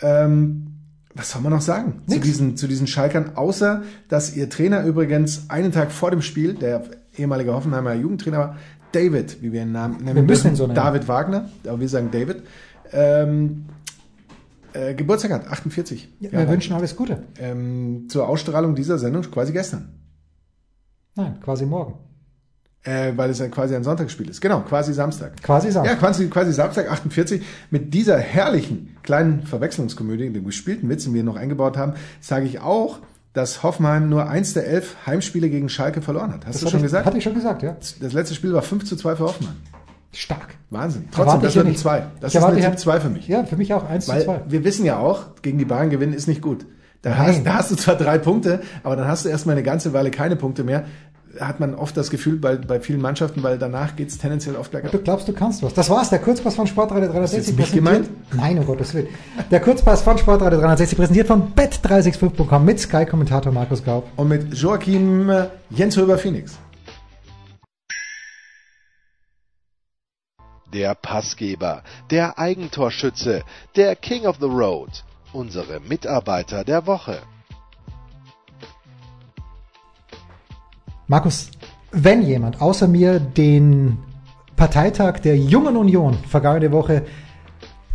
Ähm, 0.00 0.66
was 1.14 1.30
soll 1.30 1.42
man 1.42 1.52
noch 1.52 1.61
sagen 1.61 2.02
zu 2.06 2.20
diesen, 2.20 2.56
zu 2.56 2.68
diesen 2.68 2.87
Schalkern? 2.87 3.37
Außer, 3.37 3.83
dass 4.09 4.37
ihr 4.37 4.48
Trainer 4.48 4.85
übrigens 4.85 5.50
einen 5.50 5.72
Tag 5.72 5.90
vor 5.90 6.11
dem 6.11 6.22
Spiel, 6.22 6.54
der 6.54 6.85
ehemalige 7.16 7.52
Hoffenheimer 7.52 7.94
Jugendtrainer 7.94 8.38
war, 8.38 8.56
David, 8.92 9.42
wie 9.42 9.53
wir 9.53 9.62
ihn 9.62 9.72
Namen 9.72 9.98
nennen, 9.98 10.16
Wir 10.16 10.22
müssen 10.22 10.57
so 10.57 10.64
nennen. 10.66 10.74
David 10.76 11.07
Wagner, 11.09 11.48
aber 11.66 11.81
wir 11.81 11.88
sagen 11.88 12.11
David, 12.11 12.42
ähm, 12.92 13.66
äh, 14.72 14.94
Geburtstag 14.94 15.33
hat, 15.33 15.48
48. 15.48 16.09
Ja, 16.20 16.33
wir 16.33 16.48
wünschen 16.48 16.74
alles 16.74 16.94
Gute. 16.96 17.22
ähm, 17.38 18.07
zur 18.09 18.29
Ausstrahlung 18.29 18.74
dieser 18.74 18.98
Sendung 18.98 19.22
quasi 19.22 19.53
gestern. 19.53 19.88
Nein, 21.16 21.38
quasi 21.42 21.66
morgen. 21.66 21.94
Äh, 22.83 23.12
weil 23.16 23.29
es 23.31 23.38
ja 23.40 23.48
quasi 23.48 23.74
ein 23.76 23.85
Sonntagsspiel 23.85 24.31
ist. 24.31 24.40
Genau, 24.40 24.61
quasi 24.61 24.94
Samstag. 24.94 25.42
Quasi 25.42 25.66
Ja, 25.66 25.72
Samstag. 25.74 25.98
quasi, 25.98 26.29
quasi 26.29 26.53
Samstag 26.53 26.90
48. 26.90 27.42
Mit 27.70 27.92
dieser 27.92 28.18
herrlichen 28.18 28.96
kleinen 29.03 29.42
Verwechslungskomödie, 29.42 30.31
den 30.31 30.44
gespielten 30.46 30.88
Witz, 30.88 31.05
den 31.05 31.12
wir 31.12 31.22
noch 31.22 31.37
eingebaut 31.37 31.76
haben, 31.76 31.92
sage 32.20 32.46
ich 32.46 32.61
auch, 32.61 33.00
dass 33.32 33.62
Hoffenheim 33.62 34.08
nur 34.08 34.28
eins 34.28 34.54
der 34.54 34.66
elf 34.66 34.96
Heimspiele 35.06 35.50
gegen 35.50 35.68
Schalke 35.68 36.02
verloren 36.02 36.32
hat. 36.32 36.46
Hast 36.46 36.56
Das 36.56 36.62
du 36.62 36.70
schon 36.70 36.80
ich, 36.80 36.84
gesagt? 36.84 37.06
Hatte 37.06 37.18
ich 37.18 37.24
schon 37.24 37.34
gesagt, 37.34 37.62
ja. 37.62 37.76
Das 38.00 38.12
letzte 38.12 38.34
Spiel 38.34 38.52
war 38.52 38.62
5 38.62 38.84
zu 38.84 38.96
2 38.96 39.16
für 39.16 39.24
Hoffenheim. 39.24 39.56
Stark. 40.12 40.56
Wahnsinn. 40.70 41.08
Trotzdem, 41.12 41.40
das 41.40 41.54
wird 41.54 41.66
ein 41.66 41.70
nicht. 41.72 41.80
2. 41.80 42.02
Das 42.20 42.34
ist 42.34 42.42
eine 42.42 42.60
Tipp 42.60 42.78
2 42.78 43.00
für 43.00 43.10
mich. 43.10 43.28
Ja, 43.28 43.44
für 43.44 43.56
mich 43.56 43.72
auch 43.72 43.88
1 43.88 44.06
zu 44.06 44.12
Weil 44.12 44.24
2. 44.24 44.40
wir 44.48 44.64
wissen 44.64 44.84
ja 44.84 44.98
auch, 44.98 45.26
gegen 45.42 45.58
die 45.58 45.64
Bayern 45.64 45.90
gewinnen 45.90 46.12
ist 46.12 46.26
nicht 46.26 46.42
gut. 46.42 46.66
Da 47.02 47.16
hast, 47.16 47.44
da 47.46 47.54
hast 47.54 47.70
du 47.70 47.76
zwar 47.76 47.94
drei 47.94 48.18
Punkte, 48.18 48.60
aber 48.82 48.94
dann 48.94 49.08
hast 49.08 49.24
du 49.24 49.30
erstmal 49.30 49.54
eine 49.54 49.62
ganze 49.62 49.94
Weile 49.94 50.10
keine 50.10 50.36
Punkte 50.36 50.64
mehr. 50.64 50.84
Hat 51.38 51.60
man 51.60 51.74
oft 51.74 51.96
das 51.96 52.10
Gefühl 52.10 52.36
bei, 52.36 52.56
bei 52.56 52.80
vielen 52.80 53.00
Mannschaften, 53.00 53.42
weil 53.42 53.56
danach 53.56 53.94
geht's 53.94 54.18
tendenziell 54.18 54.56
oft 54.56 54.72
bergab. 54.72 54.90
Du 54.90 54.98
glaubst, 54.98 55.28
du 55.28 55.32
kannst 55.32 55.62
was. 55.62 55.74
Das 55.74 55.88
war's, 55.88 56.10
der 56.10 56.18
Kurzpass 56.18 56.56
von 56.56 56.66
Sportradio 56.66 57.08
360 57.08 57.56
jetzt 57.56 57.56
mich 57.56 57.84
präsentiert. 57.84 58.10
Nein, 58.32 58.58
um 58.58 58.66
Gottes 58.66 58.94
Willen. 58.94 59.08
Der 59.50 59.60
Kurzpass 59.60 60.02
von 60.02 60.18
Sportradio 60.18 60.58
360 60.58 60.98
präsentiert 60.98 61.26
von 61.28 61.52
bet365.com 61.54 62.64
mit 62.64 62.80
Sky-Kommentator 62.80 63.52
Markus 63.52 63.84
Gaub. 63.84 64.08
Und 64.16 64.28
mit 64.28 64.54
Joachim 64.54 65.30
äh, 65.30 65.46
Jens 65.70 65.96
Höber 65.96 66.18
Phoenix. 66.18 66.58
Der 70.72 70.94
Passgeber, 70.94 71.82
der 72.10 72.38
Eigentorschütze, 72.38 73.42
der 73.76 73.96
King 73.96 74.26
of 74.26 74.36
the 74.40 74.46
Road, 74.46 75.04
unsere 75.32 75.80
Mitarbeiter 75.80 76.64
der 76.64 76.86
Woche. 76.86 77.18
Markus, 81.11 81.51
wenn 81.90 82.23
jemand 82.23 82.62
außer 82.62 82.87
mir 82.87 83.18
den 83.18 83.99
Parteitag 84.55 85.18
der 85.18 85.37
Jungen 85.37 85.77
Union 85.77 86.16
vergangene 86.29 86.70
Woche 86.70 87.03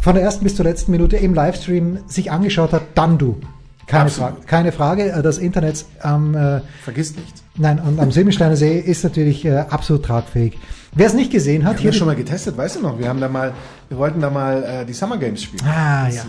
von 0.01 0.15
der 0.15 0.23
ersten 0.25 0.43
bis 0.43 0.57
zur 0.57 0.65
letzten 0.65 0.91
Minute 0.91 1.15
im 1.15 1.33
Livestream 1.33 1.99
sich 2.07 2.29
angeschaut 2.29 2.73
hat, 2.73 2.81
dann 2.95 3.17
du. 3.17 3.39
Keine. 3.87 4.09
Frage. 4.09 4.35
Keine 4.45 4.73
Frage. 4.73 5.13
Äh, 5.13 5.21
Das 5.21 5.37
Internet 5.37 5.85
am, 6.01 6.35
äh, 6.35 6.59
Vergiss 6.83 7.15
nichts. 7.15 7.44
Nein, 7.57 7.79
und 7.79 7.99
am 7.99 8.11
Silbensteiner 8.11 8.55
See 8.55 8.79
ist 8.79 9.03
natürlich 9.03 9.45
äh, 9.45 9.57
absolut 9.69 10.03
tragfähig. 10.05 10.57
Wer 10.97 11.07
es 11.07 11.13
nicht 11.13 11.29
gesehen 11.31 11.65
hat, 11.65 11.71
Wir 11.73 11.75
haben 11.75 11.81
hier 11.81 11.91
das 11.91 11.97
schon 11.97 12.07
mal 12.07 12.15
getestet, 12.15 12.55
weißt 12.55 12.77
du 12.77 12.81
noch? 12.81 12.97
Wir 12.97 13.09
haben 13.09 13.19
da 13.19 13.27
mal, 13.27 13.51
wir 13.89 13.97
wollten 13.97 14.21
da 14.21 14.29
mal 14.29 14.63
äh, 14.63 14.85
die 14.85 14.93
Summer 14.93 15.17
Games 15.17 15.43
spielen. 15.43 15.61
Ah, 15.67 16.07
ja. 16.07 16.21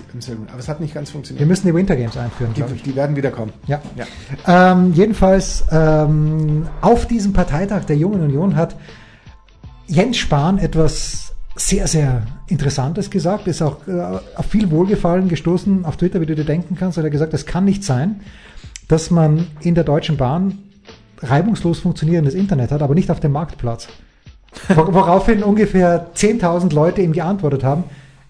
Aber 0.50 0.58
es 0.58 0.68
hat 0.68 0.80
nicht 0.80 0.92
ganz 0.92 1.08
wir 1.08 1.12
funktioniert. 1.12 1.46
müssen 1.46 1.68
die 1.68 1.74
Winter 1.74 1.94
Games 1.94 2.16
einführen, 2.16 2.52
Die, 2.52 2.62
ich. 2.74 2.82
die 2.82 2.96
werden 2.96 3.14
wieder 3.14 3.30
kommen. 3.30 3.52
Ja. 3.68 3.80
Ja. 3.96 4.72
Ähm, 4.72 4.92
jedenfalls 4.94 5.64
ähm, 5.70 6.66
auf 6.80 7.06
diesem 7.06 7.32
Parteitag 7.32 7.84
der 7.84 7.96
Jungen 7.96 8.20
Union 8.22 8.56
hat 8.56 8.74
Jens 9.86 10.16
Spahn 10.16 10.58
etwas 10.58 11.32
sehr, 11.54 11.86
sehr 11.86 12.22
Interessantes 12.48 13.08
gesagt, 13.08 13.46
ist 13.46 13.62
auch 13.62 13.86
äh, 13.86 13.92
auf 14.34 14.46
viel 14.46 14.70
Wohlgefallen 14.72 15.28
gestoßen 15.28 15.84
auf 15.84 15.96
Twitter, 15.96 16.20
wie 16.20 16.26
du 16.26 16.34
dir 16.34 16.44
denken 16.44 16.76
kannst. 16.76 16.98
Er 16.98 17.04
hat 17.04 17.12
gesagt, 17.12 17.34
es 17.34 17.46
kann 17.46 17.64
nicht 17.64 17.84
sein, 17.84 18.20
dass 18.88 19.12
man 19.12 19.46
in 19.60 19.76
der 19.76 19.84
Deutschen 19.84 20.16
Bahn 20.16 20.58
reibungslos 21.22 21.80
funktionierendes 21.80 22.34
Internet 22.34 22.70
hat, 22.72 22.82
aber 22.82 22.94
nicht 22.94 23.10
auf 23.10 23.20
dem 23.20 23.32
Marktplatz. 23.32 23.88
Wor- 24.68 24.92
Woraufhin 24.94 25.42
ungefähr 25.42 26.12
10.000 26.14 26.72
Leute 26.74 27.02
ihm 27.02 27.12
geantwortet 27.12 27.64
haben, 27.64 27.84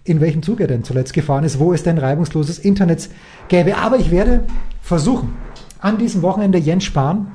in 0.05 0.21
welchem 0.21 0.43
Zug 0.43 0.61
er 0.61 0.67
denn 0.69 0.85
zuletzt 0.85 1.13
gefahren 1.13 1.45
ist, 1.45 1.59
wo 1.59 1.73
es 1.73 1.83
denn 1.83 1.99
reibungsloses 1.99 2.59
Internet 2.59 3.09
gäbe. 3.49 3.77
Aber 3.77 3.99
ich 3.99 4.11
werde 4.11 4.45
versuchen, 4.81 5.35
an 5.81 5.99
diesem 5.99 6.23
Wochenende 6.23 6.59
Jens 6.59 6.85
Spahn, 6.85 7.33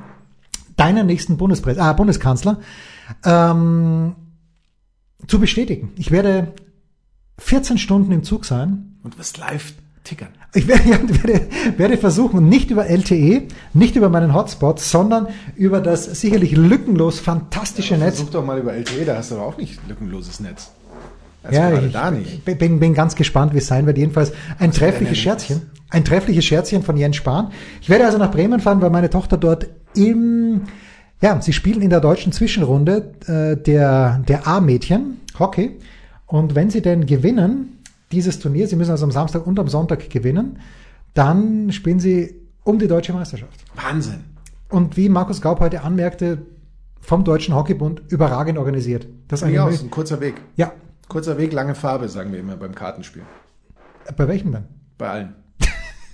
deinen 0.76 1.06
nächsten 1.06 1.36
Bundespräs 1.36 1.78
ah, 1.78 1.92
Bundeskanzler, 1.92 2.58
ähm, 3.24 4.14
zu 5.26 5.38
bestätigen. 5.38 5.92
Ich 5.96 6.10
werde 6.10 6.52
14 7.38 7.78
Stunden 7.78 8.10
im 8.12 8.22
Zug 8.24 8.44
sein. 8.44 8.96
Und 9.02 9.18
wirst 9.18 9.38
live 9.38 9.74
tickern. 10.04 10.28
Ich 10.54 10.68
werde, 10.68 10.82
ja, 10.90 10.98
werde, 11.24 11.46
werde 11.78 11.96
versuchen, 11.96 12.48
nicht 12.48 12.70
über 12.70 12.86
LTE, 12.86 13.42
nicht 13.72 13.96
über 13.96 14.08
meinen 14.08 14.34
Hotspot, 14.34 14.80
sondern 14.80 15.28
über 15.56 15.80
das 15.80 16.04
sicherlich 16.20 16.52
lückenlos 16.56 17.20
fantastische 17.20 17.96
Netz. 17.96 18.16
Versuch 18.16 18.30
doch 18.32 18.44
mal 18.44 18.58
über 18.58 18.72
LTE, 18.74 19.04
da 19.06 19.16
hast 19.16 19.30
du 19.30 19.36
aber 19.36 19.46
auch 19.46 19.56
nicht 19.56 19.80
lückenloses 19.88 20.40
Netz. 20.40 20.70
Also 21.42 21.58
Ja, 21.58 21.72
ich 21.72 21.92
da 21.92 22.10
nicht. 22.10 22.44
bin- 22.44 22.58
bin, 22.58 22.78
ganz 22.94 23.16
gespannt, 23.16 23.52
wie 23.54 23.58
es 23.58 23.66
sein 23.66 23.86
wird. 23.86 23.98
Jedenfalls 23.98 24.32
ein 24.58 24.70
treffliches 24.72 25.16
denn 25.16 25.22
Scherzchen. 25.22 25.62
Ein 25.90 26.04
treffliches 26.04 26.44
Scherzchen 26.44 26.82
von 26.82 26.96
Jens 26.96 27.16
Spahn. 27.16 27.50
Ich 27.80 27.88
werde 27.88 28.04
also 28.06 28.18
nach 28.18 28.30
Bremen 28.30 28.60
fahren, 28.60 28.80
weil 28.80 28.90
meine 28.90 29.10
Tochter 29.10 29.36
dort 29.36 29.66
im, 29.94 30.62
ja, 31.20 31.40
sie 31.40 31.52
spielen 31.52 31.82
in 31.82 31.90
der 31.90 32.00
deutschen 32.00 32.30
Zwischenrunde 32.32 33.12
äh, 33.26 33.56
der, 33.60 34.22
der 34.28 34.46
A-Mädchen 34.46 35.18
Hockey. 35.38 35.78
Und 36.26 36.54
wenn 36.54 36.70
sie 36.70 36.80
denn 36.80 37.06
gewinnen, 37.06 37.78
dieses 38.12 38.38
Turnier, 38.38 38.68
sie 38.68 38.76
müssen 38.76 38.90
also 38.92 39.04
am 39.04 39.10
Samstag 39.10 39.46
und 39.46 39.58
am 39.58 39.68
Sonntag 39.68 40.08
gewinnen, 40.10 40.60
dann 41.14 41.72
spielen 41.72 41.98
sie 41.98 42.36
um 42.64 42.78
die 42.78 42.86
deutsche 42.88 43.12
Meisterschaft. 43.12 43.64
Wahnsinn. 43.74 44.24
Und 44.68 44.96
wie 44.96 45.08
Markus 45.08 45.40
Gaub 45.40 45.60
heute 45.60 45.82
anmerkte, 45.82 46.42
vom 47.00 47.24
Deutschen 47.24 47.54
Hockeybund 47.54 48.02
überragend 48.08 48.58
organisiert. 48.58 49.06
Das 49.28 49.42
ist 49.42 49.58
aus, 49.58 49.82
ein 49.82 49.90
kurzer 49.90 50.20
Weg. 50.20 50.34
ja, 50.56 50.72
Kurzer 51.08 51.36
Weg, 51.36 51.52
lange 51.52 51.74
Farbe, 51.74 52.08
sagen 52.08 52.32
wir 52.32 52.38
immer 52.40 52.56
beim 52.56 52.74
Kartenspiel. 52.74 53.22
bei 54.16 54.28
welchem 54.28 54.52
denn? 54.52 54.64
Bei 54.96 55.08
allen. 55.10 55.34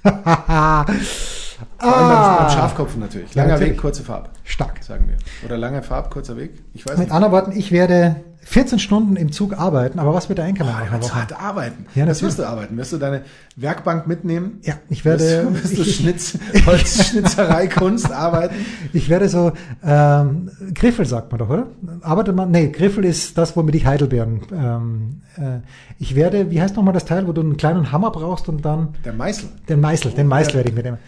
Ah, 0.02 0.84
Vor 1.78 1.96
allem 1.96 2.38
beim, 2.38 2.50
Schafkopfen 2.50 3.00
natürlich. 3.00 3.34
Ja, 3.34 3.42
Langer 3.42 3.54
natürlich. 3.54 3.72
Weg, 3.74 3.80
kurze 3.80 4.02
Farbe, 4.02 4.30
stark. 4.44 4.82
sagen 4.82 5.08
wir. 5.08 5.16
Oder 5.46 5.58
langer 5.58 5.82
Farb, 5.82 6.10
kurzer 6.10 6.36
Weg. 6.36 6.62
Ich 6.72 6.84
weiß 6.86 6.96
Mit 6.98 7.06
nicht. 7.08 7.12
anderen 7.14 7.32
Worten, 7.32 7.52
ich 7.52 7.70
werde 7.72 8.16
14 8.42 8.78
Stunden 8.78 9.16
im 9.16 9.30
Zug 9.30 9.58
arbeiten, 9.58 9.98
aber 9.98 10.14
was 10.14 10.28
wird 10.30 10.38
der 10.38 10.46
Enkelmann 10.46 10.74
Ah, 10.74 10.96
machen? 10.98 11.14
hart 11.14 11.38
arbeiten. 11.38 11.84
Ja, 11.94 12.06
das 12.06 12.22
wirst 12.22 12.38
du 12.38 12.44
arbeiten. 12.48 12.76
Wirst 12.78 12.92
du 12.92 12.96
deine 12.98 13.22
Werkbank 13.56 14.06
mitnehmen? 14.06 14.60
Ja, 14.62 14.74
ich 14.88 15.04
werde, 15.04 15.48
Wirst, 15.52 15.64
wirst 15.64 15.78
du 15.78 15.84
Schnitz, 15.90 16.38
Holzschnitzerei-Kunst 16.64 18.10
arbeiten? 18.10 18.54
ich 18.92 19.08
werde 19.08 19.28
so, 19.28 19.52
ähm, 19.84 20.50
Griffel 20.74 21.04
sagt 21.06 21.30
man 21.30 21.38
doch, 21.38 21.50
oder? 21.50 21.66
Arbeitet 22.00 22.34
man, 22.36 22.50
nee, 22.50 22.68
Griffel 22.68 23.04
ist 23.04 23.36
das, 23.38 23.56
womit 23.56 23.74
ich 23.74 23.86
Heidelbeeren, 23.86 24.40
ähm, 24.52 25.22
äh, 25.36 25.60
ich 25.98 26.14
werde, 26.14 26.50
wie 26.50 26.60
heißt 26.60 26.76
nochmal 26.76 26.94
das 26.94 27.04
Teil, 27.04 27.26
wo 27.26 27.32
du 27.32 27.40
einen 27.40 27.56
kleinen 27.56 27.92
Hammer 27.92 28.10
brauchst 28.10 28.48
und 28.48 28.64
dann 28.64 28.94
Der 29.04 29.12
Meißel. 29.12 29.48
den 29.68 29.80
Meißel, 29.80 30.12
den 30.12 30.26
Meißel 30.26 30.54
werde 30.54 30.68
ich 30.70 30.74
mitnehmen. 30.74 30.98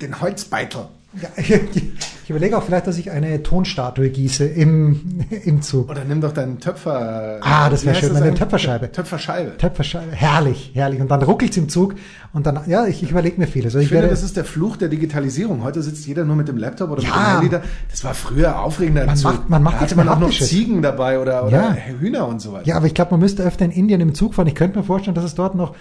Den 0.00 0.20
Holzbeitel. 0.20 0.86
Ja, 1.22 1.28
ich, 1.36 1.50
ich 2.24 2.30
überlege 2.30 2.56
auch 2.58 2.62
vielleicht, 2.62 2.86
dass 2.86 2.98
ich 2.98 3.10
eine 3.10 3.42
Tonstatue 3.42 4.10
gieße 4.10 4.44
im, 4.44 5.24
im 5.44 5.62
Zug. 5.62 5.88
Oder 5.90 6.04
nimm 6.04 6.20
doch 6.20 6.32
deinen 6.32 6.60
Töpfer. 6.60 7.38
Ah, 7.40 7.70
das 7.70 7.82
wie 7.82 7.86
wär 7.86 7.94
heißt 7.94 8.04
schön, 8.04 8.12
meine? 8.12 8.34
Töpferscheibe. 8.34 8.92
Töpferscheibe. 8.92 9.56
Töpferscheibe, 9.56 10.12
herrlich, 10.12 10.72
herrlich. 10.74 11.00
Und 11.00 11.10
dann 11.10 11.22
ruckelt's 11.22 11.56
im 11.56 11.70
Zug 11.70 11.94
und 12.34 12.46
dann, 12.46 12.60
ja, 12.66 12.86
ich, 12.86 13.02
ich 13.02 13.10
überlege 13.10 13.40
mir 13.40 13.46
vieles. 13.46 13.68
Also 13.74 13.78
Ich 13.78 13.84
ich 13.86 13.90
finde, 13.90 14.08
das 14.08 14.22
ist 14.22 14.36
der 14.36 14.44
Fluch 14.44 14.76
der 14.76 14.88
Digitalisierung. 14.88 15.62
Heute 15.64 15.82
sitzt 15.82 16.06
jeder 16.06 16.24
nur 16.26 16.36
mit 16.36 16.48
dem 16.48 16.58
Laptop 16.58 16.90
oder 16.90 17.00
mit 17.00 17.10
Ja. 17.10 17.16
dem 17.16 17.32
Handy 17.40 17.48
da. 17.48 17.62
Das 17.90 18.04
war 18.04 18.12
früher 18.12 18.60
aufregender. 18.60 19.06
Man 19.06 19.16
im 19.16 19.22
macht- 19.22 19.48
man 19.48 19.62
macht 19.62 19.76
da 19.76 19.80
hatte 19.80 19.96
man 19.96 20.08
auch 20.10 20.18
noch. 20.20 20.30
Ziegen 20.30 20.82
dabei 20.82 21.18
oder, 21.20 21.46
oder 21.46 21.56
Ja. 21.56 21.72
Hühner 21.98 22.28
und 22.28 22.42
so 22.42 22.52
weiter. 22.52 22.66
ja, 22.66 22.76
aber 22.76 22.86
ich 22.86 22.92
glaube, 22.94 23.12
man 23.12 23.20
müsste 23.20 23.42
öfter 23.44 23.64
in 23.64 23.70
Indien 23.70 24.02
im 24.02 24.14
Zug 24.14 24.34
fahren. 24.34 24.46
Ich 24.46 24.54
könnte 24.54 24.76
mir 24.78 24.84
vorstellen, 24.84 25.14
dass 25.14 25.24
es 25.24 25.34
dort 25.34 25.54
noch 25.54 25.74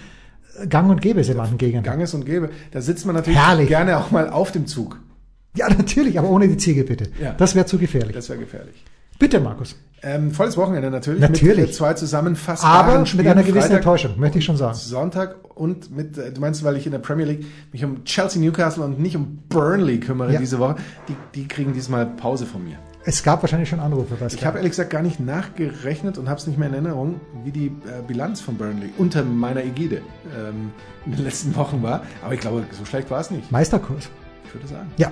gang 0.69 0.89
und 0.89 1.01
gäbe 1.01 1.19
ist 1.19 1.29
in 1.29 1.35
manchen 1.37 1.57
Gegenden. 1.57 1.83
Ganges 1.83 2.13
und 2.13 2.25
Gäbe. 2.25 2.49
Da 2.71 2.79
sitzt 2.81 3.05
man 3.05 3.13
natürlich 3.15 3.37
Herrlich. 3.39 3.67
gerne 3.67 3.97
auch 3.97 4.09
mal 4.11 4.29
auf 4.29 4.51
dem 4.53 4.65
Zug. 4.65 4.99
Ja, 5.57 5.69
natürlich, 5.69 6.17
aber 6.19 6.29
ohne 6.29 6.47
die 6.47 6.57
Ziege 6.57 6.83
bitte. 6.83 7.09
Ja. 7.21 7.33
Das 7.33 7.55
wäre 7.55 7.65
zu 7.65 7.77
gefährlich. 7.77 8.13
Das 8.15 8.29
wäre 8.29 8.39
gefährlich. 8.39 8.83
bitte, 9.19 9.39
Markus. 9.39 9.75
Ähm, 10.03 10.29
volles 10.31 10.55
Wochenende 10.57 10.91
natürlich. 10.91 11.19
Natürlich. 11.21 11.57
Mit 11.57 11.69
äh, 11.69 11.71
zwei 11.71 11.93
zusammenfassbaren 11.95 12.87
Aber 12.89 12.99
mit 12.99 13.07
Spielen. 13.09 13.27
einer 13.27 13.41
gewissen 13.41 13.61
Freitag, 13.61 13.77
Enttäuschung, 13.77 14.19
möchte 14.19 14.37
ich 14.37 14.45
schon 14.45 14.55
sagen. 14.57 14.75
Sonntag 14.75 15.37
und 15.55 15.89
mit, 15.95 16.17
äh, 16.19 16.31
du 16.31 16.39
meinst, 16.39 16.63
weil 16.63 16.77
ich 16.77 16.85
in 16.85 16.91
der 16.91 16.99
Premier 16.99 17.25
League 17.25 17.45
mich 17.71 17.83
um 17.83 18.03
Chelsea, 18.05 18.39
Newcastle 18.39 18.83
und 18.83 18.99
nicht 18.99 19.15
um 19.15 19.39
Burnley 19.49 19.99
kümmere 19.99 20.33
Ja. 20.33 20.39
diese 20.39 20.59
Woche. 20.59 20.75
Die, 21.07 21.15
die 21.33 21.47
kriegen 21.47 21.73
diesmal 21.73 22.05
Pause 22.05 22.45
von 22.45 22.63
mir. 22.63 22.77
Es 23.05 23.23
gab 23.23 23.41
wahrscheinlich 23.41 23.69
schon 23.69 23.79
Anrufe 23.79 24.15
bei 24.19 24.27
Ich 24.27 24.45
habe 24.45 24.57
ehrlich 24.57 24.73
gesagt 24.73 24.89
gar 24.91 25.01
nicht 25.01 25.19
nachgerechnet 25.19 26.17
und 26.19 26.29
habe 26.29 26.39
es 26.39 26.45
nicht 26.45 26.59
mehr 26.59 26.67
in 26.67 26.73
Erinnerung, 26.75 27.19
wie 27.43 27.51
die 27.51 27.67
äh, 27.67 27.71
Bilanz 28.05 28.39
von 28.41 28.55
Burnley 28.55 28.89
unter 28.99 29.23
meiner 29.23 29.63
Ägide 29.63 30.01
ähm, 30.37 30.71
in 31.07 31.13
den 31.13 31.23
letzten 31.23 31.55
Wochen 31.55 31.81
war. 31.81 32.03
Aber 32.23 32.33
ich 32.35 32.39
glaube, 32.39 32.63
so 32.71 32.85
schlecht 32.85 33.09
war 33.09 33.19
es 33.21 33.31
nicht. 33.31 33.51
Meisterkurs. 33.51 34.09
Ich 34.45 34.53
würde 34.53 34.67
sagen. 34.67 34.91
Ja. 34.97 35.11